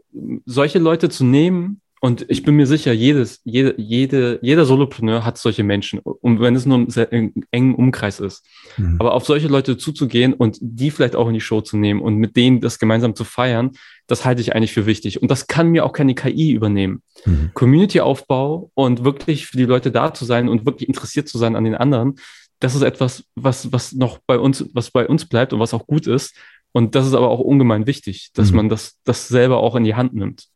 solche 0.45 0.79
Leute 0.79 1.09
zu 1.09 1.23
nehmen 1.23 1.81
und 2.03 2.25
ich 2.27 2.43
bin 2.43 2.57
mir 2.57 2.67
sicher, 2.67 2.91
jedes, 2.91 3.39
jede, 3.45 3.75
jede, 3.77 4.37
jeder 4.41 4.65
Solopreneur 4.65 5.23
hat 5.23 5.37
solche 5.37 5.63
Menschen. 5.63 5.99
Und 5.99 6.41
wenn 6.41 6.53
es 6.53 6.65
nur 6.65 6.79
ein 6.79 6.89
sehr 6.89 7.07
engen 7.13 7.75
Umkreis 7.75 8.19
ist. 8.19 8.45
Mhm. 8.75 8.97
Aber 8.99 9.13
auf 9.13 9.25
solche 9.25 9.47
Leute 9.47 9.77
zuzugehen 9.77 10.33
und 10.33 10.57
die 10.59 10.91
vielleicht 10.91 11.15
auch 11.15 11.29
in 11.29 11.33
die 11.33 11.39
Show 11.39 11.61
zu 11.61 11.77
nehmen 11.77 12.01
und 12.01 12.17
mit 12.17 12.35
denen 12.35 12.59
das 12.59 12.77
gemeinsam 12.77 13.15
zu 13.15 13.23
feiern, 13.23 13.71
das 14.05 14.25
halte 14.25 14.41
ich 14.41 14.53
eigentlich 14.53 14.73
für 14.73 14.85
wichtig. 14.85 15.21
Und 15.21 15.31
das 15.31 15.47
kann 15.47 15.69
mir 15.69 15.85
auch 15.85 15.93
keine 15.93 16.13
KI 16.13 16.51
übernehmen. 16.51 17.03
Mhm. 17.23 17.51
Community-Aufbau 17.53 18.69
und 18.73 19.05
wirklich 19.05 19.45
für 19.45 19.55
die 19.55 19.63
Leute 19.63 19.89
da 19.89 20.13
zu 20.13 20.25
sein 20.25 20.49
und 20.49 20.65
wirklich 20.65 20.89
interessiert 20.89 21.29
zu 21.29 21.37
sein 21.37 21.55
an 21.55 21.63
den 21.63 21.75
anderen, 21.75 22.15
das 22.59 22.75
ist 22.75 22.81
etwas, 22.81 23.23
was, 23.35 23.71
was 23.71 23.93
noch 23.93 24.19
bei 24.27 24.37
uns, 24.37 24.65
was 24.73 24.91
bei 24.91 25.07
uns 25.07 25.23
bleibt 25.23 25.53
und 25.53 25.61
was 25.61 25.73
auch 25.73 25.87
gut 25.87 26.07
ist. 26.07 26.35
Und 26.75 26.95
das 26.95 27.05
ist 27.05 27.13
aber 27.13 27.29
auch 27.29 27.39
ungemein 27.39 27.85
wichtig, 27.85 28.31
dass 28.33 28.49
mhm. 28.49 28.57
man 28.57 28.69
das, 28.69 28.95
das 29.03 29.27
selber 29.27 29.57
auch 29.57 29.75
in 29.75 29.83
die 29.83 29.93
Hand 29.93 30.15
nimmt. 30.15 30.47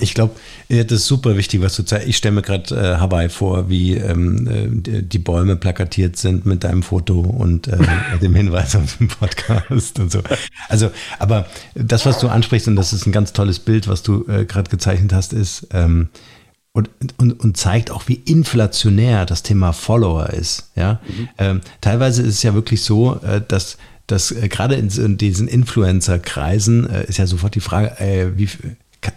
Ich 0.00 0.12
glaube, 0.12 0.34
das 0.68 0.92
ist 0.92 1.06
super 1.06 1.38
wichtig, 1.38 1.62
was 1.62 1.74
du 1.74 1.84
zeigst. 1.84 2.06
Ich 2.06 2.18
stelle 2.18 2.34
mir 2.34 2.42
gerade 2.42 2.74
äh, 2.74 2.96
Hawaii 2.98 3.30
vor, 3.30 3.70
wie 3.70 3.94
ähm, 3.94 4.84
äh, 4.84 5.02
die 5.02 5.18
Bäume 5.18 5.56
plakatiert 5.56 6.16
sind 6.16 6.44
mit 6.44 6.64
deinem 6.64 6.82
Foto 6.82 7.20
und 7.20 7.66
äh, 7.68 7.78
dem 8.20 8.34
Hinweis 8.34 8.76
auf 8.76 8.98
den 8.98 9.08
Podcast 9.08 9.98
und 9.98 10.12
so. 10.12 10.20
Also, 10.68 10.90
aber 11.18 11.46
das, 11.74 12.04
was 12.04 12.18
du 12.18 12.28
ansprichst, 12.28 12.68
und 12.68 12.76
das 12.76 12.92
ist 12.92 13.06
ein 13.06 13.12
ganz 13.12 13.32
tolles 13.32 13.58
Bild, 13.58 13.88
was 13.88 14.02
du 14.02 14.26
äh, 14.28 14.44
gerade 14.44 14.68
gezeichnet 14.68 15.14
hast, 15.14 15.32
ist, 15.32 15.68
ähm, 15.72 16.08
und, 16.76 16.90
und, 17.18 17.40
und 17.40 17.56
zeigt 17.56 17.90
auch, 17.92 18.08
wie 18.08 18.14
inflationär 18.14 19.26
das 19.26 19.44
Thema 19.44 19.72
Follower 19.72 20.30
ist. 20.30 20.72
Ja? 20.74 21.00
Mhm. 21.06 21.28
Ähm, 21.38 21.60
teilweise 21.80 22.22
ist 22.22 22.34
es 22.34 22.42
ja 22.42 22.52
wirklich 22.52 22.82
so, 22.82 23.20
äh, 23.22 23.40
dass 23.46 23.78
dass 24.06 24.30
äh, 24.30 24.48
gerade 24.48 24.74
in, 24.74 24.88
in, 24.88 25.16
diesen 25.16 25.48
Influencer-Kreisen 25.48 26.88
äh, 26.88 27.04
ist 27.04 27.18
ja 27.18 27.26
sofort 27.26 27.54
die 27.54 27.60
Frage, 27.60 27.98
äh, 28.00 28.36
wie, 28.36 28.48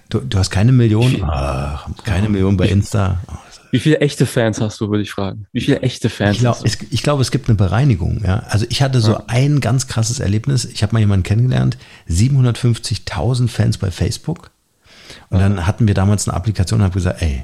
du, 0.09 0.19
du, 0.19 0.37
hast 0.37 0.49
keine 0.49 0.71
Million, 0.71 1.23
Ach, 1.23 1.89
keine 2.03 2.29
Million 2.29 2.57
bei 2.57 2.67
Insta. 2.67 3.19
Oh, 3.27 3.33
wie 3.71 3.79
viele 3.79 3.99
echte 3.99 4.25
Fans 4.25 4.61
hast 4.61 4.79
du, 4.79 4.89
würde 4.89 5.03
ich 5.03 5.11
fragen? 5.11 5.45
Wie 5.51 5.61
viele 5.61 5.81
echte 5.81 6.09
Fans 6.09 6.37
ich 6.37 6.39
glaub, 6.39 6.65
es, 6.65 6.77
ich 6.89 7.03
glaube, 7.03 7.21
es 7.21 7.31
gibt 7.31 7.49
eine 7.49 7.55
Bereinigung. 7.55 8.21
Ja? 8.23 8.43
Also 8.49 8.65
ich 8.69 8.81
hatte 8.81 9.01
so 9.01 9.13
ja. 9.13 9.23
ein 9.27 9.59
ganz 9.59 9.87
krasses 9.87 10.19
Erlebnis. 10.19 10.65
Ich 10.65 10.83
habe 10.83 10.93
mal 10.93 10.99
jemanden 10.99 11.23
kennengelernt, 11.23 11.77
750.000 12.09 13.47
Fans 13.47 13.77
bei 13.77 13.91
Facebook. 13.91 14.51
Und 15.29 15.39
ja. 15.39 15.49
dann 15.49 15.67
hatten 15.67 15.87
wir 15.87 15.93
damals 15.93 16.27
eine 16.27 16.37
Applikation 16.37 16.79
und 16.79 16.85
haben 16.85 16.93
gesagt, 16.93 17.21
ey, 17.21 17.43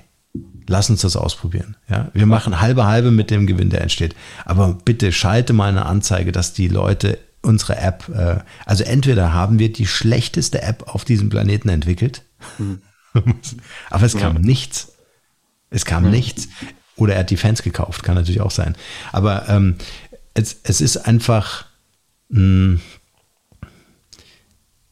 lass 0.68 0.90
uns 0.90 1.02
das 1.02 1.16
ausprobieren. 1.16 1.76
Ja, 1.90 2.10
wir 2.14 2.26
machen 2.26 2.62
halbe 2.62 2.86
halbe 2.86 3.12
mit 3.12 3.30
dem 3.30 3.48
Gewinn, 3.48 3.70
der 3.70 3.82
entsteht. 3.82 4.16
Aber 4.46 4.78
bitte 4.86 5.12
schalte 5.12 5.54
mal 5.54 5.70
eine 5.70 5.86
Anzeige, 5.86 6.32
dass 6.32 6.54
die 6.54 6.68
Leute 6.68 7.20
unsere 7.44 7.78
App, 7.78 8.10
äh, 8.10 8.38
also 8.66 8.84
entweder 8.84 9.34
haben 9.34 9.60
wir 9.60 9.72
die 9.72 9.86
schlechteste 9.86 10.62
App 10.62 10.88
auf 10.88 11.06
diesem 11.06 11.30
Planeten 11.30 11.70
entwickelt, 11.70 12.24
mhm. 12.58 12.82
aber 13.90 14.06
es 14.06 14.18
kam 14.18 14.36
ja. 14.38 14.42
nichts. 14.42 14.94
Es 15.70 15.86
kam 15.86 16.06
ja. 16.06 16.10
nichts. 16.10 16.48
Oder 16.96 17.14
er 17.14 17.22
hat 17.22 17.30
die 17.30 17.38
Fans 17.38 17.64
gekauft, 17.64 18.04
kann 18.04 18.16
natürlich 18.16 18.42
auch 18.42 18.52
sein. 18.52 18.76
Aber 19.12 19.50
ähm, 19.50 19.76
es, 20.34 20.58
es 20.64 20.82
ist 20.82 20.98
einfach, 20.98 21.66
mh, 22.30 22.40
hm, 22.40 22.82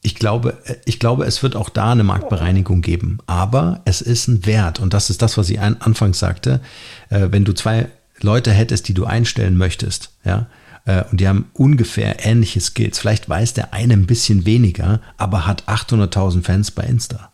ich 0.03 0.15
glaube, 0.15 0.57
ich 0.85 0.99
glaube, 0.99 1.25
es 1.25 1.43
wird 1.43 1.55
auch 1.55 1.69
da 1.69 1.91
eine 1.91 2.03
Marktbereinigung 2.03 2.81
geben. 2.81 3.19
Aber 3.27 3.81
es 3.85 4.01
ist 4.01 4.27
ein 4.27 4.45
Wert. 4.47 4.79
Und 4.79 4.95
das 4.95 5.11
ist 5.11 5.21
das, 5.21 5.37
was 5.37 5.49
ich 5.49 5.59
ein, 5.59 5.79
anfangs 5.79 6.17
sagte. 6.17 6.59
Äh, 7.09 7.27
wenn 7.29 7.45
du 7.45 7.53
zwei 7.53 7.87
Leute 8.19 8.51
hättest, 8.51 8.87
die 8.87 8.95
du 8.95 9.05
einstellen 9.05 9.57
möchtest, 9.57 10.11
ja, 10.23 10.47
und 11.09 11.19
die 11.21 11.27
haben 11.27 11.45
ungefähr 11.53 12.25
ähnliche 12.25 12.59
Skills. 12.59 12.99
Vielleicht 12.99 13.29
weiß 13.29 13.53
der 13.53 13.73
eine 13.73 13.93
ein 13.93 14.07
bisschen 14.07 14.45
weniger, 14.45 15.01
aber 15.17 15.45
hat 15.45 15.67
800.000 15.67 16.43
Fans 16.43 16.71
bei 16.71 16.83
Insta. 16.83 17.31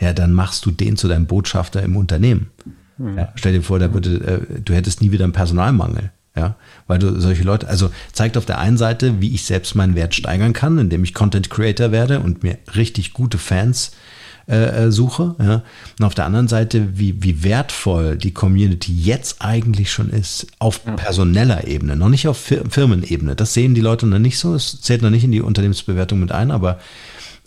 Ja, 0.00 0.12
dann 0.12 0.32
machst 0.32 0.64
du 0.66 0.70
den 0.70 0.96
zu 0.96 1.08
deinem 1.08 1.26
Botschafter 1.26 1.82
im 1.82 1.96
Unternehmen. 1.96 2.50
Mhm. 2.98 3.18
Ja, 3.18 3.32
stell 3.34 3.52
dir 3.52 3.62
vor, 3.62 3.80
würde, 3.80 4.46
äh, 4.50 4.60
du 4.60 4.74
hättest 4.74 5.00
nie 5.00 5.10
wieder 5.10 5.24
einen 5.24 5.32
Personalmangel. 5.32 6.10
Ja, 6.36 6.56
weil 6.88 6.98
du 6.98 7.20
solche 7.20 7.44
Leute, 7.44 7.68
also 7.68 7.92
zeigt 8.12 8.36
auf 8.36 8.44
der 8.44 8.58
einen 8.58 8.76
Seite, 8.76 9.20
wie 9.20 9.34
ich 9.34 9.44
selbst 9.44 9.76
meinen 9.76 9.94
Wert 9.94 10.16
steigern 10.16 10.52
kann, 10.52 10.78
indem 10.78 11.04
ich 11.04 11.14
Content 11.14 11.48
Creator 11.48 11.92
werde 11.92 12.18
und 12.18 12.42
mir 12.42 12.58
richtig 12.74 13.12
gute 13.12 13.38
Fans 13.38 13.90
äh, 13.90 14.23
äh, 14.46 14.90
suche. 14.90 15.34
Ja. 15.38 15.62
Und 15.98 16.04
auf 16.04 16.14
der 16.14 16.26
anderen 16.26 16.48
Seite, 16.48 16.98
wie, 16.98 17.22
wie 17.22 17.42
wertvoll 17.42 18.16
die 18.16 18.32
Community 18.32 18.92
jetzt 18.92 19.42
eigentlich 19.42 19.90
schon 19.90 20.10
ist, 20.10 20.46
auf 20.58 20.80
ja. 20.86 20.92
personeller 20.92 21.66
Ebene, 21.66 21.96
noch 21.96 22.08
nicht 22.08 22.28
auf 22.28 22.38
Firmenebene. 22.38 23.36
Das 23.36 23.54
sehen 23.54 23.74
die 23.74 23.80
Leute 23.80 24.06
noch 24.06 24.18
nicht 24.18 24.38
so. 24.38 24.54
Es 24.54 24.80
zählt 24.80 25.02
noch 25.02 25.10
nicht 25.10 25.24
in 25.24 25.32
die 25.32 25.40
Unternehmensbewertung 25.40 26.20
mit 26.20 26.32
ein, 26.32 26.50
aber 26.50 26.78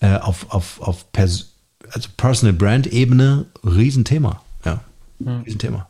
äh, 0.02 0.16
auf, 0.18 0.48
auf, 0.50 0.82
auf 0.82 1.12
Pers 1.12 1.54
also 1.92 2.10
Personal 2.18 2.54
Brand 2.54 2.88
Ebene, 2.88 3.46
Riesenthema. 3.64 4.42
Ja, 4.66 4.82
ja. 5.20 5.40
Riesenthema. 5.40 5.90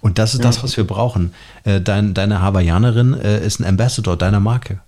Und 0.00 0.18
das 0.18 0.34
ist 0.34 0.44
das, 0.44 0.62
was 0.62 0.76
wir 0.76 0.84
brauchen. 0.84 1.34
Äh, 1.64 1.80
dein, 1.80 2.14
deine 2.14 2.40
Hawaiianerin 2.40 3.14
äh, 3.14 3.44
ist 3.44 3.60
ein 3.60 3.64
Ambassador 3.64 4.16
deiner 4.16 4.40
Marke. 4.40 4.80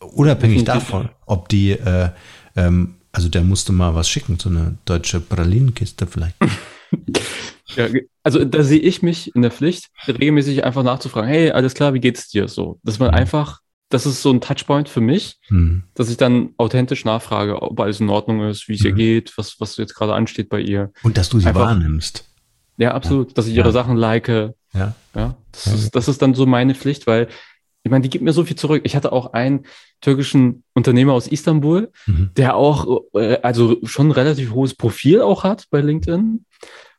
Unabhängig 0.00 0.64
davon, 0.64 1.08
ob 1.24 1.48
die 1.48 1.72
äh, 1.72 2.10
ähm, 2.56 2.96
also 3.14 3.28
der 3.28 3.42
musste 3.42 3.72
mal 3.72 3.94
was 3.94 4.08
schicken, 4.08 4.38
so 4.40 4.48
eine 4.48 4.76
deutsche 4.84 5.20
Pralinenkiste 5.20 6.06
vielleicht. 6.06 6.34
ja, 7.76 7.86
also 8.24 8.44
da 8.44 8.64
sehe 8.64 8.80
ich 8.80 9.02
mich 9.02 9.34
in 9.36 9.42
der 9.42 9.52
Pflicht, 9.52 9.90
regelmäßig 10.08 10.64
einfach 10.64 10.82
nachzufragen, 10.82 11.28
hey, 11.28 11.52
alles 11.52 11.74
klar, 11.74 11.94
wie 11.94 12.00
geht's 12.00 12.28
dir? 12.28 12.48
So, 12.48 12.80
dass 12.82 12.98
man 12.98 13.10
mhm. 13.10 13.14
einfach, 13.14 13.60
das 13.88 14.04
ist 14.04 14.20
so 14.20 14.32
ein 14.32 14.40
Touchpoint 14.40 14.88
für 14.88 15.00
mich, 15.00 15.38
mhm. 15.48 15.84
dass 15.94 16.10
ich 16.10 16.16
dann 16.16 16.50
authentisch 16.56 17.04
nachfrage, 17.04 17.62
ob 17.62 17.78
alles 17.78 18.00
in 18.00 18.08
Ordnung 18.08 18.48
ist, 18.48 18.68
wie 18.68 18.74
es 18.74 18.80
mhm. 18.80 18.88
ihr 18.88 18.92
geht, 18.94 19.38
was, 19.38 19.60
was 19.60 19.76
jetzt 19.76 19.94
gerade 19.94 20.14
ansteht 20.14 20.48
bei 20.48 20.60
ihr. 20.60 20.90
Und 21.04 21.16
dass 21.16 21.28
du 21.28 21.38
sie 21.38 21.46
einfach, 21.46 21.60
wahrnimmst. 21.62 22.28
Ja, 22.78 22.94
absolut, 22.94 23.38
dass 23.38 23.46
ich 23.46 23.54
ihre 23.54 23.68
ja. 23.68 23.72
Sachen 23.72 23.96
like. 23.96 24.28
Ja. 24.28 24.94
Ja. 25.14 25.36
Das. 25.52 25.66
Ist, 25.68 25.94
das 25.94 26.08
ist 26.08 26.20
dann 26.20 26.34
so 26.34 26.46
meine 26.46 26.74
Pflicht, 26.74 27.06
weil 27.06 27.28
ich 27.84 27.90
meine, 27.90 28.02
die 28.02 28.10
gibt 28.10 28.24
mir 28.24 28.32
so 28.32 28.44
viel 28.44 28.56
zurück. 28.56 28.82
Ich 28.84 28.96
hatte 28.96 29.12
auch 29.12 29.34
einen 29.34 29.66
türkischen 30.00 30.64
Unternehmer 30.72 31.12
aus 31.12 31.28
Istanbul, 31.28 31.92
mhm. 32.06 32.30
der 32.34 32.56
auch, 32.56 33.02
äh, 33.12 33.38
also 33.42 33.76
schon 33.84 34.08
ein 34.08 34.12
relativ 34.12 34.52
hohes 34.52 34.74
Profil 34.74 35.20
auch 35.20 35.44
hat 35.44 35.66
bei 35.70 35.80
LinkedIn. 35.80 36.44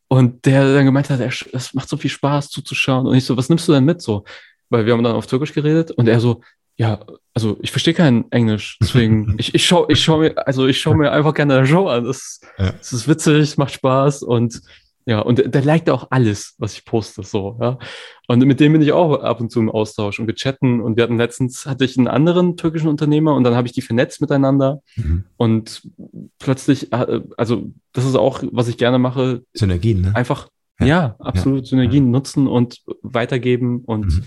Und 0.07 0.45
der 0.45 0.75
dann 0.75 0.85
gemeint 0.85 1.09
hat, 1.09 1.19
es 1.19 1.73
macht 1.73 1.89
so 1.89 1.97
viel 1.97 2.11
Spaß 2.11 2.51
zuzuschauen. 2.51 3.07
Und 3.07 3.15
ich 3.15 3.25
so, 3.25 3.35
was 3.35 3.49
nimmst 3.49 3.67
du 3.67 3.73
denn 3.73 3.83
mit 3.83 4.03
so? 4.03 4.23
Weil 4.69 4.85
wir 4.85 4.93
haben 4.93 5.03
dann 5.03 5.15
auf 5.15 5.25
Türkisch 5.25 5.53
geredet 5.53 5.89
und 5.89 6.07
er 6.07 6.19
so, 6.19 6.41
ja, 6.77 6.99
also 7.33 7.57
ich 7.61 7.71
verstehe 7.71 7.95
kein 7.95 8.31
Englisch, 8.31 8.77
deswegen 8.79 9.35
ich, 9.39 9.55
ich 9.55 9.65
schaue 9.65 9.87
ich 9.89 10.03
schau 10.03 10.17
mir, 10.17 10.47
also 10.47 10.67
ich 10.67 10.79
schaue 10.79 10.95
mir 10.95 11.11
einfach 11.11 11.33
gerne 11.33 11.57
eine 11.57 11.67
Show 11.67 11.87
an. 11.87 12.05
Das, 12.05 12.41
ja. 12.59 12.73
das 12.73 12.93
ist 12.93 13.07
witzig, 13.07 13.57
macht 13.57 13.73
Spaß 13.73 14.21
und 14.21 14.61
ja, 15.05 15.19
und 15.19 15.53
der 15.53 15.63
liked 15.63 15.89
auch 15.89 16.07
alles, 16.09 16.55
was 16.57 16.73
ich 16.73 16.85
poste, 16.85 17.23
so, 17.23 17.57
ja. 17.61 17.77
Und 18.27 18.43
mit 18.43 18.59
dem 18.59 18.73
bin 18.73 18.81
ich 18.81 18.91
auch 18.91 19.21
ab 19.21 19.39
und 19.39 19.51
zu 19.51 19.59
im 19.59 19.69
Austausch 19.69 20.19
und 20.19 20.25
wir 20.25 20.33
chatten. 20.33 20.81
Und 20.81 20.97
wir 20.97 21.03
hatten 21.03 21.17
letztens, 21.17 21.67
hatte 21.67 21.85
ich 21.85 21.97
einen 21.97 22.07
anderen 22.07 22.57
türkischen 22.57 22.87
Unternehmer 22.87 23.35
und 23.35 23.43
dann 23.43 23.55
habe 23.55 23.67
ich 23.67 23.73
die 23.73 23.81
vernetzt 23.81 24.19
miteinander. 24.19 24.81
Mhm. 24.95 25.25
Und 25.37 25.87
plötzlich, 26.39 26.91
äh, 26.91 27.21
also 27.37 27.71
das 27.93 28.05
ist 28.05 28.15
auch, 28.15 28.43
was 28.51 28.67
ich 28.67 28.77
gerne 28.77 28.97
mache. 28.97 29.43
Synergien, 29.53 30.01
ne? 30.01 30.15
Einfach, 30.15 30.49
ja, 30.79 30.87
ja 30.87 31.15
absolut 31.19 31.65
ja. 31.65 31.65
Synergien 31.65 32.09
nutzen 32.09 32.47
und 32.47 32.81
weitergeben 33.03 33.83
und 33.85 34.07
mhm 34.07 34.23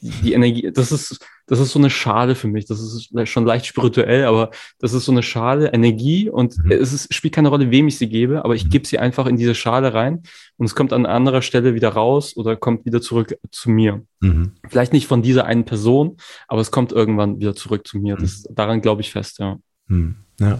die 0.00 0.32
Energie, 0.32 0.70
das 0.72 0.92
ist, 0.92 1.24
das 1.48 1.60
ist 1.60 1.72
so 1.72 1.78
eine 1.78 1.90
Schale 1.90 2.34
für 2.34 2.46
mich. 2.46 2.66
Das 2.66 2.80
ist 2.80 3.10
schon 3.24 3.46
leicht 3.46 3.66
spirituell, 3.66 4.26
aber 4.26 4.50
das 4.78 4.92
ist 4.92 5.06
so 5.06 5.12
eine 5.12 5.22
Schale, 5.22 5.72
Energie 5.72 6.28
und 6.28 6.56
mhm. 6.58 6.70
es 6.70 6.92
ist, 6.92 7.12
spielt 7.12 7.34
keine 7.34 7.48
Rolle, 7.48 7.70
wem 7.70 7.88
ich 7.88 7.98
sie 7.98 8.08
gebe, 8.08 8.44
aber 8.44 8.54
ich 8.54 8.66
mhm. 8.66 8.70
gebe 8.70 8.86
sie 8.86 8.98
einfach 8.98 9.26
in 9.26 9.36
diese 9.36 9.54
Schale 9.54 9.94
rein 9.94 10.22
und 10.58 10.66
es 10.66 10.74
kommt 10.74 10.92
an 10.92 11.06
anderer 11.06 11.42
Stelle 11.42 11.74
wieder 11.74 11.88
raus 11.88 12.36
oder 12.36 12.54
kommt 12.54 12.84
wieder 12.84 13.00
zurück 13.00 13.36
zu 13.50 13.70
mir. 13.70 14.02
Mhm. 14.20 14.52
Vielleicht 14.68 14.92
nicht 14.92 15.06
von 15.06 15.22
dieser 15.22 15.46
einen 15.46 15.64
Person, 15.64 16.18
aber 16.46 16.60
es 16.60 16.70
kommt 16.70 16.92
irgendwann 16.92 17.40
wieder 17.40 17.56
zurück 17.56 17.86
zu 17.86 17.98
mir. 17.98 18.16
Das, 18.16 18.44
mhm. 18.48 18.54
daran 18.54 18.80
glaube 18.82 19.00
ich 19.00 19.10
fest, 19.10 19.38
ja. 19.38 19.58
Mhm. 19.88 20.16
Ja. 20.38 20.58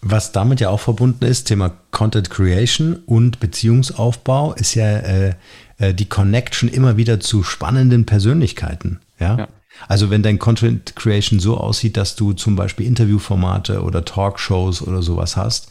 Was 0.00 0.32
damit 0.32 0.60
ja 0.60 0.70
auch 0.70 0.80
verbunden 0.80 1.24
ist, 1.24 1.44
Thema 1.44 1.76
Content 1.92 2.28
Creation 2.28 2.96
und 3.06 3.38
Beziehungsaufbau, 3.38 4.54
ist 4.54 4.74
ja 4.74 4.98
äh, 4.98 5.34
äh, 5.78 5.94
die 5.94 6.08
Connection 6.08 6.68
immer 6.68 6.96
wieder 6.96 7.20
zu 7.20 7.44
spannenden 7.44 8.04
Persönlichkeiten. 8.04 9.00
Ja? 9.22 9.38
ja. 9.38 9.48
Also 9.88 10.10
wenn 10.10 10.22
dein 10.22 10.38
Content 10.38 10.94
Creation 10.96 11.40
so 11.40 11.56
aussieht, 11.56 11.96
dass 11.96 12.14
du 12.14 12.32
zum 12.34 12.56
Beispiel 12.56 12.86
Interviewformate 12.86 13.82
oder 13.82 14.04
Talkshows 14.04 14.82
oder 14.82 15.02
sowas 15.02 15.36
hast, 15.36 15.70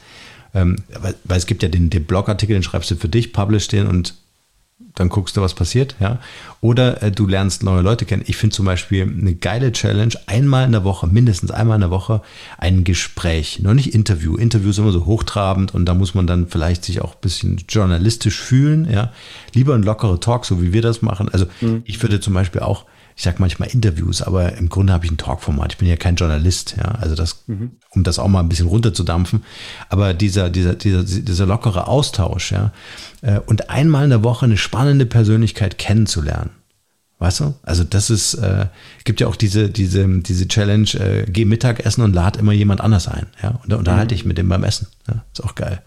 ähm, 0.53 0.77
weil, 0.99 1.15
weil, 1.23 1.37
es 1.37 1.45
gibt 1.45 1.63
ja 1.63 1.69
den, 1.69 1.89
den 1.89 2.05
Blogartikel, 2.05 2.55
den 2.55 2.63
schreibst 2.63 2.91
du 2.91 2.95
für 2.95 3.07
dich, 3.07 3.31
publish 3.31 3.67
den 3.67 3.87
und 3.87 4.15
dann 4.95 5.09
guckst 5.09 5.37
du, 5.37 5.41
was 5.41 5.53
passiert, 5.53 5.95
ja. 5.99 6.19
Oder 6.59 7.01
äh, 7.01 7.11
du 7.11 7.25
lernst 7.25 7.63
neue 7.63 7.81
Leute 7.81 8.05
kennen. 8.05 8.23
Ich 8.27 8.35
finde 8.35 8.55
zum 8.55 8.65
Beispiel 8.65 9.03
eine 9.03 9.35
geile 9.35 9.71
Challenge, 9.71 10.13
einmal 10.27 10.65
in 10.65 10.73
der 10.73 10.83
Woche, 10.83 11.07
mindestens 11.07 11.51
einmal 11.51 11.75
in 11.75 11.81
der 11.81 11.91
Woche, 11.91 12.21
ein 12.57 12.83
Gespräch. 12.83 13.59
Noch 13.61 13.73
nicht 13.73 13.93
Interview. 13.93 14.35
Interview 14.35 14.71
ist 14.71 14.79
immer 14.79 14.91
so 14.91 15.05
hochtrabend 15.05 15.73
und 15.73 15.85
da 15.85 15.93
muss 15.93 16.13
man 16.13 16.27
dann 16.27 16.47
vielleicht 16.47 16.83
sich 16.83 17.01
auch 17.01 17.13
ein 17.13 17.21
bisschen 17.21 17.63
journalistisch 17.69 18.39
fühlen, 18.39 18.89
ja. 18.91 19.11
Lieber 19.53 19.75
ein 19.75 19.83
lockerer 19.83 20.19
Talk, 20.19 20.45
so 20.45 20.61
wie 20.61 20.73
wir 20.73 20.81
das 20.81 21.01
machen. 21.01 21.29
Also 21.29 21.45
mhm. 21.61 21.83
ich 21.85 22.01
würde 22.01 22.19
zum 22.19 22.33
Beispiel 22.33 22.61
auch 22.61 22.85
ich 23.21 23.25
sage 23.25 23.37
manchmal 23.37 23.69
Interviews, 23.69 24.23
aber 24.23 24.53
im 24.53 24.67
Grunde 24.67 24.93
habe 24.93 25.05
ich 25.05 25.11
ein 25.11 25.17
Talkformat. 25.17 25.73
Ich 25.73 25.77
bin 25.77 25.87
ja 25.87 25.95
kein 25.95 26.15
Journalist, 26.15 26.73
ja, 26.79 26.85
also 26.85 27.13
das, 27.13 27.43
mhm. 27.45 27.73
um 27.91 28.03
das 28.03 28.17
auch 28.17 28.27
mal 28.27 28.39
ein 28.39 28.49
bisschen 28.49 28.65
runterzudampfen. 28.65 29.43
Aber 29.89 30.15
dieser, 30.15 30.49
dieser, 30.49 30.73
dieser, 30.73 31.03
dieser 31.03 31.45
lockere 31.45 31.87
Austausch, 31.87 32.51
ja, 32.51 32.71
äh, 33.21 33.39
und 33.45 33.69
einmal 33.69 34.05
in 34.05 34.09
der 34.09 34.23
Woche 34.23 34.45
eine 34.45 34.57
spannende 34.57 35.05
Persönlichkeit 35.05 35.77
kennenzulernen. 35.77 36.49
Weißt 37.19 37.41
du? 37.41 37.53
Also 37.61 37.83
das 37.83 38.09
ist, 38.09 38.33
äh, 38.33 38.65
gibt 39.03 39.21
ja 39.21 39.27
auch 39.27 39.35
diese, 39.35 39.69
diese, 39.69 40.07
diese 40.07 40.47
Challenge, 40.47 40.89
äh, 40.95 41.25
geh 41.29 41.45
Mittagessen 41.45 42.03
und 42.03 42.13
lad 42.13 42.37
immer 42.37 42.53
jemand 42.53 42.81
anders 42.81 43.07
ein. 43.07 43.27
Ja? 43.43 43.59
Und 43.61 43.71
da 43.71 43.75
unterhalte 43.75 44.15
mhm. 44.15 44.17
ich 44.17 44.25
mit 44.25 44.39
dem 44.39 44.49
beim 44.49 44.63
Essen. 44.63 44.87
Ja? 45.07 45.23
Ist 45.31 45.43
auch 45.43 45.53
geil. 45.53 45.83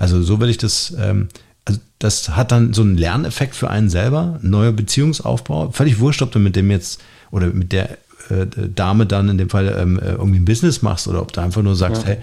Also 0.00 0.20
so 0.20 0.40
will 0.40 0.50
ich 0.50 0.58
das, 0.58 0.92
ähm, 0.98 1.28
also 1.64 1.80
das 1.98 2.30
hat 2.30 2.52
dann 2.52 2.72
so 2.72 2.82
einen 2.82 2.96
Lerneffekt 2.96 3.54
für 3.54 3.70
einen 3.70 3.88
selber, 3.88 4.38
neuer 4.42 4.72
Beziehungsaufbau. 4.72 5.70
Völlig 5.70 6.00
wurscht, 6.00 6.22
ob 6.22 6.32
du 6.32 6.38
mit 6.38 6.56
dem 6.56 6.70
jetzt 6.70 7.00
oder 7.30 7.48
mit 7.48 7.72
der 7.72 7.98
äh, 8.30 8.46
Dame 8.46 9.06
dann 9.06 9.28
in 9.28 9.38
dem 9.38 9.50
Fall 9.50 9.74
ähm, 9.78 9.98
äh, 9.98 10.12
irgendwie 10.12 10.40
ein 10.40 10.44
Business 10.44 10.82
machst 10.82 11.08
oder 11.08 11.22
ob 11.22 11.32
du 11.32 11.40
einfach 11.40 11.62
nur 11.62 11.76
sagst, 11.76 12.02
ja. 12.02 12.08
hey, 12.08 12.18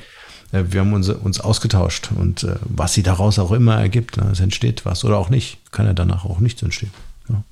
äh, 0.51 0.71
wir 0.71 0.81
haben 0.81 0.93
uns, 0.93 1.09
uns 1.09 1.39
ausgetauscht 1.39 2.09
und 2.15 2.43
äh, 2.43 2.55
was 2.63 2.93
sie 2.93 3.03
daraus 3.03 3.39
auch 3.39 3.51
immer 3.51 3.79
ergibt, 3.79 4.17
ne, 4.17 4.29
es 4.31 4.39
entsteht 4.39 4.85
was 4.85 5.05
oder 5.05 5.17
auch 5.17 5.29
nicht, 5.29 5.59
kann 5.71 5.85
ja 5.85 5.93
danach 5.93 6.25
auch 6.25 6.39
nichts 6.39 6.61
entstehen. 6.61 6.91
Ja, 7.29 7.43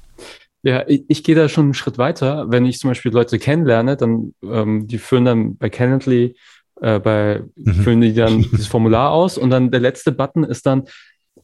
ja 0.63 0.83
ich, 0.87 1.03
ich 1.07 1.23
gehe 1.23 1.35
da 1.35 1.49
schon 1.49 1.65
einen 1.65 1.73
Schritt 1.73 1.97
weiter. 1.97 2.49
Wenn 2.49 2.65
ich 2.65 2.79
zum 2.79 2.89
Beispiel 2.89 3.11
Leute 3.11 3.39
kennenlerne, 3.39 3.97
dann 3.97 4.33
ähm, 4.43 4.87
die 4.87 4.97
führen 4.97 5.25
dann 5.25 5.57
bei 5.57 5.69
Calendly 5.69 6.35
äh, 6.81 6.99
bei 6.99 7.43
mhm. 7.55 7.73
füllen 7.73 8.01
die 8.01 8.13
dann 8.13 8.43
dieses 8.51 8.67
Formular 8.67 9.11
aus 9.11 9.37
und 9.37 9.49
dann 9.49 9.71
der 9.71 9.79
letzte 9.79 10.11
Button 10.11 10.43
ist 10.43 10.65
dann, 10.65 10.83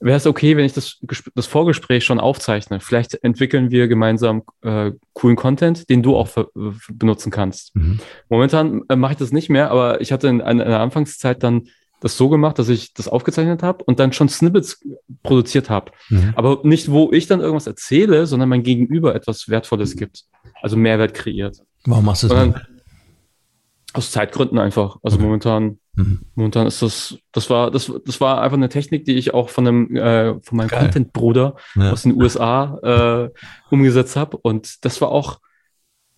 wäre 0.03 0.17
es 0.17 0.27
okay, 0.27 0.57
wenn 0.57 0.65
ich 0.65 0.73
das, 0.73 0.99
das 1.33 1.45
Vorgespräch 1.47 2.03
schon 2.03 2.19
aufzeichne? 2.19 2.79
Vielleicht 2.79 3.23
entwickeln 3.23 3.71
wir 3.71 3.87
gemeinsam 3.87 4.43
äh, 4.61 4.91
coolen 5.13 5.35
Content, 5.35 5.89
den 5.89 6.03
du 6.03 6.15
auch 6.15 6.29
benutzen 6.89 7.31
kannst. 7.31 7.75
Mhm. 7.75 7.99
Momentan 8.29 8.81
äh, 8.89 8.95
mache 8.95 9.13
ich 9.13 9.19
das 9.19 9.31
nicht 9.31 9.49
mehr, 9.49 9.71
aber 9.71 10.01
ich 10.01 10.11
hatte 10.11 10.27
in, 10.27 10.39
in, 10.39 10.59
in 10.59 10.69
der 10.69 10.79
Anfangszeit 10.79 11.41
dann 11.43 11.67
das 12.01 12.17
so 12.17 12.27
gemacht, 12.27 12.59
dass 12.59 12.67
ich 12.67 12.93
das 12.93 13.07
aufgezeichnet 13.07 13.63
habe 13.63 13.83
und 13.85 13.97
dann 13.99 14.11
schon 14.11 14.27
Snippets 14.27 14.85
produziert 15.23 15.69
habe. 15.69 15.91
Mhm. 16.09 16.33
Aber 16.35 16.59
nicht, 16.63 16.91
wo 16.91 17.11
ich 17.13 17.27
dann 17.27 17.39
irgendwas 17.39 17.65
erzähle, 17.65 18.25
sondern 18.25 18.49
mein 18.49 18.61
Gegenüber 18.61 19.15
etwas 19.15 19.47
Wertvolles 19.47 19.95
gibt. 19.95 20.25
Also 20.61 20.75
Mehrwert 20.75 21.13
kreiert. 21.13 21.59
Warum 21.85 22.03
machst 22.03 22.23
du 22.23 22.27
das? 22.27 22.49
Aus 23.93 24.11
Zeitgründen 24.11 24.59
einfach. 24.59 24.97
Also 25.01 25.15
okay. 25.15 25.25
momentan, 25.25 25.79
mhm. 25.95 26.21
momentan 26.35 26.67
ist 26.67 26.81
das, 26.81 27.17
das 27.31 27.49
war, 27.49 27.71
das, 27.71 27.91
das 28.05 28.19
war 28.21 28.41
einfach 28.41 28.57
eine 28.57 28.69
Technik, 28.69 29.05
die 29.05 29.15
ich 29.15 29.33
auch 29.33 29.49
von 29.49 29.67
einem, 29.67 29.95
äh, 29.95 30.33
von 30.41 30.57
meinem 30.57 30.69
Content-Bruder 30.69 31.55
ja. 31.75 31.91
aus 31.91 32.03
den 32.03 32.19
USA 32.19 33.29
äh, 33.29 33.29
umgesetzt 33.69 34.15
habe. 34.15 34.37
Und 34.37 34.83
das 34.85 35.01
war 35.01 35.09
auch, 35.09 35.39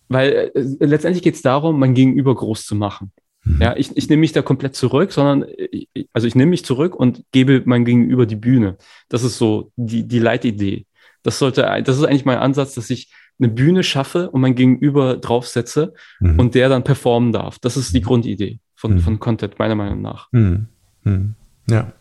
weil 0.08 0.50
äh, 0.54 0.84
letztendlich 0.84 1.22
geht 1.22 1.34
es 1.34 1.42
darum, 1.42 1.78
mein 1.78 1.94
Gegenüber 1.94 2.34
groß 2.34 2.64
zu 2.64 2.74
machen. 2.74 3.12
Mhm. 3.44 3.60
Ja, 3.60 3.76
ich, 3.76 3.96
ich 3.96 4.08
nehme 4.08 4.20
mich 4.20 4.32
da 4.32 4.42
komplett 4.42 4.74
zurück, 4.74 5.12
sondern 5.12 5.48
ich, 5.70 5.88
also 6.12 6.26
ich 6.26 6.34
nehme 6.34 6.50
mich 6.50 6.64
zurück 6.64 6.94
und 6.94 7.24
gebe 7.32 7.62
mein 7.64 7.84
Gegenüber 7.84 8.26
die 8.26 8.36
Bühne. 8.36 8.76
Das 9.08 9.22
ist 9.22 9.38
so 9.38 9.72
die, 9.76 10.06
die 10.06 10.18
Leitidee. 10.18 10.86
Das 11.22 11.38
sollte, 11.38 11.62
das 11.84 11.98
ist 11.98 12.04
eigentlich 12.04 12.24
mein 12.24 12.38
Ansatz, 12.38 12.74
dass 12.74 12.88
ich 12.90 13.12
eine 13.38 13.48
Bühne 13.48 13.82
schaffe 13.82 14.30
und 14.30 14.40
mein 14.40 14.54
Gegenüber 14.54 15.16
draufsetze 15.16 15.92
mhm. 16.20 16.38
und 16.38 16.54
der 16.54 16.68
dann 16.68 16.84
performen 16.84 17.32
darf. 17.32 17.58
Das 17.58 17.76
ist 17.76 17.94
die 17.94 18.00
mhm. 18.00 18.04
Grundidee 18.04 18.60
von, 18.76 18.94
mhm. 18.94 19.00
von 19.00 19.18
Content, 19.18 19.58
meiner 19.58 19.74
Meinung 19.74 20.02
nach. 20.02 20.28
Mhm. 20.32 20.68
mhm. 21.02 21.34
Ja. 21.68 21.92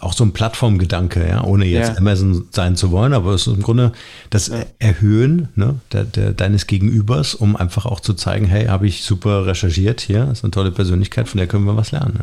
Auch 0.00 0.12
so 0.12 0.22
ein 0.22 0.34
Plattformgedanke, 0.34 1.26
ja, 1.26 1.42
ohne 1.42 1.64
jetzt 1.64 1.92
ja. 1.92 1.96
Amazon 1.96 2.46
sein 2.50 2.76
zu 2.76 2.90
wollen, 2.90 3.14
aber 3.14 3.32
es 3.32 3.46
ist 3.46 3.56
im 3.56 3.62
Grunde 3.62 3.92
das 4.28 4.48
ja. 4.48 4.66
Erhöhen 4.78 5.48
ne, 5.54 5.80
der, 5.92 6.04
der, 6.04 6.34
deines 6.34 6.66
Gegenübers, 6.66 7.34
um 7.34 7.56
einfach 7.56 7.86
auch 7.86 8.00
zu 8.00 8.12
zeigen, 8.12 8.44
hey, 8.44 8.66
habe 8.66 8.86
ich 8.86 9.02
super 9.02 9.46
recherchiert 9.46 10.02
hier, 10.02 10.30
ist 10.30 10.44
eine 10.44 10.50
tolle 10.50 10.72
Persönlichkeit, 10.72 11.26
von 11.26 11.38
der 11.38 11.46
können 11.46 11.64
wir 11.64 11.74
was 11.74 11.92
lernen. 11.92 12.18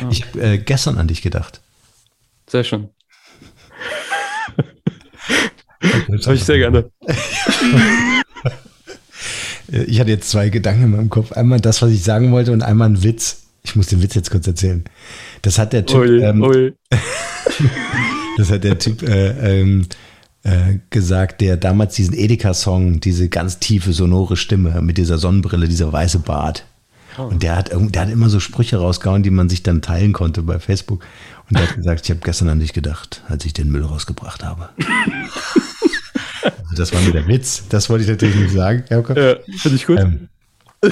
Ja. 0.00 0.08
Ich 0.08 0.24
habe 0.24 0.40
äh, 0.40 0.58
gestern 0.58 0.96
an 0.96 1.08
dich 1.08 1.20
gedacht. 1.20 1.60
Sehr 2.46 2.62
schön. 2.62 2.90
Habe 6.24 6.34
ich 6.34 6.44
sehr 6.44 6.58
gerne. 6.58 6.90
ich 9.68 10.00
hatte 10.00 10.10
jetzt 10.10 10.30
zwei 10.30 10.48
Gedanken 10.48 10.84
in 10.84 10.90
meinem 10.90 11.10
Kopf. 11.10 11.32
Einmal 11.32 11.60
das, 11.60 11.82
was 11.82 11.90
ich 11.90 12.02
sagen 12.02 12.32
wollte, 12.32 12.52
und 12.52 12.62
einmal 12.62 12.88
ein 12.88 13.02
Witz. 13.02 13.42
Ich 13.62 13.76
muss 13.76 13.86
den 13.86 14.02
Witz 14.02 14.14
jetzt 14.14 14.30
kurz 14.30 14.46
erzählen. 14.46 14.84
Das 15.42 15.58
hat 15.58 15.72
der 15.72 15.86
Typ. 15.86 16.00
Ui, 16.00 16.22
ähm, 16.22 16.42
ui. 16.42 16.74
das 18.36 18.50
hat 18.50 18.64
der 18.64 18.78
Typ 18.78 19.02
äh, 19.02 19.60
ähm, 19.60 19.86
äh, 20.42 20.78
gesagt, 20.90 21.40
der 21.40 21.56
damals 21.56 21.94
diesen 21.94 22.14
Edeka-Song, 22.14 23.00
diese 23.00 23.28
ganz 23.28 23.58
tiefe, 23.58 23.92
sonore 23.92 24.36
Stimme 24.36 24.82
mit 24.82 24.98
dieser 24.98 25.16
Sonnenbrille, 25.18 25.68
dieser 25.68 25.92
weiße 25.92 26.18
Bart. 26.18 26.66
Oh. 27.16 27.22
Und 27.22 27.42
der 27.42 27.56
hat, 27.56 27.70
der 27.72 28.02
hat 28.02 28.10
immer 28.10 28.28
so 28.28 28.40
Sprüche 28.40 28.76
rausgehauen, 28.76 29.22
die 29.22 29.30
man 29.30 29.48
sich 29.48 29.62
dann 29.62 29.82
teilen 29.82 30.12
konnte 30.12 30.42
bei 30.42 30.58
Facebook. 30.58 31.04
Und 31.48 31.58
der 31.58 31.68
hat 31.68 31.76
gesagt, 31.76 32.04
ich 32.04 32.10
habe 32.10 32.20
gestern 32.22 32.48
an 32.48 32.60
dich 32.60 32.72
gedacht, 32.72 33.22
als 33.28 33.44
ich 33.44 33.52
den 33.52 33.70
Müll 33.70 33.84
rausgebracht 33.84 34.44
habe. 34.44 34.70
das 36.78 36.92
war 36.92 37.00
nur 37.00 37.12
der 37.12 37.26
Witz. 37.26 37.64
Das 37.68 37.88
wollte 37.90 38.04
ich 38.04 38.10
natürlich 38.10 38.36
nicht 38.36 38.52
sagen. 38.52 38.84
Ja, 38.90 38.98
ja 39.00 39.36
finde 39.58 39.76
ich 39.76 39.86
gut. 39.86 39.98
Ähm, 40.00 40.28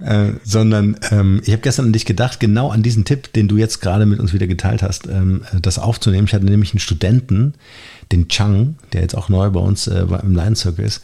äh, 0.00 0.32
sondern 0.44 0.96
ähm, 1.10 1.40
ich 1.44 1.52
habe 1.52 1.62
gestern 1.62 1.86
an 1.86 1.92
dich 1.92 2.06
gedacht, 2.06 2.40
genau 2.40 2.70
an 2.70 2.82
diesen 2.82 3.04
Tipp, 3.04 3.32
den 3.32 3.48
du 3.48 3.56
jetzt 3.56 3.80
gerade 3.80 4.06
mit 4.06 4.18
uns 4.20 4.32
wieder 4.32 4.46
geteilt 4.46 4.82
hast, 4.82 5.06
ähm, 5.06 5.44
das 5.60 5.78
aufzunehmen. 5.78 6.26
Ich 6.26 6.34
hatte 6.34 6.44
nämlich 6.44 6.72
einen 6.72 6.80
Studenten, 6.80 7.54
den 8.10 8.28
Chang, 8.28 8.76
der 8.92 9.02
jetzt 9.02 9.16
auch 9.16 9.28
neu 9.28 9.50
bei 9.50 9.60
uns 9.60 9.86
äh, 9.86 10.06
im 10.22 10.34
Line 10.34 10.56
Circle 10.56 10.84
ist, 10.84 11.02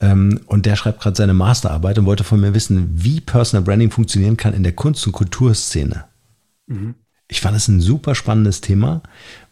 ähm, 0.00 0.40
und 0.46 0.66
der 0.66 0.76
schreibt 0.76 1.00
gerade 1.00 1.16
seine 1.16 1.34
Masterarbeit 1.34 1.98
und 1.98 2.06
wollte 2.06 2.24
von 2.24 2.40
mir 2.40 2.54
wissen, 2.54 2.88
wie 2.92 3.20
Personal 3.20 3.64
Branding 3.64 3.90
funktionieren 3.90 4.36
kann 4.36 4.54
in 4.54 4.62
der 4.62 4.72
Kunst- 4.72 5.06
und 5.06 5.12
Kulturszene. 5.12 6.04
Mhm. 6.66 6.94
Ich 7.28 7.40
fand 7.40 7.56
es 7.56 7.68
ein 7.68 7.80
super 7.80 8.14
spannendes 8.14 8.60
Thema, 8.60 9.02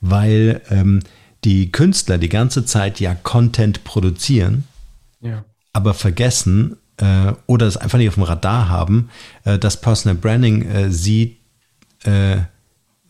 weil 0.01 0.63
ähm, 0.71 1.01
die 1.45 1.71
Künstler 1.71 2.19
die 2.19 2.29
ganze 2.29 2.65
Zeit 2.65 3.01
ja 3.01 3.15
Content 3.15 3.85
produzieren, 3.85 4.65
ja. 5.21 5.45
aber 5.73 5.95
vergessen 5.95 6.77
äh, 6.97 7.33
oder 7.47 7.67
es 7.67 7.77
einfach 7.77 7.99
nicht 7.99 8.09
auf 8.09 8.15
dem 8.15 8.25
Radar 8.25 8.69
haben, 8.69 9.11
äh, 9.45 9.59
dass 9.59 9.81
Personal 9.81 10.17
Branding 10.17 10.63
äh, 10.63 10.91
sie 10.91 11.37
äh, 12.05 12.39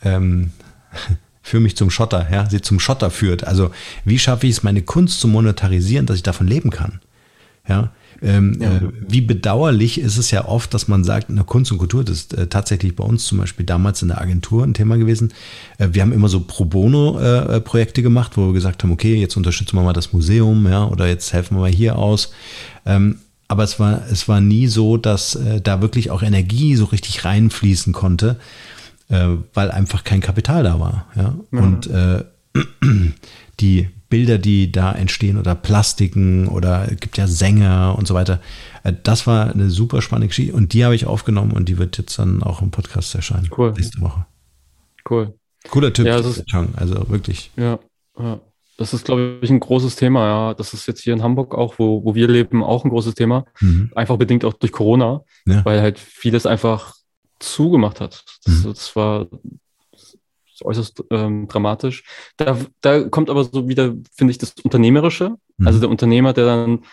ähm, 0.02 0.50
für 1.42 1.60
mich 1.60 1.76
zum 1.76 1.90
Schotter, 1.90 2.28
ja, 2.30 2.50
sie 2.50 2.60
zum 2.60 2.80
Schotter 2.80 3.10
führt. 3.10 3.44
Also 3.44 3.70
wie 4.04 4.18
schaffe 4.18 4.46
ich 4.46 4.56
es, 4.56 4.62
meine 4.64 4.82
Kunst 4.82 5.20
zu 5.20 5.28
monetarisieren, 5.28 6.06
dass 6.06 6.16
ich 6.16 6.24
davon 6.24 6.48
leben 6.48 6.70
kann? 6.70 7.00
Ja, 7.68 7.92
ähm, 8.22 8.58
ja. 8.60 8.76
Äh, 8.76 8.80
wie 9.08 9.20
bedauerlich 9.20 10.00
ist 10.00 10.16
es 10.16 10.30
ja 10.30 10.46
oft, 10.46 10.72
dass 10.74 10.88
man 10.88 11.04
sagt, 11.04 11.28
in 11.28 11.36
der 11.36 11.44
Kunst 11.44 11.72
und 11.72 11.78
Kultur, 11.78 12.04
das 12.04 12.18
ist 12.18 12.34
äh, 12.34 12.46
tatsächlich 12.46 12.96
bei 12.96 13.04
uns 13.04 13.26
zum 13.26 13.38
Beispiel 13.38 13.66
damals 13.66 14.02
in 14.02 14.08
der 14.08 14.20
Agentur 14.20 14.64
ein 14.64 14.74
Thema 14.74 14.96
gewesen. 14.96 15.32
Äh, 15.78 15.88
wir 15.92 16.02
haben 16.02 16.12
immer 16.12 16.28
so 16.28 16.40
Pro 16.40 16.64
Bono-Projekte 16.64 18.00
äh, 18.00 18.04
gemacht, 18.04 18.32
wo 18.36 18.46
wir 18.46 18.52
gesagt 18.52 18.82
haben, 18.82 18.92
okay, 18.92 19.16
jetzt 19.16 19.36
unterstützen 19.36 19.76
wir 19.76 19.82
mal 19.82 19.92
das 19.92 20.12
Museum, 20.12 20.66
ja, 20.66 20.86
oder 20.86 21.06
jetzt 21.06 21.32
helfen 21.32 21.56
wir 21.56 21.62
mal 21.62 21.70
hier 21.70 21.96
aus. 21.96 22.32
Ähm, 22.84 23.18
aber 23.48 23.62
es 23.62 23.78
war, 23.78 24.02
es 24.10 24.28
war 24.28 24.40
nie 24.40 24.66
so, 24.66 24.96
dass 24.96 25.36
äh, 25.36 25.60
da 25.60 25.80
wirklich 25.80 26.10
auch 26.10 26.22
Energie 26.22 26.74
so 26.76 26.86
richtig 26.86 27.24
reinfließen 27.24 27.92
konnte, 27.92 28.36
äh, 29.08 29.28
weil 29.54 29.70
einfach 29.70 30.04
kein 30.04 30.20
Kapital 30.20 30.64
da 30.64 30.80
war. 30.80 31.06
Ja? 31.14 31.34
Mhm. 31.50 31.62
Und 31.62 31.90
die 33.60 33.88
Bilder, 34.16 34.38
die 34.38 34.72
da 34.72 34.92
entstehen 34.92 35.36
oder 35.36 35.54
Plastiken 35.54 36.48
oder 36.48 36.90
es 36.90 37.00
gibt 37.00 37.18
ja 37.18 37.26
Sänger 37.26 37.96
und 37.98 38.08
so 38.08 38.14
weiter. 38.14 38.40
Äh, 38.82 38.94
das 39.02 39.26
war 39.26 39.50
eine 39.50 39.68
super 39.68 40.00
spannende 40.00 40.28
Geschichte 40.28 40.54
und 40.54 40.72
die 40.72 40.86
habe 40.86 40.94
ich 40.94 41.04
aufgenommen 41.04 41.52
und 41.52 41.68
die 41.68 41.76
wird 41.76 41.98
jetzt 41.98 42.18
dann 42.18 42.42
auch 42.42 42.62
im 42.62 42.70
Podcast 42.70 43.14
erscheinen. 43.14 43.50
Cool. 43.54 43.72
Nächste 43.72 44.00
Woche. 44.00 44.24
Cool. 45.10 45.34
Cooler 45.68 45.92
Typ, 45.92 46.06
ja, 46.06 46.16
ist, 46.16 46.44
also 46.76 47.10
wirklich. 47.10 47.50
Ja, 47.58 47.78
ja. 48.18 48.40
Das 48.78 48.94
ist, 48.94 49.04
glaube 49.04 49.38
ich, 49.42 49.50
ein 49.50 49.60
großes 49.60 49.96
Thema, 49.96 50.26
ja. 50.26 50.54
Das 50.54 50.72
ist 50.72 50.86
jetzt 50.86 51.02
hier 51.02 51.12
in 51.12 51.22
Hamburg 51.22 51.54
auch, 51.54 51.74
wo, 51.76 52.02
wo 52.02 52.14
wir 52.14 52.26
leben, 52.26 52.64
auch 52.64 52.84
ein 52.84 52.90
großes 52.90 53.16
Thema. 53.16 53.44
Mhm. 53.60 53.90
Einfach 53.94 54.16
bedingt 54.16 54.46
auch 54.46 54.54
durch 54.54 54.72
Corona, 54.72 55.24
ja. 55.44 55.62
weil 55.66 55.82
halt 55.82 55.98
vieles 55.98 56.46
einfach 56.46 56.94
zugemacht 57.38 58.00
hat. 58.00 58.24
Das, 58.46 58.64
mhm. 58.64 58.68
das 58.68 58.96
war 58.96 59.26
äußerst 60.64 61.04
ähm, 61.10 61.48
dramatisch. 61.48 62.04
Da, 62.36 62.58
da 62.80 63.04
kommt 63.08 63.30
aber 63.30 63.44
so 63.44 63.68
wieder, 63.68 63.94
finde 64.12 64.30
ich, 64.30 64.38
das 64.38 64.54
Unternehmerische. 64.62 65.36
Mhm. 65.56 65.66
Also 65.66 65.80
der 65.80 65.90
Unternehmer, 65.90 66.32
der 66.32 66.46
dann, 66.46 66.84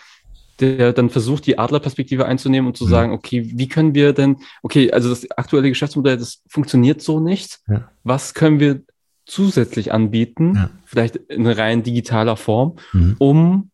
der 0.60 0.92
dann 0.92 1.10
versucht, 1.10 1.46
die 1.46 1.58
Adlerperspektive 1.58 2.26
einzunehmen 2.26 2.68
und 2.68 2.76
zu 2.76 2.84
mhm. 2.84 2.90
sagen, 2.90 3.12
okay, 3.12 3.50
wie 3.54 3.68
können 3.68 3.94
wir 3.94 4.12
denn, 4.12 4.36
okay, 4.62 4.92
also 4.92 5.08
das 5.08 5.30
aktuelle 5.32 5.68
Geschäftsmodell, 5.68 6.16
das 6.16 6.42
funktioniert 6.48 7.02
so 7.02 7.20
nicht. 7.20 7.60
Ja. 7.68 7.90
Was 8.02 8.34
können 8.34 8.60
wir 8.60 8.82
zusätzlich 9.26 9.92
anbieten, 9.92 10.54
ja. 10.54 10.70
vielleicht 10.84 11.16
in 11.16 11.46
rein 11.46 11.82
digitaler 11.82 12.36
Form, 12.36 12.76
mhm. 12.92 13.16
um 13.18 13.70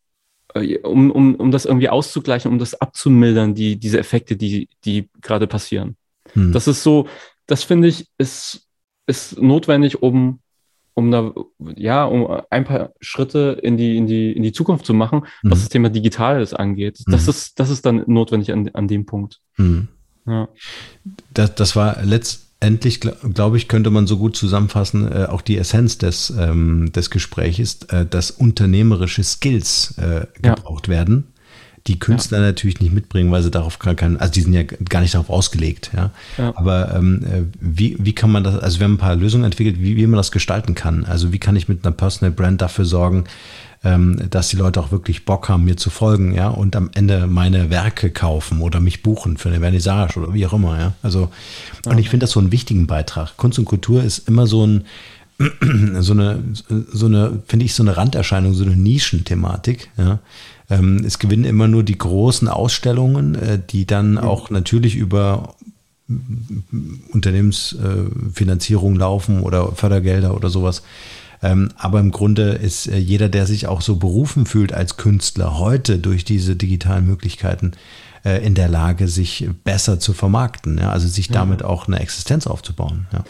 äh, 0.55 0.78
um, 0.78 1.11
um, 1.11 1.34
um 1.36 1.51
das 1.51 1.64
irgendwie 1.64 1.88
auszugleichen, 1.88 2.51
um 2.51 2.59
das 2.59 2.80
abzumildern, 2.80 3.55
die, 3.55 3.76
diese 3.76 3.99
Effekte, 3.99 4.36
die, 4.36 4.68
die 4.84 5.09
gerade 5.20 5.47
passieren. 5.47 5.97
Mhm. 6.34 6.53
Das 6.53 6.68
ist 6.68 6.82
so, 6.82 7.09
das 7.47 7.64
finde 7.64 7.88
ich, 7.88 8.07
ist 8.18 8.66
ist 9.11 9.41
notwendig, 9.43 10.03
um, 10.03 10.39
um 10.95 11.11
da, 11.11 11.33
ja, 11.77 12.05
um 12.05 12.43
ein 12.49 12.65
paar 12.65 12.93
Schritte 13.01 13.59
in 13.63 13.77
die, 13.77 13.97
in 13.97 14.07
die, 14.07 14.33
in 14.33 14.43
die 14.43 14.53
Zukunft 14.53 14.87
zu 14.87 14.95
machen, 14.95 15.25
mhm. 15.43 15.51
was 15.51 15.61
das 15.61 15.69
Thema 15.69 15.91
Digitales 15.91 16.55
angeht. 16.55 17.01
Mhm. 17.07 17.13
Das 17.13 17.29
ist, 17.29 17.59
das 17.59 17.71
ist 17.71 17.85
dann 17.85 18.05
notwendig 18.07 18.53
an, 18.53 18.71
an 18.73 18.89
dem 18.89 19.05
Punkt. 19.05 19.41
Mhm. 19.57 19.89
Ja. 20.27 20.49
Das, 21.35 21.55
das 21.55 21.77
war 21.77 22.03
letztendlich, 22.05 23.01
glaube 23.01 23.31
glaub 23.35 23.55
ich, 23.55 23.69
könnte 23.69 23.91
man 23.91 24.07
so 24.07 24.17
gut 24.17 24.37
zusammenfassen, 24.37 25.11
äh, 25.11 25.27
auch 25.29 25.43
die 25.43 25.59
Essenz 25.59 25.99
des, 25.99 26.31
ähm, 26.39 26.93
des 26.93 27.11
Gesprächs, 27.11 27.83
äh, 27.89 28.07
dass 28.07 28.31
unternehmerische 28.31 29.25
Skills 29.25 29.99
äh, 29.99 30.27
gebraucht 30.41 30.87
ja. 30.87 30.95
werden, 30.95 31.33
die 31.91 31.99
Künstler 31.99 32.38
ja. 32.38 32.45
natürlich 32.45 32.78
nicht 32.78 32.93
mitbringen, 32.93 33.32
weil 33.32 33.43
sie 33.43 33.51
darauf 33.51 33.80
gar 33.80 33.97
keinen, 33.97 34.16
also 34.16 34.32
die 34.32 34.43
sind 34.43 34.53
ja 34.53 34.62
gar 34.62 35.01
nicht 35.01 35.14
darauf 35.14 35.28
ausgelegt, 35.28 35.91
ja. 35.93 36.11
ja. 36.38 36.53
Aber 36.55 36.95
ähm, 36.95 37.24
äh, 37.24 37.43
wie, 37.61 37.97
wie 37.99 38.12
kann 38.12 38.30
man 38.30 38.45
das, 38.45 38.57
also 38.61 38.78
wir 38.78 38.84
haben 38.84 38.95
ein 38.95 38.99
paar 38.99 39.16
Lösungen 39.16 39.43
entwickelt, 39.43 39.80
wie, 39.80 39.97
wie 39.97 40.07
man 40.07 40.16
das 40.16 40.30
gestalten 40.30 40.76
kann. 40.76 41.05
Also 41.05 41.32
wie 41.32 41.41
kann 41.41 41.57
ich 41.57 41.66
mit 41.66 41.84
einer 41.84 41.93
Personal 41.93 42.30
Brand 42.30 42.62
dafür 42.62 42.84
sorgen, 42.84 43.24
ähm, 43.82 44.22
dass 44.30 44.51
die 44.51 44.57
Leute 44.57 44.78
auch 44.78 44.93
wirklich 44.93 45.24
Bock 45.24 45.49
haben, 45.49 45.64
mir 45.64 45.76
zu 45.76 45.91
folgen, 45.91 46.32
ja, 46.32 46.49
und 46.49 46.76
am 46.76 46.91
Ende 46.95 47.26
meine 47.26 47.70
Werke 47.70 48.11
kaufen 48.11 48.61
oder 48.61 48.78
mich 48.78 49.03
buchen 49.03 49.36
für 49.36 49.49
eine 49.49 49.59
Vernissage 49.59 50.20
oder 50.20 50.32
wie 50.32 50.47
auch 50.47 50.53
immer, 50.53 50.78
ja. 50.78 50.93
Also, 51.03 51.30
und 51.86 51.99
ich 51.99 52.09
finde 52.09 52.24
das 52.24 52.30
so 52.30 52.38
einen 52.38 52.53
wichtigen 52.53 52.86
Beitrag. 52.86 53.36
Kunst 53.36 53.59
und 53.59 53.64
Kultur 53.64 54.05
ist 54.05 54.28
immer 54.28 54.47
so 54.47 54.64
ein, 54.64 54.84
so 55.99 56.12
eine, 56.12 56.38
so 56.93 57.07
eine, 57.07 57.43
finde 57.49 57.64
ich, 57.64 57.74
so 57.74 57.82
eine 57.82 57.97
Randerscheinung, 57.97 58.55
so 58.55 58.64
eine 58.64 58.76
Nischenthematik, 58.76 59.91
ja. 59.97 60.20
Ähm, 60.71 61.03
es 61.05 61.18
gewinnen 61.18 61.45
immer 61.45 61.68
nur 61.68 61.83
die 61.83 61.99
großen 61.99 62.49
Ausstellungen, 62.49 63.35
äh, 63.35 63.59
die 63.68 63.87
dann 63.87 64.16
auch 64.18 64.51
natürlich 64.51 64.97
über 64.97 65.55
Unternehmensfinanzierung 67.12 68.97
laufen 68.97 69.43
oder 69.43 69.73
Fördergelder 69.73 70.35
oder 70.35 70.49
sowas. 70.49 70.83
Ähm, 71.43 71.71
aber 71.77 72.01
im 72.01 72.11
Grunde 72.11 72.51
ist 72.51 72.87
äh, 72.87 72.99
jeder, 72.99 73.29
der 73.29 73.47
sich 73.47 73.66
auch 73.66 73.81
so 73.81 73.97
berufen 73.97 74.47
fühlt 74.47 74.73
als 74.73 74.97
Künstler, 74.97 75.59
heute 75.59 75.99
durch 75.99 76.25
diese 76.25 76.57
digitalen 76.57 77.07
Möglichkeiten 77.07 77.73
äh, 78.25 78.45
in 78.45 78.55
der 78.55 78.68
Lage, 78.68 79.09
sich 79.09 79.49
besser 79.64 79.99
zu 79.99 80.12
vermarkten, 80.12 80.79
also 80.81 81.09
sich 81.09 81.29
damit 81.29 81.62
auch 81.62 81.89
eine 81.89 82.01
Existenz 82.01 82.47
aufzubauen. 82.47 83.07
Ja. 83.12 83.25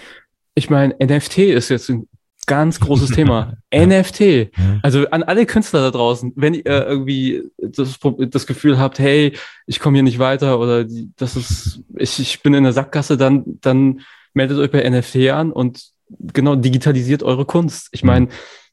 Ich 0.56 0.70
meine, 0.70 0.94
NFT 1.00 1.38
ist 1.38 1.68
jetzt 1.68 1.88
ein 1.88 2.08
ganz 2.46 2.80
großes 2.80 3.10
Thema. 3.14 3.54
NFT. 3.74 4.50
Also 4.82 5.08
an 5.10 5.22
alle 5.22 5.46
Künstler 5.46 5.80
da 5.82 5.90
draußen, 5.90 6.32
wenn 6.36 6.54
ihr 6.54 6.64
irgendwie 6.64 7.44
das, 7.58 7.98
das 8.28 8.46
Gefühl 8.46 8.78
habt, 8.78 8.98
hey, 8.98 9.36
ich 9.66 9.80
komme 9.80 9.96
hier 9.96 10.02
nicht 10.02 10.18
weiter 10.18 10.58
oder 10.58 10.84
die, 10.84 11.10
das 11.16 11.36
ist, 11.36 11.82
ich, 11.96 12.18
ich 12.18 12.42
bin 12.42 12.54
in 12.54 12.64
der 12.64 12.72
Sackgasse, 12.72 13.16
dann, 13.16 13.44
dann 13.60 14.00
meldet 14.34 14.58
euch 14.58 14.70
bei 14.70 14.88
NFT 14.88 15.30
an 15.30 15.52
und 15.52 15.90
genau, 16.32 16.56
digitalisiert 16.56 17.22
eure 17.22 17.44
Kunst. 17.44 17.88
Ich 17.92 18.02
meine, 18.02 18.26
mhm. 18.26 18.30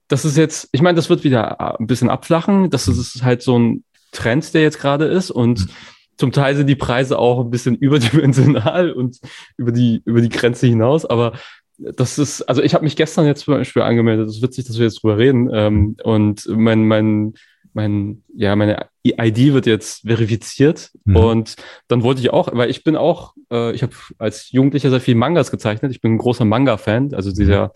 das 0.08 0.26
ist 0.26 0.38
jetzt, 0.38 0.70
ich 0.72 0.82
meine, 0.82 0.96
das 0.96 1.10
wird 1.10 1.24
wieder 1.24 1.80
ein 1.80 1.88
bisschen 1.88 2.10
abflachen. 2.10 2.70
Das 2.70 2.88
ist 2.88 3.24
halt 3.24 3.42
so 3.42 3.58
ein 3.58 3.84
Trend, 4.12 4.54
der 4.54 4.62
jetzt 4.62 4.80
gerade 4.80 5.06
ist 5.06 5.32
und 5.32 5.62
mhm. 5.62 5.70
zum 6.18 6.32
Teil 6.32 6.56
sind 6.56 6.68
die 6.68 6.76
Preise 6.76 7.20
auch 7.20 7.42
ein 7.42 7.52
bisschen 7.52 7.76
überdimensional 7.80 8.92
und 8.92 9.20
über 9.58 9.72
die, 9.72 10.02
über 10.06 10.22
die 10.22 10.30
Grenze 10.30 10.68
hinaus, 10.68 11.06
aber 11.06 11.34
das 11.78 12.18
ist, 12.18 12.42
also 12.44 12.62
ich 12.62 12.74
habe 12.74 12.84
mich 12.84 12.96
gestern 12.96 13.26
jetzt 13.26 13.46
zum 13.46 13.56
Beispiel 13.56 13.84
angemeldet, 13.84 14.28
das 14.28 14.38
ist 14.38 14.42
witzig, 14.42 14.66
dass 14.66 14.78
wir 14.78 14.86
jetzt 14.86 15.02
drüber 15.04 15.18
reden 15.18 15.50
ähm, 15.54 15.96
und 16.04 16.48
mein, 16.48 16.88
mein, 16.88 17.34
mein, 17.74 18.24
ja, 18.34 18.56
meine 18.56 18.88
ID 19.06 19.54
wird 19.54 19.68
jetzt 19.68 20.02
verifiziert 20.02 20.92
mhm. 21.06 21.16
und 21.16 21.56
dann 21.88 22.02
wollte 22.02 22.22
ich 22.22 22.32
auch, 22.32 22.50
weil 22.52 22.72
ich 22.72 22.84
bin 22.84 22.96
auch, 22.96 23.34
äh, 23.52 23.72
ich 23.74 23.84
habe 23.84 23.94
als 24.18 24.52
Jugendlicher 24.52 24.90
sehr 24.90 25.02
viel 25.02 25.16
Mangas 25.16 25.52
gezeichnet. 25.52 25.92
Ich 25.92 26.02
bin 26.02 26.14
ein 26.14 26.18
großer 26.18 26.46
Manga-Fan, 26.46 27.14
also 27.14 27.32
dieser 27.32 27.68
mhm. 27.68 27.72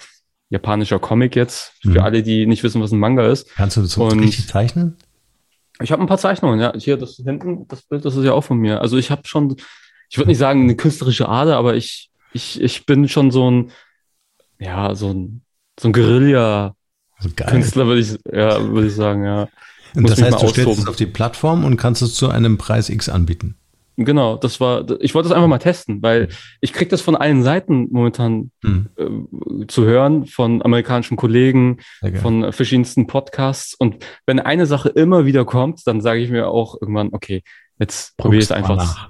japanischer 0.50 0.98
Comic 0.98 1.36
jetzt, 1.36 1.74
für 1.82 1.90
mhm. 1.90 2.00
alle, 2.00 2.24
die 2.24 2.48
nicht 2.48 2.64
wissen, 2.64 2.82
was 2.82 2.92
ein 2.92 3.00
Manga 3.00 3.28
ist. 3.28 3.50
Kannst 3.56 3.78
du 3.78 3.82
das 3.82 3.92
so 3.92 4.08
richtig 4.08 4.48
zeichnen? 4.48 4.98
Ich 5.82 5.92
habe 5.92 6.02
ein 6.02 6.08
paar 6.08 6.18
Zeichnungen, 6.18 6.60
ja. 6.60 6.74
Hier, 6.76 6.98
das 6.98 7.16
hinten, 7.16 7.68
das 7.68 7.84
Bild, 7.84 8.04
das 8.04 8.16
ist 8.16 8.26
ja 8.26 8.34
auch 8.34 8.44
von 8.44 8.58
mir. 8.58 8.82
Also 8.82 8.98
ich 8.98 9.12
habe 9.12 9.22
schon, 9.26 9.56
ich 10.10 10.18
würde 10.18 10.30
nicht 10.30 10.38
sagen 10.38 10.64
eine 10.64 10.76
künstlerische 10.76 11.30
Ader, 11.30 11.58
aber 11.58 11.76
ich, 11.76 12.12
ich, 12.34 12.62
ich 12.62 12.86
bin 12.86 13.08
schon 13.08 13.32
so 13.32 13.50
ein, 13.50 13.72
ja, 14.62 14.96
so 14.96 15.10
ein, 15.10 15.42
so 15.80 15.90
ein 15.90 15.94
Guerilla. 15.94 16.76
Also 17.18 17.30
würde 17.76 18.00
ich, 18.00 18.18
ja, 18.32 18.64
würde 18.64 18.88
ich 18.88 18.96
sagen, 18.96 19.26
ja. 19.26 19.48
Und 19.96 20.10
das 20.10 20.22
heißt, 20.22 20.42
du 20.42 20.48
stellst 20.48 20.80
es 20.80 20.88
auf 20.88 20.96
die 20.96 21.06
Plattform 21.06 21.66
und 21.66 21.76
kannst 21.76 22.02
es 22.02 22.16
zu 22.16 22.30
einem 22.30 22.58
Preis 22.58 22.88
X 22.88 23.10
anbieten. 23.10 23.58
Genau, 23.98 24.38
das 24.38 24.62
war, 24.62 24.86
ich 25.02 25.14
wollte 25.14 25.28
das 25.28 25.36
einfach 25.36 25.50
mal 25.50 25.58
testen, 25.58 26.02
weil 26.02 26.30
ich 26.62 26.72
kriege 26.72 26.90
das 26.90 27.02
von 27.02 27.18
allen 27.18 27.44
Seiten 27.44 27.90
momentan 27.92 28.52
hm. 28.64 28.88
äh, 28.96 29.68
zu 29.68 29.84
hören, 29.84 30.28
von 30.28 30.62
amerikanischen 30.62 31.18
Kollegen, 31.18 31.80
von 32.22 32.54
verschiedensten 32.54 33.06
Podcasts. 33.06 33.74
Und 33.74 34.06
wenn 34.26 34.40
eine 34.40 34.66
Sache 34.66 34.88
immer 34.88 35.26
wieder 35.26 35.44
kommt, 35.44 35.86
dann 35.86 36.00
sage 36.00 36.22
ich 36.22 36.30
mir 36.30 36.48
auch 36.48 36.78
irgendwann, 36.80 37.10
okay, 37.12 37.44
jetzt 37.80 38.16
probiere 38.16 38.40
ich 38.40 38.46
es 38.46 38.52
einfach. 38.52 39.10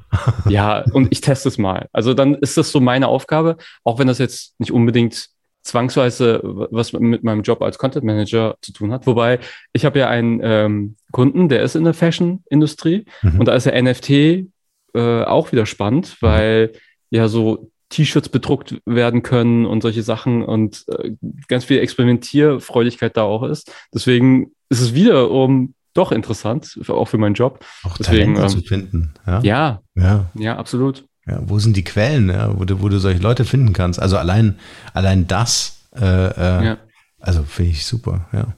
ja, 0.49 0.83
und 0.93 1.11
ich 1.11 1.21
teste 1.21 1.49
es 1.49 1.59
mal. 1.59 1.87
Also 1.93 2.15
dann 2.15 2.35
ist 2.35 2.57
das 2.57 2.71
so 2.71 2.79
meine 2.79 3.07
Aufgabe, 3.07 3.57
auch 3.83 3.99
wenn 3.99 4.07
das 4.07 4.17
jetzt 4.17 4.59
nicht 4.59 4.71
unbedingt 4.71 5.27
zwangsweise 5.63 6.41
was 6.43 6.93
mit 6.93 7.23
meinem 7.23 7.41
Job 7.43 7.61
als 7.61 7.77
Content 7.77 8.05
Manager 8.05 8.55
zu 8.61 8.73
tun 8.73 8.91
hat. 8.91 9.05
Wobei 9.05 9.39
ich 9.73 9.85
habe 9.85 9.99
ja 9.99 10.09
einen 10.09 10.39
ähm, 10.43 10.95
Kunden, 11.11 11.49
der 11.49 11.61
ist 11.61 11.75
in 11.75 11.83
der 11.83 11.93
Fashion-Industrie 11.93 13.05
mhm. 13.21 13.39
und 13.39 13.45
da 13.47 13.53
ist 13.53 13.65
der 13.65 13.81
NFT 13.81 14.09
äh, 14.09 14.45
auch 14.93 15.51
wieder 15.51 15.65
spannend, 15.65 16.17
mhm. 16.19 16.25
weil 16.25 16.71
ja 17.09 17.27
so 17.27 17.71
T-Shirts 17.89 18.29
bedruckt 18.29 18.81
werden 18.85 19.21
können 19.21 19.65
und 19.65 19.81
solche 19.81 20.01
Sachen 20.01 20.43
und 20.43 20.85
äh, 20.87 21.11
ganz 21.47 21.65
viel 21.65 21.79
Experimentierfreudigkeit 21.79 23.15
da 23.15 23.23
auch 23.23 23.43
ist. 23.43 23.71
Deswegen 23.93 24.51
ist 24.69 24.81
es 24.81 24.93
wiederum 24.93 25.75
doch 25.93 26.11
interessant, 26.13 26.79
auch 26.87 27.07
für 27.07 27.17
meinen 27.17 27.35
Job. 27.35 27.63
Auch 27.83 27.97
Deswegen, 27.97 28.37
ähm, 28.37 28.47
zu 28.47 28.61
finden. 28.61 29.13
Ja? 29.27 29.41
ja, 29.41 29.81
ja, 29.95 30.31
ja, 30.35 30.57
absolut. 30.57 31.05
Ja, 31.27 31.39
wo 31.43 31.59
sind 31.59 31.77
die 31.77 31.83
Quellen, 31.83 32.29
ja, 32.29 32.57
wo, 32.57 32.65
du, 32.65 32.81
wo 32.81 32.89
du 32.89 32.99
solche 32.99 33.21
Leute 33.21 33.45
finden 33.45 33.73
kannst? 33.73 33.99
Also 33.99 34.17
allein, 34.17 34.57
allein 34.93 35.27
das, 35.27 35.87
äh, 35.95 35.99
äh, 35.99 36.65
ja. 36.65 36.77
also 37.19 37.43
finde 37.43 37.71
ich 37.71 37.85
super, 37.85 38.27
ja. 38.33 38.55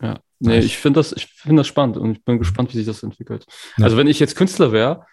Ja, 0.00 0.20
nee, 0.38 0.60
ich 0.60 0.78
finde 0.78 1.00
das, 1.00 1.12
ich 1.12 1.26
finde 1.26 1.60
das 1.60 1.66
spannend 1.66 1.96
und 1.96 2.12
ich 2.12 2.24
bin 2.24 2.36
mhm. 2.36 2.38
gespannt, 2.38 2.72
wie 2.72 2.76
sich 2.76 2.86
das 2.86 3.02
entwickelt. 3.02 3.46
Also 3.80 3.96
wenn 3.96 4.06
ich 4.06 4.20
jetzt 4.20 4.36
Künstler 4.36 4.70
wäre, 4.70 5.06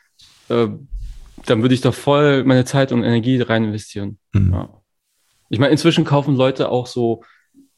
äh, 0.49 0.67
dann 1.45 1.61
würde 1.61 1.73
ich 1.73 1.81
da 1.81 1.91
voll 1.91 2.43
meine 2.43 2.65
Zeit 2.65 2.91
und 2.91 3.03
Energie 3.03 3.41
rein 3.41 3.63
investieren. 3.63 4.19
Mhm. 4.33 4.67
Ich 5.49 5.59
meine, 5.59 5.71
inzwischen 5.71 6.05
kaufen 6.05 6.35
Leute 6.35 6.69
auch 6.69 6.87
so 6.87 7.23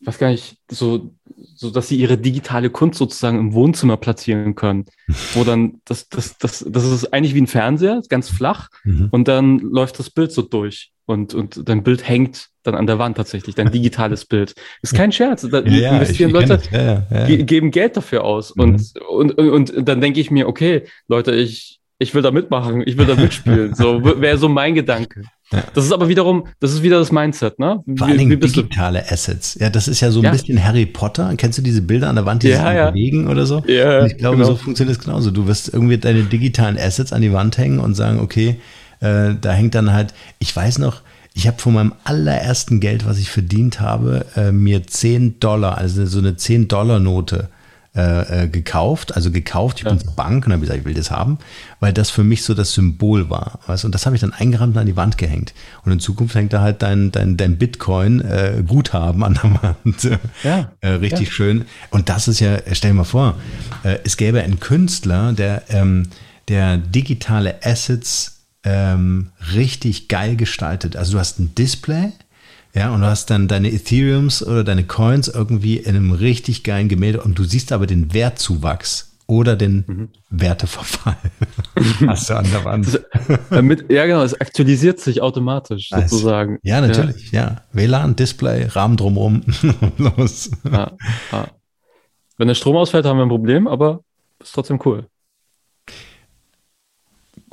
weiß 0.01 0.17
gar 0.19 0.29
nicht, 0.29 0.57
so, 0.69 1.11
so 1.55 1.69
dass 1.69 1.87
sie 1.87 1.97
ihre 1.97 2.17
digitale 2.17 2.69
Kunst 2.69 2.99
sozusagen 2.99 3.39
im 3.39 3.53
Wohnzimmer 3.53 3.97
platzieren 3.97 4.55
können. 4.55 4.85
Wo 5.33 5.43
dann, 5.43 5.81
das, 5.85 6.09
das, 6.09 6.37
das, 6.37 6.65
das 6.67 6.85
ist 6.85 7.13
eigentlich 7.13 7.33
wie 7.33 7.41
ein 7.41 7.47
Fernseher, 7.47 8.01
ganz 8.09 8.29
flach, 8.29 8.69
mhm. 8.83 9.09
und 9.11 9.27
dann 9.27 9.59
läuft 9.59 9.99
das 9.99 10.09
Bild 10.09 10.31
so 10.31 10.41
durch. 10.41 10.91
Und, 11.05 11.33
und 11.33 11.67
dein 11.69 11.83
Bild 11.83 12.07
hängt 12.07 12.49
dann 12.63 12.75
an 12.75 12.85
der 12.85 12.99
Wand 12.99 13.15
tatsächlich, 13.15 13.55
dein 13.55 13.71
digitales 13.71 14.25
Bild. 14.27 14.53
Ist 14.81 14.93
kein 14.93 15.13
Scherz. 15.13 15.47
Da 15.49 15.61
ja, 15.61 15.93
investieren 15.93 16.31
Leute, 16.31 16.61
ja, 16.71 17.07
ja, 17.09 17.35
geben 17.43 17.71
Geld 17.71 17.95
dafür 17.95 18.25
aus. 18.25 18.55
Mhm. 18.55 18.63
Und, 18.63 18.99
und, 19.09 19.37
und, 19.37 19.71
und 19.71 19.87
dann 19.87 20.01
denke 20.01 20.19
ich 20.19 20.31
mir, 20.31 20.47
okay, 20.47 20.83
Leute, 21.07 21.33
ich, 21.33 21.79
ich 21.99 22.13
will 22.13 22.21
da 22.21 22.31
mitmachen, 22.31 22.83
ich 22.85 22.97
will 22.97 23.05
da 23.05 23.15
mitspielen. 23.15 23.73
so 23.73 24.03
wäre 24.03 24.37
so 24.37 24.49
mein 24.49 24.75
Gedanke. 24.75 25.23
Ja. 25.51 25.63
Das 25.73 25.85
ist 25.85 25.93
aber 25.93 26.09
wiederum, 26.09 26.47
das 26.59 26.73
ist 26.73 26.83
wieder 26.83 26.99
das 26.99 27.11
Mindset, 27.11 27.57
ne? 27.57 27.81
Wie, 27.85 27.97
Vor 27.97 28.07
allen 28.07 28.17
Dingen 28.17 28.39
digitale 28.39 28.99
du? 28.99 29.13
Assets. 29.13 29.57
Ja, 29.59 29.69
das 29.69 29.87
ist 29.87 30.01
ja 30.01 30.11
so 30.11 30.19
ein 30.19 30.25
ja. 30.25 30.31
bisschen 30.31 30.63
Harry 30.63 30.85
Potter. 30.85 31.33
Kennst 31.37 31.57
du 31.57 31.61
diese 31.61 31.81
Bilder 31.81 32.09
an 32.09 32.15
der 32.15 32.25
Wand, 32.25 32.43
die 32.43 32.49
ja, 32.49 32.57
sich 32.57 32.75
ja. 32.75 32.91
bewegen 32.91 33.27
oder 33.27 33.45
so? 33.45 33.63
Ja, 33.65 34.01
und 34.01 34.07
ich 34.07 34.17
glaube, 34.17 34.37
genau. 34.37 34.49
so 34.49 34.55
funktioniert 34.57 34.97
es 34.97 35.03
genauso. 35.03 35.31
Du 35.31 35.47
wirst 35.47 35.73
irgendwie 35.73 35.97
deine 35.97 36.23
digitalen 36.23 36.77
Assets 36.77 37.13
an 37.13 37.21
die 37.21 37.31
Wand 37.31 37.57
hängen 37.57 37.79
und 37.79 37.95
sagen, 37.95 38.19
okay, 38.19 38.59
äh, 38.99 39.35
da 39.39 39.53
hängt 39.53 39.73
dann 39.73 39.93
halt, 39.93 40.13
ich 40.39 40.53
weiß 40.53 40.79
noch, 40.79 41.01
ich 41.33 41.47
habe 41.47 41.59
von 41.59 41.73
meinem 41.73 41.93
allerersten 42.03 42.79
Geld, 42.79 43.05
was 43.05 43.17
ich 43.17 43.29
verdient 43.29 43.79
habe, 43.79 44.25
äh, 44.35 44.51
mir 44.51 44.85
10 44.85 45.39
Dollar, 45.39 45.77
also 45.77 46.05
so 46.05 46.19
eine 46.19 46.31
10-Dollar-Note 46.31 47.49
äh, 47.97 48.43
äh, 48.43 48.47
gekauft, 48.47 49.15
also 49.15 49.31
gekauft, 49.31 49.79
ich 49.79 49.85
ja. 49.85 49.89
bin 49.89 49.99
zur 49.99 50.13
Bank 50.13 50.45
und 50.45 50.53
habe 50.53 50.61
gesagt, 50.61 50.77
ich 50.77 50.85
will 50.85 50.93
das 50.93 51.09
haben, 51.09 51.39
weil 51.79 51.93
das 51.93 52.11
für 52.11 52.23
mich 52.23 52.43
so 52.43 52.53
das 52.53 52.73
Symbol 52.73 53.31
war. 53.31 53.59
Weißt? 53.65 53.85
Und 53.85 53.95
das 53.95 54.05
habe 54.05 54.15
ich 54.15 54.21
dann 54.21 54.33
eingerahmt 54.33 54.75
und 54.75 54.81
an 54.81 54.85
die 54.85 54.95
Wand 54.95 55.17
gehängt. 55.17 55.55
Und 55.83 55.91
in 55.91 55.99
Zukunft 55.99 56.35
hängt 56.35 56.53
da 56.53 56.61
halt 56.61 56.83
dein, 56.83 57.11
dein, 57.11 57.37
dein 57.37 57.57
Bitcoin-Guthaben 57.57 59.21
äh, 59.21 59.25
an 59.25 59.33
der 59.33 59.63
Wand. 59.63 60.19
Ja. 60.43 60.71
äh, 60.81 60.89
richtig 60.89 61.29
ja. 61.29 61.33
schön. 61.33 61.65
Und 61.89 62.09
das 62.09 62.27
ist 62.27 62.39
ja, 62.39 62.59
stell 62.71 62.91
dir 62.91 62.97
mal 62.97 63.03
vor, 63.03 63.35
äh, 63.81 63.97
es 64.03 64.15
gäbe 64.15 64.43
einen 64.43 64.59
Künstler, 64.59 65.33
der, 65.33 65.63
ähm, 65.69 66.09
der 66.49 66.77
digitale 66.77 67.63
Assets 67.63 68.43
ähm, 68.63 69.31
richtig 69.55 70.07
geil 70.07 70.35
gestaltet. 70.35 70.95
Also 70.95 71.13
du 71.13 71.19
hast 71.19 71.39
ein 71.39 71.55
Display, 71.55 72.11
ja, 72.77 72.93
und 72.93 73.01
du 73.01 73.07
hast 73.07 73.31
dann 73.31 73.47
deine 73.47 73.71
Ethereums 73.71 74.45
oder 74.45 74.63
deine 74.63 74.83
Coins 74.83 75.27
irgendwie 75.27 75.77
in 75.77 75.95
einem 75.95 76.11
richtig 76.11 76.63
geilen 76.63 76.89
Gemälde 76.89 77.21
und 77.21 77.39
du 77.39 77.43
siehst 77.43 77.71
aber 77.71 77.87
den 77.87 78.13
Wertzuwachs 78.13 79.17
oder 79.25 79.55
den 79.55 79.83
mhm. 79.87 80.09
Werteverfall. 80.29 81.17
hast 82.07 82.29
du 82.29 82.35
an 82.35 82.45
der 82.51 82.63
Wand. 82.65 83.01
damit, 83.49 83.91
ja, 83.91 84.05
genau, 84.05 84.21
es 84.21 84.39
aktualisiert 84.39 84.99
sich 84.99 85.23
automatisch 85.23 85.89
nice. 85.89 86.11
sozusagen. 86.11 86.59
Ja, 86.61 86.79
natürlich, 86.81 87.31
ja. 87.31 87.41
ja. 87.41 87.61
WLAN, 87.73 88.15
Display, 88.15 88.65
Rahmen 88.65 88.95
drumherum. 88.95 89.41
Los. 89.97 90.51
Ja, 90.71 90.91
ja. 91.31 91.47
Wenn 92.37 92.47
der 92.47 92.55
Strom 92.55 92.77
ausfällt, 92.77 93.05
haben 93.05 93.17
wir 93.17 93.25
ein 93.25 93.29
Problem, 93.29 93.67
aber 93.67 94.01
ist 94.39 94.53
trotzdem 94.53 94.79
cool. 94.85 95.07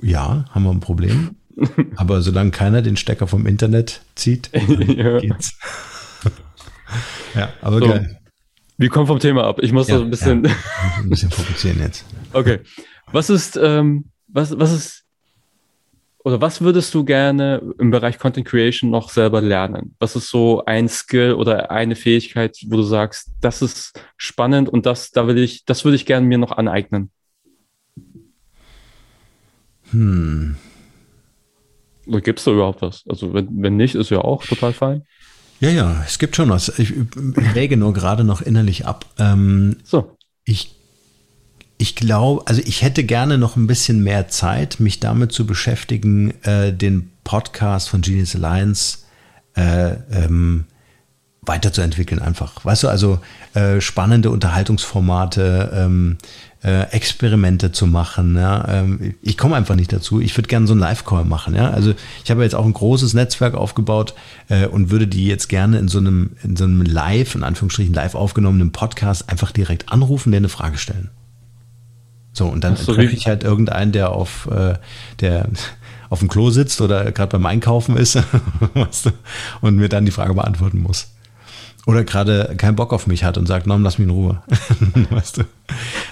Ja, 0.02 0.44
haben 0.50 0.64
wir 0.64 0.70
ein 0.70 0.80
Problem. 0.80 1.36
Aber 1.96 2.22
solange 2.22 2.50
keiner 2.50 2.82
den 2.82 2.96
Stecker 2.96 3.26
vom 3.26 3.46
Internet 3.46 4.02
zieht, 4.14 4.50
ja. 4.54 5.18
geht's. 5.18 5.58
ja, 7.34 7.50
aber 7.60 7.78
so, 7.78 7.86
geil. 7.86 8.20
Wir 8.78 8.88
kommen 8.88 9.06
vom 9.06 9.18
Thema 9.18 9.44
ab. 9.44 9.58
Ich 9.62 9.72
muss 9.72 9.88
ja, 9.88 9.98
so 9.98 10.04
ein 10.04 10.10
bisschen. 10.10 10.44
Ja, 10.44 10.50
ein 10.98 11.10
bisschen 11.10 11.30
fokussieren 11.30 11.80
jetzt. 11.80 12.04
Okay. 12.32 12.60
Was 13.12 13.30
ist, 13.30 13.56
ähm, 13.56 14.06
was, 14.28 14.58
was 14.58 14.72
ist 14.72 15.04
oder 16.24 16.40
was 16.40 16.62
würdest 16.62 16.94
du 16.94 17.04
gerne 17.04 17.60
im 17.78 17.90
Bereich 17.90 18.18
Content 18.18 18.46
Creation 18.46 18.90
noch 18.90 19.10
selber 19.10 19.42
lernen? 19.42 19.94
Was 19.98 20.16
ist 20.16 20.30
so 20.30 20.64
ein 20.64 20.88
Skill 20.88 21.34
oder 21.34 21.70
eine 21.70 21.96
Fähigkeit, 21.96 22.56
wo 22.66 22.76
du 22.76 22.82
sagst, 22.82 23.30
das 23.42 23.60
ist 23.60 24.00
spannend 24.16 24.70
und 24.70 24.86
das, 24.86 25.10
da 25.10 25.26
will 25.26 25.36
ich, 25.36 25.66
das 25.66 25.84
würde 25.84 25.96
ich 25.96 26.06
gerne 26.06 26.26
mir 26.26 26.38
noch 26.38 26.52
aneignen? 26.52 27.10
Hm. 29.90 30.56
Oder 32.06 32.20
gibt 32.20 32.38
es 32.38 32.44
da 32.44 32.52
überhaupt 32.52 32.82
was? 32.82 33.04
Also 33.08 33.32
wenn, 33.34 33.48
wenn 33.62 33.76
nicht, 33.76 33.94
ist 33.94 34.10
ja 34.10 34.18
auch 34.18 34.44
total 34.44 34.72
fein. 34.72 35.02
Ja, 35.60 35.70
ja, 35.70 36.02
es 36.06 36.18
gibt 36.18 36.36
schon 36.36 36.50
was. 36.50 36.78
Ich 36.78 36.92
wäge 37.54 37.76
nur 37.76 37.92
gerade 37.94 38.24
noch 38.24 38.42
innerlich 38.42 38.86
ab. 38.86 39.06
Ähm, 39.18 39.76
so. 39.84 40.16
Ich 40.44 40.74
ich 41.76 41.96
glaube, 41.96 42.42
also 42.46 42.62
ich 42.64 42.82
hätte 42.82 43.04
gerne 43.04 43.36
noch 43.36 43.56
ein 43.56 43.66
bisschen 43.66 44.02
mehr 44.02 44.28
Zeit, 44.28 44.78
mich 44.78 45.00
damit 45.00 45.32
zu 45.32 45.46
beschäftigen, 45.46 46.32
äh, 46.42 46.72
den 46.72 47.10
Podcast 47.24 47.88
von 47.88 48.00
Genius 48.00 48.36
Alliance 48.36 48.98
äh, 49.56 49.94
ähm, 50.12 50.64
weiterzuentwickeln 51.42 52.22
einfach. 52.22 52.64
Weißt 52.64 52.84
du, 52.84 52.88
also 52.88 53.18
äh, 53.54 53.80
spannende 53.80 54.30
Unterhaltungsformate, 54.30 55.72
ähm, 55.74 56.18
äh, 56.64 56.90
Experimente 56.90 57.72
zu 57.72 57.86
machen. 57.86 58.36
Ja? 58.36 58.66
Ähm, 58.68 59.14
ich 59.22 59.36
komme 59.36 59.54
einfach 59.56 59.76
nicht 59.76 59.92
dazu. 59.92 60.20
Ich 60.20 60.36
würde 60.36 60.48
gerne 60.48 60.66
so 60.66 60.72
einen 60.72 60.80
Live-Call 60.80 61.24
machen. 61.24 61.54
Ja? 61.54 61.70
Also 61.70 61.94
ich 62.24 62.30
habe 62.30 62.42
jetzt 62.42 62.54
auch 62.54 62.64
ein 62.64 62.72
großes 62.72 63.12
Netzwerk 63.14 63.54
aufgebaut 63.54 64.14
äh, 64.48 64.66
und 64.66 64.90
würde 64.90 65.06
die 65.06 65.26
jetzt 65.26 65.48
gerne 65.48 65.78
in 65.78 65.88
so 65.88 65.98
einem, 65.98 66.30
in 66.42 66.56
so 66.56 66.64
einem 66.64 66.82
Live, 66.82 67.34
in 67.34 67.44
Anführungsstrichen 67.44 67.94
live 67.94 68.14
aufgenommenen 68.14 68.72
Podcast 68.72 69.28
einfach 69.28 69.52
direkt 69.52 69.92
anrufen, 69.92 70.32
der 70.32 70.38
eine 70.38 70.48
Frage 70.48 70.78
stellen. 70.78 71.10
So, 72.32 72.48
und 72.48 72.64
dann 72.64 72.76
so, 72.76 72.94
treffe 72.94 73.14
ich 73.14 73.28
halt 73.28 73.44
irgendeinen, 73.44 73.92
der 73.92 74.10
auf, 74.10 74.48
äh, 74.50 74.74
der 75.20 75.48
auf 76.08 76.20
dem 76.20 76.28
Klo 76.28 76.50
sitzt 76.50 76.80
oder 76.80 77.12
gerade 77.12 77.30
beim 77.30 77.46
Einkaufen 77.46 77.96
ist 77.96 78.16
weißt 78.74 79.06
du, 79.06 79.10
und 79.60 79.76
mir 79.76 79.88
dann 79.88 80.06
die 80.06 80.12
Frage 80.12 80.34
beantworten 80.34 80.80
muss. 80.80 81.13
Oder 81.86 82.04
gerade 82.04 82.54
keinen 82.56 82.76
Bock 82.76 82.92
auf 82.92 83.06
mich 83.06 83.24
hat 83.24 83.36
und 83.36 83.46
sagt, 83.46 83.66
Norm, 83.66 83.82
lass 83.82 83.98
mich 83.98 84.06
in 84.06 84.14
Ruhe. 84.14 84.42
weißt 85.10 85.38
du? 85.38 85.42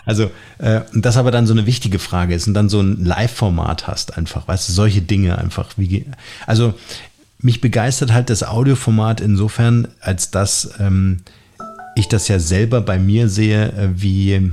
Also, 0.04 0.30
äh, 0.58 0.82
das 0.92 1.16
aber 1.16 1.30
dann 1.30 1.46
so 1.46 1.54
eine 1.54 1.66
wichtige 1.66 1.98
Frage 1.98 2.34
ist 2.34 2.46
und 2.46 2.54
dann 2.54 2.68
so 2.68 2.80
ein 2.80 3.02
Live-Format 3.04 3.86
hast 3.86 4.16
einfach, 4.18 4.46
weißt 4.46 4.68
du, 4.68 4.72
solche 4.72 5.00
Dinge 5.00 5.38
einfach. 5.38 5.70
Wie, 5.76 6.06
also, 6.46 6.74
mich 7.38 7.60
begeistert 7.60 8.12
halt 8.12 8.30
das 8.30 8.44
Audioformat 8.44 9.20
insofern, 9.20 9.88
als 10.00 10.30
dass 10.30 10.74
ähm, 10.78 11.20
ich 11.96 12.08
das 12.08 12.28
ja 12.28 12.38
selber 12.38 12.80
bei 12.80 12.98
mir 12.98 13.28
sehe, 13.28 13.72
äh, 13.72 13.88
wie 13.94 14.52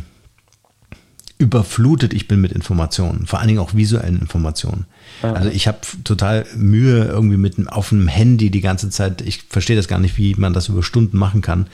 überflutet 1.39 2.13
ich 2.13 2.27
bin 2.27 2.41
mit 2.41 2.51
Informationen, 2.51 3.25
vor 3.25 3.39
allen 3.39 3.47
Dingen 3.47 3.61
auch 3.61 3.73
visuellen 3.73 4.19
Informationen. 4.19 4.85
Ja. 5.23 5.31
Also 5.33 5.49
ich 5.49 5.69
habe 5.69 5.79
total 6.03 6.45
Mühe 6.55 7.05
irgendwie 7.05 7.37
mit 7.37 7.55
auf 7.69 7.93
einem 7.93 8.09
Handy 8.09 8.51
die 8.51 8.59
ganze 8.59 8.89
Zeit. 8.89 9.21
Ich 9.21 9.43
verstehe 9.43 9.77
das 9.77 9.87
gar 9.87 9.99
nicht, 9.99 10.17
wie 10.17 10.35
man 10.35 10.53
das 10.53 10.67
über 10.67 10.83
Stunden 10.83 11.17
machen 11.17 11.41
kann. 11.41 11.67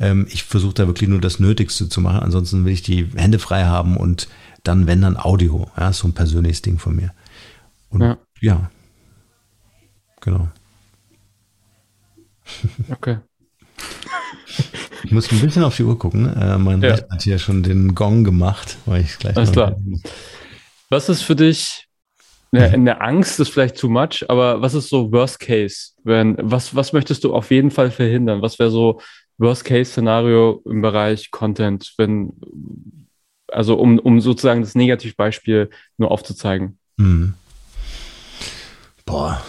Ähm, 0.00 0.26
ich 0.30 0.44
versuche 0.44 0.72
da 0.72 0.86
wirklich 0.86 1.10
nur 1.10 1.20
das 1.20 1.38
Nötigste 1.38 1.90
zu 1.90 2.00
machen. 2.00 2.20
Ansonsten 2.20 2.64
will 2.64 2.72
ich 2.72 2.82
die 2.82 3.06
Hände 3.14 3.38
frei 3.38 3.64
haben 3.64 3.98
und 3.98 4.28
dann, 4.64 4.86
wenn 4.86 5.02
dann 5.02 5.18
Audio. 5.18 5.70
Ja, 5.78 5.92
so 5.92 6.08
ein 6.08 6.14
persönliches 6.14 6.62
Ding 6.62 6.78
von 6.78 6.96
mir. 6.96 7.12
Und 7.90 8.00
ja, 8.00 8.16
ja. 8.40 8.70
genau. 10.22 10.48
Okay. 12.90 13.18
Ich 15.04 15.12
muss 15.12 15.30
ein 15.32 15.40
bisschen 15.40 15.64
auf 15.64 15.76
die 15.76 15.84
Uhr 15.84 15.98
gucken. 15.98 16.34
Äh, 16.34 16.58
mein 16.58 16.80
ja. 16.82 16.90
Rechner 16.90 17.08
hat 17.10 17.22
hier 17.22 17.38
schon 17.38 17.62
den 17.62 17.94
Gong 17.94 18.24
gemacht, 18.24 18.76
weil 18.86 19.02
ich 19.02 19.18
gleich. 19.18 19.36
Alles 19.36 19.52
klar. 19.52 19.76
Was 20.90 21.08
ist 21.08 21.22
für 21.22 21.36
dich 21.36 21.88
eine, 22.52 22.68
eine, 22.70 23.00
Angst 23.00 23.40
ist 23.40 23.48
vielleicht 23.48 23.78
too 23.78 23.88
much, 23.88 24.26
aber 24.28 24.60
was 24.60 24.74
ist 24.74 24.90
so 24.90 25.10
Worst 25.10 25.40
Case? 25.40 25.92
Wenn, 26.04 26.36
was, 26.38 26.76
was 26.76 26.92
möchtest 26.92 27.24
du 27.24 27.34
auf 27.34 27.50
jeden 27.50 27.70
Fall 27.70 27.90
verhindern? 27.90 28.42
Was 28.42 28.58
wäre 28.58 28.70
so 28.70 29.00
Worst 29.38 29.64
Case 29.64 29.90
Szenario 29.90 30.62
im 30.66 30.82
Bereich 30.82 31.30
Content, 31.30 31.94
wenn, 31.96 32.32
also 33.48 33.76
um, 33.76 33.98
um 33.98 34.20
sozusagen 34.20 34.60
das 34.60 34.74
Negativbeispiel 34.74 35.70
nur 35.96 36.10
aufzuzeigen? 36.10 36.78
Mhm. 36.98 37.34
Boah, 39.06 39.42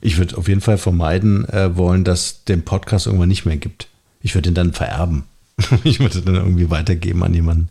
Ich 0.00 0.18
würde 0.18 0.36
auf 0.38 0.48
jeden 0.48 0.60
Fall 0.60 0.78
vermeiden 0.78 1.48
äh, 1.48 1.76
wollen, 1.76 2.04
dass 2.04 2.44
den 2.44 2.62
Podcast 2.62 3.06
irgendwann 3.06 3.28
nicht 3.28 3.44
mehr 3.44 3.56
gibt. 3.56 3.88
Ich 4.22 4.34
würde 4.34 4.48
ihn 4.50 4.54
dann 4.54 4.72
vererben. 4.72 5.24
ich 5.84 6.00
würde 6.00 6.22
dann 6.22 6.36
irgendwie 6.36 6.70
weitergeben 6.70 7.22
an 7.22 7.34
jemanden. 7.34 7.68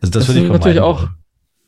Also 0.00 0.12
das, 0.12 0.26
das 0.26 0.28
würde 0.28 0.40
ich 0.40 0.46
vermeiden. 0.46 0.60
natürlich 0.60 0.80
auch 0.80 1.08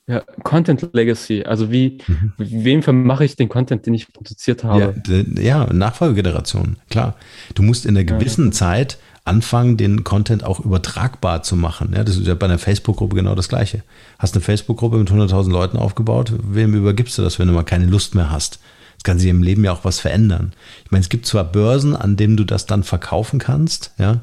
ja, 0.09 0.23
Content 0.45 0.89
Legacy. 0.93 1.43
Also 1.45 1.73
wie, 1.73 1.99
mhm. 2.07 2.33
wem 2.39 2.83
vermache 2.83 3.25
ich 3.25 3.35
den 3.35 3.49
Content, 3.49 3.87
den 3.87 3.95
ich 3.95 4.13
produziert 4.13 4.63
habe? 4.63 4.95
Ja, 5.09 5.43
ja 5.43 5.73
Nachfolgegeneration, 5.73 6.77
klar. 6.91 7.17
Du 7.55 7.63
musst 7.63 7.87
in 7.87 7.97
einer 7.97 8.05
gewissen 8.05 8.47
ja. 8.47 8.53
Zeit 8.53 8.99
anfangen, 9.25 9.77
den 9.77 10.05
Content 10.05 10.45
auch 10.45 10.61
übertragbar 10.61 11.43
zu 11.43 11.57
machen. 11.57 11.93
Ja, 11.97 12.05
das 12.05 12.17
ist 12.17 12.29
ja 12.29 12.35
bei 12.35 12.47
einer 12.47 12.59
Facebook-Gruppe 12.59 13.17
genau 13.17 13.35
das 13.35 13.49
Gleiche. 13.49 13.83
Hast 14.21 14.35
eine 14.35 14.43
Facebook-Gruppe 14.43 14.99
mit 14.99 15.11
100.000 15.11 15.51
Leuten 15.51 15.77
aufgebaut, 15.77 16.33
wem 16.41 16.75
übergibst 16.75 17.19
du 17.19 17.23
das, 17.23 17.41
wenn 17.41 17.49
du 17.49 17.55
mal 17.55 17.65
keine 17.65 17.87
Lust 17.87 18.15
mehr 18.15 18.31
hast? 18.31 18.61
Es 18.97 19.05
kann 19.05 19.19
sich 19.19 19.29
im 19.29 19.43
Leben 19.43 19.65
ja 19.65 19.73
auch 19.73 19.85
was 19.85 20.01
verändern. 20.01 20.53
Ich 20.85 20.91
meine, 20.91 21.03
es 21.03 21.09
gibt 21.09 21.27
zwar 21.27 21.45
Börsen, 21.45 21.95
an 21.95 22.17
denen 22.17 22.37
du 22.37 22.45
das 22.45 22.67
dann 22.67 22.83
verkaufen 22.83 23.39
kannst, 23.39 23.93
ja, 23.99 24.21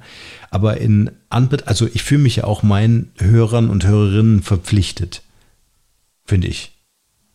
aber 0.52 0.78
in 0.78 1.12
Anbet 1.30 1.68
also 1.68 1.88
ich 1.92 2.04
fühle 2.04 2.24
mich 2.24 2.38
ja 2.38 2.44
auch 2.44 2.64
meinen 2.64 3.12
Hörern 3.18 3.70
und 3.70 3.86
Hörerinnen 3.86 4.42
verpflichtet, 4.44 5.22
finde 6.26 6.48
ich. 6.48 6.74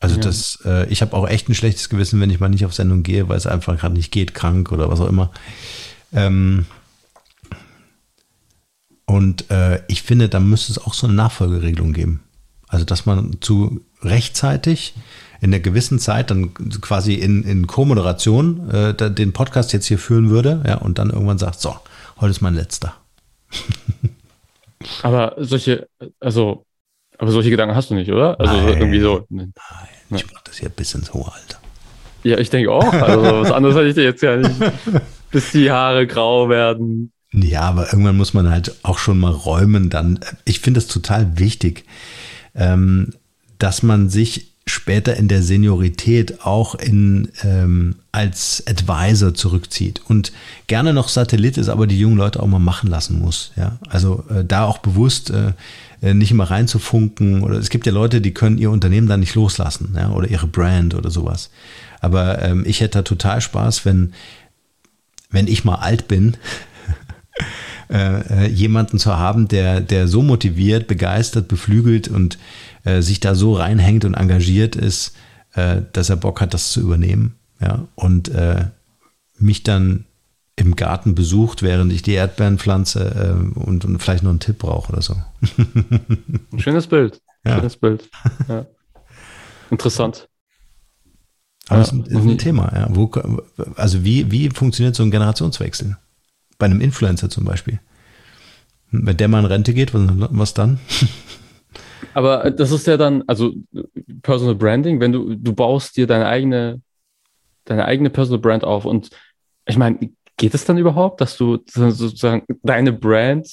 Also 0.01 0.17
ja. 0.17 0.23
das, 0.23 0.61
äh, 0.65 0.89
ich 0.89 1.03
habe 1.03 1.17
auch 1.17 1.29
echt 1.29 1.49
ein 1.49 1.55
schlechtes 1.55 1.89
Gewissen, 1.89 2.21
wenn 2.21 2.31
ich 2.31 2.39
mal 2.39 2.49
nicht 2.49 2.65
auf 2.65 2.75
Sendung 2.75 3.03
gehe, 3.03 3.29
weil 3.29 3.37
es 3.37 3.47
einfach 3.47 3.77
gerade 3.79 3.95
nicht 3.95 4.13
geht, 4.13 4.35
krank 4.35 4.71
oder 4.71 4.91
was 4.91 5.01
auch 5.01 5.09
immer. 5.09 5.33
Ähm, 6.13 6.67
und 9.07 9.51
äh, 9.51 9.81
ich 9.89 10.03
finde, 10.03 10.29
da 10.29 10.39
müsste 10.39 10.73
es 10.73 10.79
auch 10.79 10.95
so 10.95 11.07
eine 11.07 11.17
Nachfolgeregelung 11.17 11.93
geben. 11.93 12.21
Also, 12.69 12.85
dass 12.85 13.07
man 13.07 13.39
zu 13.41 13.81
rechtzeitig 14.03 14.95
in 15.41 15.53
einer 15.53 15.61
gewissen 15.61 15.99
Zeit 15.99 16.31
dann 16.31 16.55
quasi 16.81 17.15
in, 17.15 17.43
in 17.45 17.67
Co-Moderation 17.67 18.71
äh, 18.71 18.95
den 18.95 19.33
Podcast 19.33 19.73
jetzt 19.73 19.87
hier 19.87 19.99
führen 19.99 20.31
würde, 20.31 20.63
ja, 20.67 20.77
und 20.77 20.99
dann 20.99 21.11
irgendwann 21.11 21.39
sagt, 21.39 21.61
so, 21.61 21.77
heute 22.21 22.31
ist 22.31 22.41
mein 22.41 22.55
letzter. 22.55 22.95
aber 25.03 25.35
solche, 25.39 25.89
also, 26.21 26.65
aber 27.19 27.31
solche 27.31 27.51
Gedanken 27.51 27.75
hast 27.75 27.91
du 27.91 27.95
nicht, 27.95 28.11
oder? 28.11 28.39
Also 28.41 28.55
Nein. 28.55 28.79
irgendwie 28.79 29.01
so. 29.01 29.27
Nein, 29.31 29.53
ich 30.11 30.33
mach 30.33 30.43
das 30.43 30.59
hier 30.59 30.69
bis 30.69 30.95
ins 30.95 31.13
hohe 31.13 31.31
Alter. 31.33 31.59
Ja, 32.25 32.39
ich 32.39 32.51
denke 32.51 32.73
auch. 32.73 32.93
Also 32.93 33.23
was 33.23 33.53
anderes 33.53 33.77
hätte 33.77 33.89
ich 33.89 33.95
dir 33.95 34.05
jetzt 34.05 34.23
ja 34.23 34.37
nicht. 34.37 34.55
Bis 35.31 35.53
die 35.53 35.71
Haare 35.71 36.07
grau 36.07 36.49
werden. 36.49 37.13
Ja, 37.33 37.63
aber 37.63 37.87
irgendwann 37.93 38.17
muss 38.17 38.35
man 38.35 38.51
halt 38.51 38.75
auch 38.83 38.99
schon 38.99 39.19
mal 39.19 39.33
räumen. 39.33 39.91
Dann, 39.91 40.19
ich 40.45 40.61
finde 40.61 40.79
es 40.79 40.89
total 40.89 41.39
wichtig, 41.39 41.85
ähm, 42.55 43.11
dass 43.59 43.83
man 43.83 44.09
sich 44.09 44.55
später 44.69 45.17
in 45.17 45.29
der 45.29 45.43
Seniorität 45.43 46.45
auch 46.45 46.75
in, 46.75 47.29
ähm, 47.43 47.97
als 48.13 48.63
Advisor 48.67 49.35
zurückzieht 49.35 50.03
und 50.09 50.33
gerne 50.67 50.93
noch 50.93 51.09
Satellit 51.09 51.59
ist, 51.59 51.69
aber 51.69 51.87
die 51.87 51.99
jungen 51.99 52.17
Leute 52.17 52.43
auch 52.43 52.47
mal 52.47 52.59
machen 52.59 52.89
lassen 52.91 53.19
muss. 53.19 53.53
Ja? 53.57 53.79
Also 53.89 54.25
äh, 54.31 54.45
da 54.45 54.65
auch 54.65 54.79
bewusst 54.79 55.31
äh, 55.31 55.53
äh, 56.01 56.15
nicht 56.15 56.31
immer 56.31 56.51
reinzufunken 56.51 57.43
oder 57.43 57.57
es 57.57 57.71
gibt 57.71 57.87
ja 57.87 57.93
Leute, 57.93 58.21
die 58.21 58.35
können 58.35 58.59
ihr 58.59 58.71
Unternehmen 58.71 59.09
dann 59.09 59.21
nicht 59.21 59.35
loslassen 59.35 59.95
ja? 59.97 60.11
oder 60.11 60.29
ihre 60.29 60.47
Brand 60.47 60.95
oder 60.95 61.11
sowas. 61.11 61.51
Aber 62.01 62.43
ähm, 62.43 62.65
ich 62.67 62.81
hätte 62.81 62.99
da 62.99 63.03
total 63.03 63.41
Spaß, 63.41 63.85
wenn, 63.85 64.13
wenn 65.31 65.49
ich 65.49 65.65
mal 65.65 65.77
alt 65.77 66.09
bin, 66.09 66.37
äh, 67.91 68.45
äh, 68.45 68.49
jemanden 68.49 68.99
zu 68.99 69.17
haben, 69.17 69.49
der, 69.49 69.81
der 69.81 70.09
so 70.09 70.23
motiviert, 70.23 70.87
begeistert, 70.87 71.49
beflügelt 71.49 72.09
und 72.09 72.39
äh, 72.85 73.01
sich 73.01 73.21
da 73.21 73.35
so 73.35 73.55
reinhängt 73.55 74.05
und 74.05 74.15
engagiert 74.15 74.77
ist, 74.77 75.17
äh, 75.55 75.83
dass 75.93 76.11
er 76.11 76.17
Bock 76.17 76.41
hat, 76.41 76.55
das 76.55 76.73
zu 76.73 76.81
übernehmen. 76.81 77.37
Ja, 77.61 77.89
und 77.95 78.29
äh, 78.29 78.67
mich 79.39 79.63
dann 79.63 80.05
im 80.55 80.77
Garten 80.77 81.15
besucht, 81.15 81.63
während 81.63 81.93
ich 81.93 82.03
die 82.03 82.13
Erdbeeren 82.13 82.59
pflanze 82.59 83.05
äh, 83.57 83.59
und, 83.59 83.85
und, 83.85 83.99
vielleicht 84.01 84.23
noch 84.23 84.31
einen 84.31 84.41
Tipp 84.41 84.59
brauche 84.59 84.93
oder 84.93 85.03
so. 85.03 85.17
Schönes 86.59 86.87
Bild. 86.87 87.21
Ja. 87.45 87.57
Schönes 87.57 87.77
Bild. 87.77 88.09
Ja. 88.49 88.67
Interessant. 89.71 90.29
Aber 91.69 91.81
ja, 91.81 91.85
das 91.85 91.93
ist 91.93 92.27
ein, 92.27 92.39
Thema, 92.39 92.73
ja. 92.75 92.89
Wo, 92.91 93.11
also 93.77 94.05
wie, 94.05 94.31
wie 94.31 94.51
funktioniert 94.51 94.95
so 94.95 95.03
ein 95.03 95.11
Generationswechsel? 95.11 95.97
Bei 96.59 96.67
einem 96.67 96.81
Influencer 96.81 97.31
zum 97.31 97.45
Beispiel. 97.45 97.81
Wenn 98.91 99.17
der 99.17 99.29
mal 99.29 99.41
in 99.41 99.47
Rente 99.47 99.75
geht, 99.75 99.95
was, 99.95 100.03
was 100.31 100.55
dann? 100.55 100.81
Aber 102.15 102.51
das 102.51 102.71
ist 102.71 102.87
ja 102.87 102.97
dann, 102.97 103.23
also 103.27 103.53
Personal 104.23 104.55
Branding, 104.55 105.01
wenn 105.01 105.13
du, 105.13 105.35
du 105.35 105.53
baust 105.53 105.97
dir 105.97 106.07
deine 106.07 106.27
eigene, 106.27 106.81
deine 107.65 107.85
eigene 107.85 108.11
Personal 108.11 108.41
Brand 108.41 108.65
auf 108.65 108.85
und 108.85 109.11
ich 109.67 109.77
meine, 109.77 109.99
geht 110.37 110.55
es 110.55 110.65
dann 110.65 110.79
überhaupt, 110.79 111.21
dass 111.21 111.37
du 111.37 111.59
sozusagen 111.67 112.45
deine 112.63 112.93
Brand 112.93 113.49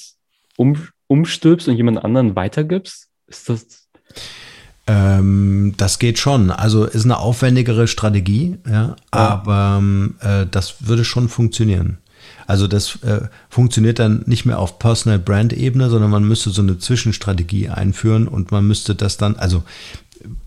um, 0.56 0.76
umstülpst 1.06 1.68
und 1.68 1.76
jemand 1.76 2.02
anderen 2.02 2.34
weitergibst? 2.34 3.08
Ist 3.26 3.48
das 3.48 3.86
ähm, 4.86 5.74
das 5.76 5.98
geht 5.98 6.18
schon. 6.18 6.50
Also 6.50 6.84
ist 6.84 7.04
eine 7.04 7.18
aufwendigere 7.18 7.88
Strategie, 7.88 8.58
ja, 8.66 8.72
ja. 8.72 8.96
aber 9.10 9.82
äh, 10.20 10.46
das 10.48 10.86
würde 10.86 11.04
schon 11.04 11.28
funktionieren. 11.28 11.98
Also 12.46 12.68
das 12.68 13.02
äh, 13.02 13.22
funktioniert 13.48 13.98
dann 13.98 14.22
nicht 14.26 14.44
mehr 14.44 14.58
auf 14.58 14.78
Personal 14.78 15.18
Brand 15.18 15.52
Ebene, 15.52 15.90
sondern 15.90 16.10
man 16.10 16.24
müsste 16.24 16.50
so 16.50 16.62
eine 16.62 16.78
Zwischenstrategie 16.78 17.68
einführen 17.68 18.28
und 18.28 18.50
man 18.50 18.66
müsste 18.66 18.94
das 18.94 19.16
dann, 19.16 19.36
also 19.36 19.64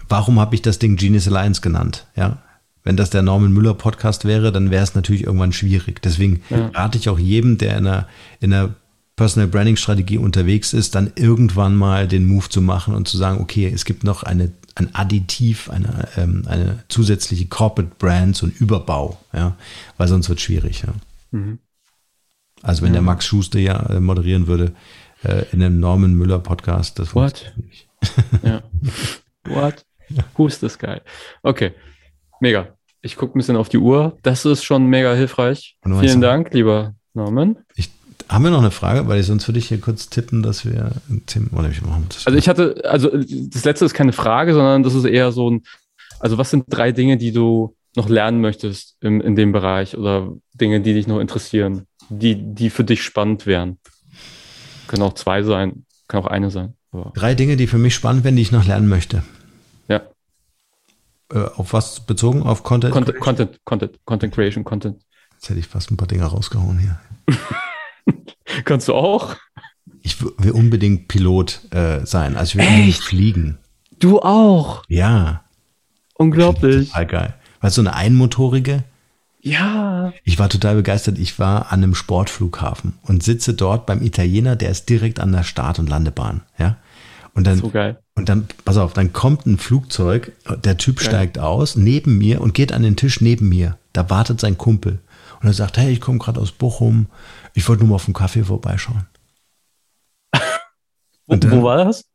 warum 0.08 0.40
habe 0.40 0.56
ich 0.56 0.62
das 0.62 0.80
Ding 0.80 0.96
Genius 0.96 1.28
Alliance 1.28 1.62
genannt? 1.62 2.06
Ja, 2.16 2.40
wenn 2.84 2.98
das 2.98 3.10
der 3.10 3.22
Norman 3.22 3.52
Müller 3.52 3.74
Podcast 3.74 4.26
wäre, 4.26 4.52
dann 4.52 4.72
wäre 4.72 4.84
es 4.84 4.96
natürlich 4.96 5.24
irgendwann 5.24 5.54
schwierig. 5.54 6.02
Deswegen 6.02 6.42
ja. 6.50 6.70
rate 6.74 6.98
ich 6.98 7.10
auch 7.10 7.20
jedem, 7.20 7.58
der 7.58 7.78
in 7.78 7.88
einer, 7.88 8.08
in 8.40 8.54
einer 8.54 8.74
Personal 9.16 9.50
Branding 9.50 9.76
Strategie 9.76 10.18
unterwegs 10.18 10.72
ist, 10.72 10.96
dann 10.96 11.12
irgendwann 11.16 11.76
mal 11.76 12.08
den 12.08 12.26
Move 12.26 12.48
zu 12.48 12.62
machen 12.62 12.96
und 12.96 13.08
zu 13.08 13.18
sagen, 13.18 13.42
okay, 13.42 13.70
es 13.74 13.84
gibt 13.84 14.06
noch 14.06 14.24
eine, 14.24 14.52
ein 14.76 14.96
Additiv, 14.96 15.70
eine, 15.70 16.08
ähm, 16.16 16.44
eine 16.48 16.84
zusätzliche 16.88 17.48
Corporate 17.48 17.92
Brand, 18.00 18.38
so 18.38 18.46
ein 18.46 18.54
Überbau, 18.58 19.20
ja, 19.34 19.58
weil 19.98 20.08
sonst 20.08 20.30
wird 20.30 20.40
es 20.40 20.46
schwierig, 20.46 20.84
ja. 20.84 20.94
Mhm. 21.32 21.60
Also 22.62 22.82
wenn 22.82 22.90
ja. 22.90 22.96
der 22.96 23.02
Max 23.02 23.26
Schuster 23.26 23.60
ja 23.60 23.90
äh, 23.90 24.00
moderieren 24.00 24.48
würde 24.48 24.74
äh, 25.24 25.46
in 25.52 25.62
einem 25.62 25.80
Norman 25.80 26.14
Müller 26.14 26.40
Podcast, 26.40 27.00
das 27.00 27.16
What? 27.16 27.54
nicht. 27.58 27.88
ja. 28.44 28.64
What? 29.46 29.86
Who's 30.36 30.60
this 30.60 30.78
guy? 30.78 31.02
Okay, 31.44 31.74
mega. 32.40 32.70
Ich 33.02 33.16
gucke 33.16 33.38
ein 33.38 33.40
bisschen 33.40 33.56
auf 33.56 33.70
die 33.70 33.78
Uhr. 33.78 34.18
Das 34.24 34.46
ist 34.46 34.64
schon 34.64 34.88
mega 34.88 35.14
hilfreich. 35.14 35.78
Vielen 35.84 36.22
Dank, 36.22 36.54
lieber 36.54 36.96
Norman. 37.14 37.58
Ich 37.76 37.90
haben 38.30 38.44
wir 38.44 38.52
noch 38.52 38.60
eine 38.60 38.72
Frage? 38.72 39.08
Weil 39.08 39.24
sonst 39.24 39.48
würde 39.48 39.58
ich 39.58 39.68
hier 39.68 39.82
kurz 39.82 40.10
tippen, 40.10 40.44
dass 40.44 40.64
wir 40.64 40.92
Tim, 41.26 41.50
oder 41.52 41.70
ich 41.70 41.82
machen 41.82 42.06
das 42.10 42.28
Also 42.28 42.38
ich 42.38 42.48
hatte, 42.48 42.82
also 42.84 43.10
das 43.10 43.66
letzte 43.66 43.86
ist 43.86 43.96
keine 43.96 44.14
Frage, 44.14 44.54
sondern 44.54 44.84
das 44.84 44.94
ist 44.94 45.06
eher 45.06 45.32
so 45.32 45.50
ein, 45.50 45.64
also 46.20 46.38
was 46.38 46.52
sind 46.52 46.66
drei 46.70 46.92
Dinge, 46.92 47.18
die 47.18 47.32
du 47.32 47.76
noch 47.96 48.08
lernen 48.08 48.40
möchtest 48.40 48.98
im, 49.02 49.20
in 49.20 49.36
dem 49.36 49.52
Bereich 49.52 49.98
oder 49.98 50.32
Dinge, 50.54 50.82
die 50.82 50.94
dich 50.94 51.08
noch 51.08 51.20
interessieren, 51.20 51.88
die, 52.10 52.36
die 52.36 52.70
für 52.70 52.84
dich 52.84 53.04
spannend 53.04 53.46
wären? 53.46 53.78
Können 54.88 55.04
auch 55.04 55.14
zwei 55.14 55.44
sein, 55.44 55.86
kann 56.08 56.24
auch 56.24 56.28
eine 56.28 56.50
sein. 56.52 56.74
Aber 56.92 57.12
drei 57.14 57.36
Dinge, 57.36 57.58
die 57.58 57.68
für 57.68 57.78
mich 57.78 57.94
spannend 57.94 58.24
wären, 58.24 58.36
die 58.36 58.42
ich 58.42 58.52
noch 58.52 58.66
lernen 58.66 58.88
möchte. 58.88 59.24
Ja. 59.88 60.02
Äh, 61.32 61.40
auf 61.56 61.74
was 61.74 62.06
bezogen? 62.06 62.44
Auf 62.44 62.64
Content? 62.64 62.94
Content, 62.94 63.20
Content, 63.20 63.60
Content, 63.66 64.00
Content 64.06 64.34
Creation, 64.34 64.64
Content. 64.64 65.02
Jetzt 65.34 65.50
hätte 65.50 65.60
ich 65.60 65.68
fast 65.68 65.92
ein 65.92 65.98
paar 65.98 66.08
Dinge 66.08 66.24
rausgehauen 66.26 66.80
hier. 66.80 67.00
Kannst 68.66 68.88
du 68.88 68.96
auch? 68.96 69.36
Ich 70.02 70.22
will 70.22 70.52
unbedingt 70.52 71.08
Pilot 71.08 71.62
äh, 71.72 72.06
sein. 72.06 72.36
Also 72.36 72.52
ich 72.52 72.56
will 72.56 72.62
Echt? 72.64 72.72
unbedingt 72.72 73.04
fliegen. 73.04 73.58
Du 74.00 74.22
auch? 74.22 74.84
Ja. 74.88 75.44
Unglaublich. 76.16 76.90
Total 76.90 77.06
geil. 77.06 77.34
Weißt 77.62 77.78
du, 77.78 77.84
so 77.84 77.88
eine 77.88 77.96
einmotorige? 77.96 78.84
Ja. 79.42 80.14
Ich 80.24 80.38
war 80.38 80.50
total 80.50 80.76
begeistert. 80.76 81.18
Ich 81.18 81.40
war 81.40 81.72
an 81.72 81.84
einem 81.84 81.96
Sportflughafen 81.96 82.94
und 83.04 83.24
sitze 83.24 83.54
dort 83.54 83.86
beim 83.86 84.02
Italiener, 84.02 84.56
der 84.56 84.70
ist 84.70 84.90
direkt 84.90 85.20
an 85.20 85.32
der 85.32 85.44
Start- 85.44 85.80
und 85.80 85.90
Landebahn. 85.90 86.42
Ja. 86.58 86.78
Und 87.34 87.48
dann, 87.48 87.60
so 87.60 87.70
geil. 87.70 88.00
Und 88.16 88.28
dann, 88.28 88.48
pass 88.66 88.78
auf, 88.78 88.94
dann 88.94 89.14
kommt 89.14 89.46
ein 89.46 89.58
Flugzeug, 89.58 90.34
der 90.64 90.78
Typ 90.78 90.98
geil. 90.98 91.08
steigt 91.08 91.40
aus, 91.40 91.76
neben 91.76 92.18
mir 92.18 92.42
und 92.42 92.54
geht 92.54 92.74
an 92.74 92.84
den 92.84 92.98
Tisch 92.98 93.22
neben 93.22 93.48
mir. 93.48 93.78
Da 93.94 94.10
wartet 94.10 94.42
sein 94.42 94.58
Kumpel. 94.58 95.00
Und 95.42 95.48
er 95.48 95.54
sagt, 95.54 95.78
hey, 95.78 95.92
ich 95.92 96.02
komme 96.02 96.20
gerade 96.20 96.42
aus 96.42 96.52
Bochum, 96.52 97.08
ich 97.54 97.68
wollte 97.70 97.84
nur 97.84 97.92
mal 97.92 97.96
auf 97.96 98.06
dem 98.06 98.14
Kaffee 98.14 98.44
vorbeischauen. 98.44 99.06
Und 101.28 101.46
dann, 101.46 101.52
wo 101.52 101.64
war 101.64 101.86
das? 101.86 102.06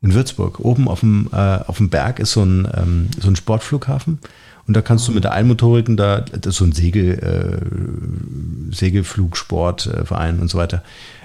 In 0.00 0.14
Würzburg. 0.14 0.58
Oben 0.60 0.88
auf 0.88 1.00
dem, 1.00 1.28
äh, 1.32 1.36
auf 1.36 1.76
dem 1.76 1.90
Berg 1.90 2.18
ist 2.18 2.32
so 2.32 2.42
ein, 2.42 2.66
ähm, 2.74 3.10
so 3.20 3.28
ein 3.28 3.36
Sportflughafen. 3.36 4.20
Und 4.66 4.76
da 4.76 4.82
kannst 4.82 5.08
du 5.08 5.12
mit 5.12 5.24
der 5.24 5.32
Einmotoriken, 5.32 5.96
da, 5.96 6.20
das 6.20 6.54
ist 6.54 6.56
so 6.56 6.64
ein 6.64 6.72
Segel, 6.72 7.18
äh, 7.18 8.74
Segelflugsportverein 8.74 10.38
und 10.38 10.48
so 10.48 10.58
weiter. 10.58 10.82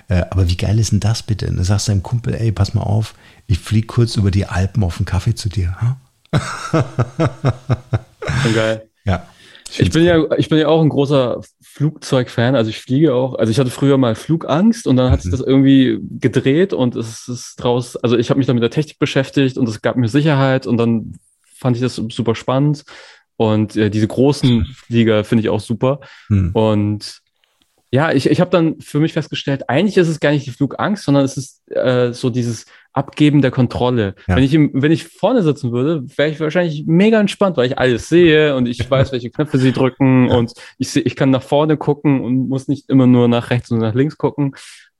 Äh, 0.09 0.23
aber 0.29 0.49
wie 0.49 0.57
geil 0.57 0.79
ist 0.79 0.91
denn 0.91 0.99
das 0.99 1.23
bitte? 1.23 1.51
Sagst 1.63 1.87
du 1.87 1.91
deinem 1.91 2.03
Kumpel, 2.03 2.33
ey, 2.33 2.51
pass 2.51 2.73
mal 2.73 2.81
auf, 2.81 3.13
ich 3.45 3.59
fliege 3.59 3.87
kurz 3.87 4.15
über 4.15 4.31
die 4.31 4.45
Alpen 4.45 4.83
auf 4.83 4.97
den 4.97 5.05
Kaffee 5.05 5.35
zu 5.35 5.49
dir. 5.49 5.75
Huh? 5.81 5.95
geil. 8.53 8.89
Ja. 9.05 9.27
Ich 9.77 9.91
bin 9.91 10.03
ja, 10.03 10.23
ich 10.37 10.49
bin 10.49 10.59
ja 10.59 10.67
auch 10.67 10.81
ein 10.81 10.89
großer 10.89 11.41
Flugzeugfan, 11.61 12.55
also 12.55 12.69
ich 12.69 12.79
fliege 12.79 13.13
auch. 13.13 13.35
Also 13.35 13.51
ich 13.51 13.59
hatte 13.59 13.69
früher 13.69 13.97
mal 13.97 14.15
Flugangst 14.15 14.87
und 14.87 14.95
dann 14.95 15.11
hat 15.11 15.21
sich 15.21 15.31
mhm. 15.31 15.37
das 15.37 15.45
irgendwie 15.45 15.99
gedreht 16.19 16.73
und 16.73 16.95
es 16.95 17.27
ist 17.27 17.55
draus, 17.57 17.97
also 17.97 18.17
ich 18.17 18.29
habe 18.29 18.37
mich 18.37 18.47
dann 18.47 18.55
mit 18.55 18.63
der 18.63 18.71
Technik 18.71 18.97
beschäftigt 18.97 19.57
und 19.57 19.67
es 19.67 19.81
gab 19.81 19.97
mir 19.97 20.07
Sicherheit 20.07 20.67
und 20.67 20.77
dann 20.77 21.15
fand 21.55 21.75
ich 21.75 21.81
das 21.81 21.95
super 21.95 22.35
spannend. 22.35 22.85
Und 23.37 23.75
äh, 23.75 23.89
diese 23.89 24.07
großen 24.07 24.65
Flieger 24.65 25.23
finde 25.23 25.43
ich 25.43 25.49
auch 25.49 25.59
super. 25.59 25.99
Hm. 26.27 26.51
Und 26.53 27.21
ja, 27.89 28.11
ich, 28.11 28.29
ich 28.29 28.41
habe 28.41 28.51
dann 28.51 28.81
für 28.81 28.99
mich 28.99 29.13
festgestellt, 29.13 29.69
eigentlich 29.69 29.95
ist 29.95 30.09
es 30.09 30.19
gar 30.19 30.31
nicht 30.31 30.45
die 30.45 30.51
Flugangst, 30.51 31.05
sondern 31.05 31.23
es 31.23 31.37
ist 31.37 31.71
äh, 31.71 32.11
so 32.11 32.29
dieses 32.29 32.65
Abgeben 32.91 33.41
der 33.41 33.51
Kontrolle. 33.51 34.15
Ja. 34.27 34.35
Wenn, 34.35 34.43
ich 34.43 34.53
im, 34.53 34.71
wenn 34.73 34.91
ich 34.91 35.05
vorne 35.05 35.41
sitzen 35.41 35.71
würde, 35.71 36.03
wäre 36.17 36.29
ich 36.29 36.39
wahrscheinlich 36.39 36.83
mega 36.85 37.19
entspannt, 37.19 37.55
weil 37.55 37.67
ich 37.67 37.77
alles 37.77 38.09
sehe 38.09 38.55
und 38.55 38.65
ich 38.65 38.89
weiß, 38.89 39.13
welche 39.13 39.29
Knöpfe 39.29 39.57
sie 39.57 39.71
drücken 39.71 40.27
ja. 40.27 40.35
und 40.35 40.51
ich, 40.77 40.89
seh, 40.89 40.99
ich 40.99 41.15
kann 41.15 41.29
nach 41.29 41.43
vorne 41.43 41.77
gucken 41.77 42.21
und 42.21 42.49
muss 42.49 42.67
nicht 42.67 42.89
immer 42.89 43.07
nur 43.07 43.29
nach 43.29 43.51
rechts 43.51 43.71
und 43.71 43.79
nach 43.79 43.93
links 43.93 44.17
gucken. 44.17 44.55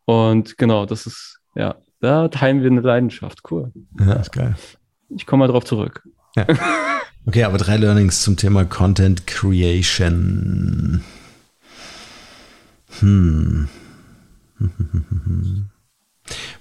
Und 0.06 0.58
genau, 0.58 0.86
das 0.86 1.06
ist, 1.06 1.40
ja, 1.56 1.76
da 2.00 2.30
teilen 2.30 2.62
wir 2.62 2.72
eine 2.72 2.82
Leidenschaft. 2.82 3.40
Cool. 3.52 3.74
Ja, 4.00 4.14
ist 4.14 4.32
geil. 4.32 4.56
Ich 5.10 5.26
komme 5.26 5.42
mal 5.42 5.52
drauf 5.52 5.66
zurück. 5.66 6.08
Ja. 6.38 6.46
Okay, 7.28 7.44
aber 7.44 7.58
drei 7.58 7.76
Learnings 7.76 8.22
zum 8.22 8.38
Thema 8.38 8.64
Content 8.64 9.28
Creation. 9.28 11.02
Hm. 13.00 13.68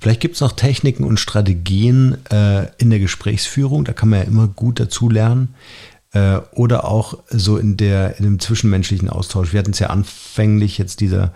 Vielleicht 0.01 0.21
gibt 0.21 0.35
es 0.35 0.41
noch 0.41 0.51
Techniken 0.51 1.05
und 1.05 1.21
Strategien 1.21 2.17
äh, 2.33 2.67
in 2.79 2.91
der 2.91 2.99
Gesprächsführung, 2.99 3.85
da 3.85 3.93
kann 3.93 4.09
man 4.09 4.19
ja 4.19 4.25
immer 4.25 4.49
gut 4.49 4.81
dazu 4.81 5.09
lernen. 5.09 5.55
Äh, 6.11 6.39
oder 6.51 6.85
auch 6.85 7.19
so 7.29 7.59
in, 7.59 7.77
der, 7.77 8.19
in 8.19 8.25
dem 8.25 8.41
zwischenmenschlichen 8.41 9.09
Austausch. 9.09 9.53
Wir 9.53 9.61
hatten 9.61 9.71
es 9.71 9.79
ja 9.79 9.91
anfänglich 9.91 10.79
jetzt 10.79 10.99
dieser, 10.99 11.33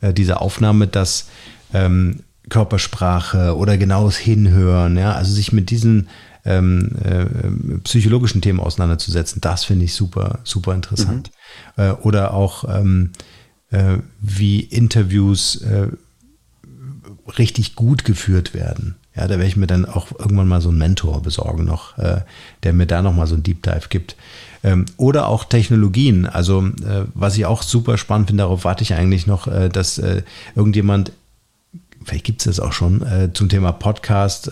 äh, 0.00 0.12
diese 0.12 0.40
Aufnahme, 0.40 0.88
dass 0.88 1.28
ähm, 1.72 2.24
Körpersprache 2.48 3.56
oder 3.56 3.78
genaues 3.78 4.16
Hinhören, 4.16 4.98
ja, 4.98 5.12
also 5.12 5.32
sich 5.32 5.52
mit 5.52 5.70
diesen 5.70 6.08
ähm, 6.44 6.90
äh, 7.04 7.24
psychologischen 7.84 8.40
Themen 8.42 8.60
auseinanderzusetzen, 8.60 9.40
das 9.40 9.64
finde 9.64 9.84
ich 9.84 9.94
super, 9.94 10.40
super 10.44 10.74
interessant. 10.74 11.30
Mhm. 11.76 11.82
Äh, 11.82 11.90
oder 11.92 12.34
auch 12.34 12.64
ähm, 12.68 13.10
äh, 13.70 13.98
wie 14.20 14.60
Interviews 14.60 15.56
äh, 15.62 15.88
richtig 17.38 17.74
gut 17.74 18.04
geführt 18.04 18.54
werden. 18.54 18.96
Ja, 19.14 19.22
da 19.22 19.30
werde 19.30 19.46
ich 19.46 19.56
mir 19.56 19.66
dann 19.66 19.84
auch 19.84 20.08
irgendwann 20.18 20.48
mal 20.48 20.60
so 20.60 20.70
einen 20.70 20.78
Mentor 20.78 21.22
besorgen 21.22 21.64
noch, 21.64 21.96
äh, 21.98 22.20
der 22.62 22.72
mir 22.72 22.86
da 22.86 23.02
nochmal 23.02 23.26
so 23.26 23.34
einen 23.34 23.42
Deep 23.42 23.62
Dive 23.62 23.88
gibt. 23.88 24.16
Ähm, 24.64 24.86
oder 24.96 25.28
auch 25.28 25.44
Technologien. 25.44 26.26
Also 26.26 26.66
äh, 26.66 27.04
was 27.14 27.36
ich 27.36 27.46
auch 27.46 27.62
super 27.62 27.98
spannend 27.98 28.28
finde, 28.28 28.42
darauf 28.42 28.64
warte 28.64 28.82
ich 28.82 28.94
eigentlich 28.94 29.26
noch, 29.26 29.48
dass 29.70 30.00
irgendjemand, 30.54 31.12
vielleicht 32.04 32.24
gibt 32.24 32.40
es 32.40 32.44
das 32.44 32.60
auch 32.60 32.72
schon, 32.72 33.04
zum 33.34 33.48
Thema 33.48 33.72
Podcast, 33.72 34.50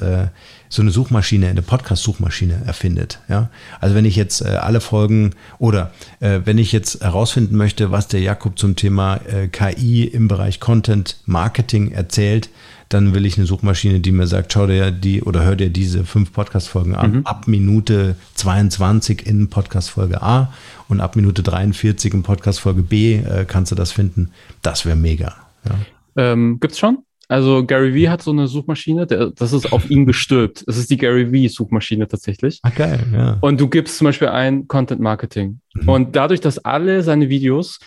so 0.71 0.83
eine 0.83 0.93
Suchmaschine, 0.93 1.49
eine 1.49 1.62
Podcast-Suchmaschine 1.62 2.62
erfindet. 2.64 3.18
Ja? 3.29 3.51
Also 3.81 3.97
wenn 3.97 4.05
ich 4.05 4.14
jetzt 4.14 4.41
äh, 4.41 4.51
alle 4.51 4.81
Folgen 4.81 5.35
oder 5.59 5.91
äh, 6.21 6.41
wenn 6.45 6.59
ich 6.59 6.71
jetzt 6.71 7.03
herausfinden 7.03 7.57
möchte, 7.57 7.91
was 7.91 8.07
der 8.07 8.21
Jakob 8.21 8.59
zum 8.59 8.77
Thema 8.77 9.16
äh, 9.27 9.49
KI 9.49 10.05
im 10.05 10.29
Bereich 10.29 10.61
Content 10.61 11.18
Marketing 11.27 11.91
erzählt, 11.91 12.51
dann 12.89 13.14
will 13.14 13.27
ich 13.27 13.37
eine 13.37 13.47
Suchmaschine, 13.47 14.01
die 14.01 14.12
mir 14.12 14.29
sagt, 14.29 14.53
schau 14.53 14.66
dir 14.66 14.93
die 14.93 15.23
oder 15.23 15.45
hör 15.45 15.57
dir 15.57 15.71
diese 15.71 16.05
fünf 16.05 16.33
Podcast-Folgen 16.33 16.95
an, 16.95 17.12
mhm. 17.12 17.27
ab 17.27 17.49
Minute 17.49 18.16
22 18.37 19.27
in 19.27 19.49
Podcast-Folge 19.51 20.23
A 20.23 20.53
und 20.89 21.01
ab 21.01 21.16
Minute 21.16 21.43
43 21.43 22.14
in 22.14 22.23
Podcast-Folge 22.23 22.83
B 22.83 23.16
äh, 23.16 23.45
kannst 23.47 23.73
du 23.73 23.77
das 23.77 23.91
finden. 23.91 24.31
Das 24.62 24.87
wäre 24.87 24.97
mega. 24.97 25.35
Ja. 25.64 26.33
Ähm, 26.33 26.59
gibt's 26.61 26.79
schon? 26.79 26.99
Also 27.31 27.64
Gary 27.64 27.95
Vee 27.95 28.09
hat 28.09 28.22
so 28.22 28.33
eine 28.33 28.49
Suchmaschine, 28.49 29.07
der, 29.07 29.31
das 29.31 29.53
ist 29.53 29.72
auf 29.72 29.89
ihn 29.89 30.05
gestülpt. 30.05 30.64
Das 30.66 30.76
ist 30.76 30.91
die 30.91 30.97
Gary 30.97 31.31
Vee 31.31 31.47
Suchmaschine 31.47 32.09
tatsächlich. 32.09 32.59
Ah, 32.64 32.70
geil, 32.70 33.07
ja. 33.12 33.39
Und 33.41 33.61
du 33.61 33.68
gibst 33.68 33.99
zum 33.99 34.07
Beispiel 34.07 34.28
ein 34.28 34.66
Content 34.66 35.01
Marketing. 35.01 35.61
Mhm. 35.74 35.89
Und 35.89 36.16
dadurch, 36.16 36.41
dass 36.41 36.59
alle 36.59 37.05
seine 37.05 37.28
Videos 37.28 37.78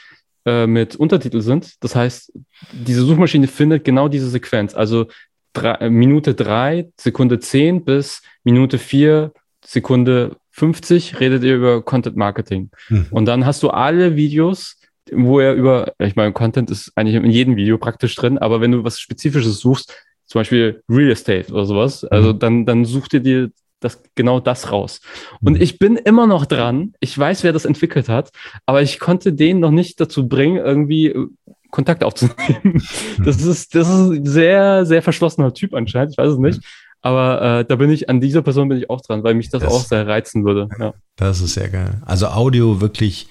äh, 0.46 0.66
mit 0.66 0.96
Untertitel 0.96 1.42
sind, 1.42 1.74
das 1.82 1.94
heißt, 1.94 2.32
diese 2.72 3.02
Suchmaschine 3.02 3.48
findet 3.48 3.84
genau 3.84 4.08
diese 4.08 4.30
Sequenz. 4.30 4.76
Also 4.76 5.08
drei, 5.52 5.74
äh, 5.74 5.90
Minute 5.90 6.36
drei, 6.36 6.88
Sekunde 6.96 7.42
zehn 7.42 7.84
bis 7.84 8.22
Minute 8.46 8.78
vier, 8.78 9.34
Sekunde 9.66 10.38
50 10.52 11.20
redet 11.20 11.44
ihr 11.44 11.56
über 11.56 11.82
Content 11.82 12.16
Marketing. 12.16 12.70
Mhm. 12.88 13.08
Und 13.12 13.26
dann 13.26 13.46
hast 13.46 13.62
du 13.62 13.72
alle 13.72 14.16
Videos 14.16 14.78
wo 15.16 15.40
er 15.40 15.54
über, 15.54 15.94
ich 16.00 16.16
meine, 16.16 16.34
Content 16.34 16.72
ist 16.72 16.92
eigentlich 16.96 17.16
in 17.16 17.30
jedem 17.30 17.56
Video 17.56 17.78
praktisch 17.78 18.16
drin, 18.16 18.38
aber 18.38 18.62
wenn 18.62 18.72
du 18.72 18.84
was 18.84 19.00
Spezifisches 19.00 19.60
suchst, 19.60 19.94
zum 20.26 20.40
Beispiel 20.40 20.82
Real 20.90 21.12
Estate 21.12 21.52
oder 21.52 21.66
sowas. 21.66 22.04
Also 22.06 22.34
mhm. 22.34 22.40
dann, 22.40 22.66
dann 22.66 22.86
such 22.86 23.08
dir 23.08 23.20
die, 23.20 23.48
das, 23.80 24.02
genau 24.16 24.40
das 24.40 24.72
raus. 24.72 25.02
Und 25.42 25.54
mhm. 25.54 25.62
ich 25.62 25.78
bin 25.78 25.96
immer 25.96 26.28
noch 26.28 26.46
dran. 26.46 26.94
Ich 27.00 27.18
weiß, 27.18 27.44
wer 27.44 27.54
das 27.54 27.66
entwickelt 27.66 28.10
hat, 28.10 28.32
aber 28.66 28.82
ich 28.82 29.00
konnte 29.00 29.34
den 29.34 29.60
noch 29.60 29.72
nicht 29.72 30.00
dazu 30.00 30.28
bringen, 30.28 30.58
irgendwie 30.58 31.08
äh, 31.08 31.28
Kontakt 31.70 32.04
aufzunehmen. 32.04 32.84
Das 33.24 33.44
ist, 33.44 33.76
das 33.76 33.90
ist 33.90 34.10
ein 34.12 34.26
sehr, 34.26 34.86
sehr 34.86 35.02
verschlossener 35.02 35.54
Typ 35.54 35.74
anscheinend. 35.74 36.14
Ich 36.14 36.18
weiß 36.18 36.34
es 36.34 36.38
nicht. 36.38 36.62
Aber 37.02 37.60
äh, 37.60 37.66
da 37.66 37.76
bin 37.76 37.92
ich, 37.92 38.10
an 38.10 38.22
dieser 38.22 38.42
Person 38.42 38.70
bin 38.70 38.78
ich 38.78 38.90
auch 38.90 39.02
dran, 39.02 39.24
weil 39.24 39.34
mich 39.34 39.50
das, 39.50 39.62
das 39.62 39.74
auch 39.74 39.84
sehr 39.84 40.08
reizen 40.08 40.46
würde. 40.46 40.70
Ja. 40.80 40.94
Das 41.18 41.42
ist 41.42 41.56
sehr 41.56 41.70
geil. 41.70 42.02
Also 42.06 42.28
Audio 42.28 42.80
wirklich 42.80 43.28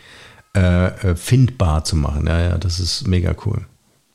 äh, 0.56 0.86
äh, 0.86 1.16
findbar 1.16 1.84
zu 1.84 1.96
machen. 1.96 2.26
Ja, 2.26 2.40
ja, 2.40 2.58
das 2.58 2.80
ist 2.80 3.06
mega 3.06 3.34
cool. 3.46 3.66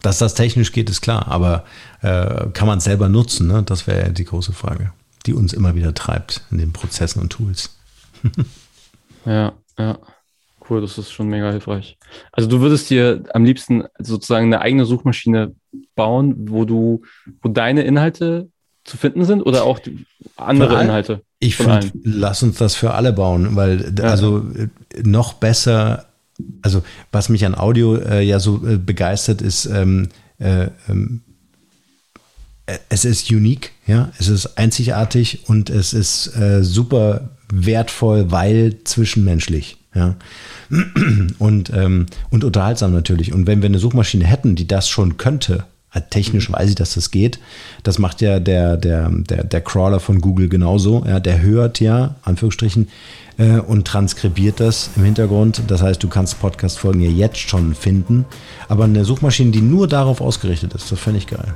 Dass 0.02 0.20
das 0.20 0.36
technisch 0.36 0.72
geht, 0.72 0.90
ist 0.90 1.02
klar, 1.02 1.28
aber 1.28 1.66
äh, 2.02 2.48
kann 2.54 2.68
man 2.68 2.78
es 2.78 2.84
selber 2.84 3.10
nutzen? 3.10 3.48
Ne? 3.48 3.64
Das 3.64 3.88
wäre 3.88 4.12
die 4.12 4.26
große 4.26 4.54
Frage, 4.54 4.92
die 5.26 5.34
uns 5.34 5.54
immer 5.54 5.76
wieder 5.76 5.94
treibt 5.94 6.46
in 6.52 6.60
den 6.60 6.74
Prozessen 6.74 7.22
und 7.22 7.30
Tools. 7.30 7.76
ja, 9.26 9.54
ja. 9.78 9.98
Cool, 10.70 10.82
das 10.82 10.98
ist 10.98 11.12
schon 11.12 11.30
mega 11.30 11.50
hilfreich. 11.50 11.98
Also 12.32 12.50
du 12.50 12.60
würdest 12.60 12.90
dir 12.90 13.24
am 13.34 13.46
liebsten 13.46 13.86
sozusagen 14.00 14.48
eine 14.48 14.62
eigene 14.62 14.86
Suchmaschine 14.86 15.56
bauen, 15.96 16.36
wo 16.50 16.66
du, 16.66 17.04
wo 17.42 17.50
deine 17.50 17.84
Inhalte 17.84 18.50
zu 18.84 18.98
finden 18.98 19.26
sind 19.26 19.42
oder 19.42 19.64
auch 19.64 19.80
andere 20.36 20.82
Inhalte? 20.82 21.22
Ich 21.40 21.56
finde, 21.56 21.92
lass 22.04 22.42
uns 22.42 22.58
das 22.58 22.76
für 22.76 22.94
alle 22.94 23.14
bauen, 23.14 23.56
weil 23.56 23.94
ja. 23.98 24.06
also 24.06 24.46
noch 25.04 25.34
besser, 25.34 26.08
also 26.62 26.84
was 27.12 27.30
mich 27.30 27.46
an 27.46 27.56
Audio 27.56 27.96
äh, 27.96 28.22
ja 28.22 28.40
so 28.40 28.66
äh, 28.68 28.78
begeistert, 28.78 29.42
ist, 29.42 29.66
ähm, 29.66 30.10
äh, 30.40 30.70
ähm, 30.90 31.22
es 32.90 33.06
ist 33.06 33.32
unique, 33.32 33.72
ja, 33.86 34.12
es 34.20 34.28
ist 34.28 34.58
einzigartig 34.58 35.48
und 35.48 35.70
es 35.70 35.94
ist 35.94 36.36
äh, 36.36 36.64
super 36.64 37.30
wertvoll, 37.52 38.30
weil 38.32 38.76
zwischenmenschlich, 38.84 39.78
ja. 39.96 40.16
Und, 41.40 41.72
ähm, 41.74 42.08
und 42.30 42.44
unterhaltsam 42.44 42.92
natürlich. 42.92 43.32
Und 43.32 43.48
wenn 43.48 43.62
wir 43.62 43.70
eine 43.70 43.80
Suchmaschine 43.80 44.26
hätten, 44.26 44.58
die 44.58 44.68
das 44.68 44.90
schon 44.90 45.16
könnte, 45.16 45.64
äh, 45.94 46.02
technisch 46.10 46.52
weiß 46.52 46.70
ich, 46.70 46.76
dass 46.76 46.96
das 46.96 47.12
geht. 47.12 47.40
Das 47.84 48.00
macht 48.00 48.22
ja 48.22 48.40
der, 48.40 48.76
der, 48.76 49.10
der, 49.10 49.46
der 49.46 49.62
Crawler 49.62 50.02
von 50.02 50.20
Google 50.20 50.50
genauso. 50.50 51.06
Ja, 51.08 51.20
der 51.20 51.42
hört 51.42 51.80
ja, 51.80 52.16
Anführungsstrichen, 52.24 52.90
äh, 53.38 53.60
und 53.60 53.86
transkribiert 53.86 54.60
das 54.60 54.90
im 54.96 55.04
Hintergrund. 55.04 55.64
Das 55.68 55.82
heißt, 55.82 56.02
du 56.02 56.08
kannst 56.08 56.40
Podcast-Folgen 56.40 57.02
ja 57.02 57.10
jetzt 57.10 57.38
schon 57.40 57.76
finden. 57.76 58.26
Aber 58.68 58.86
eine 58.86 59.06
Suchmaschine, 59.06 59.52
die 59.52 59.62
nur 59.62 59.88
darauf 59.88 60.22
ausgerichtet 60.22 60.74
ist, 60.74 60.92
das 60.92 61.00
fände 61.00 61.20
ich 61.20 61.28
geil. 61.28 61.54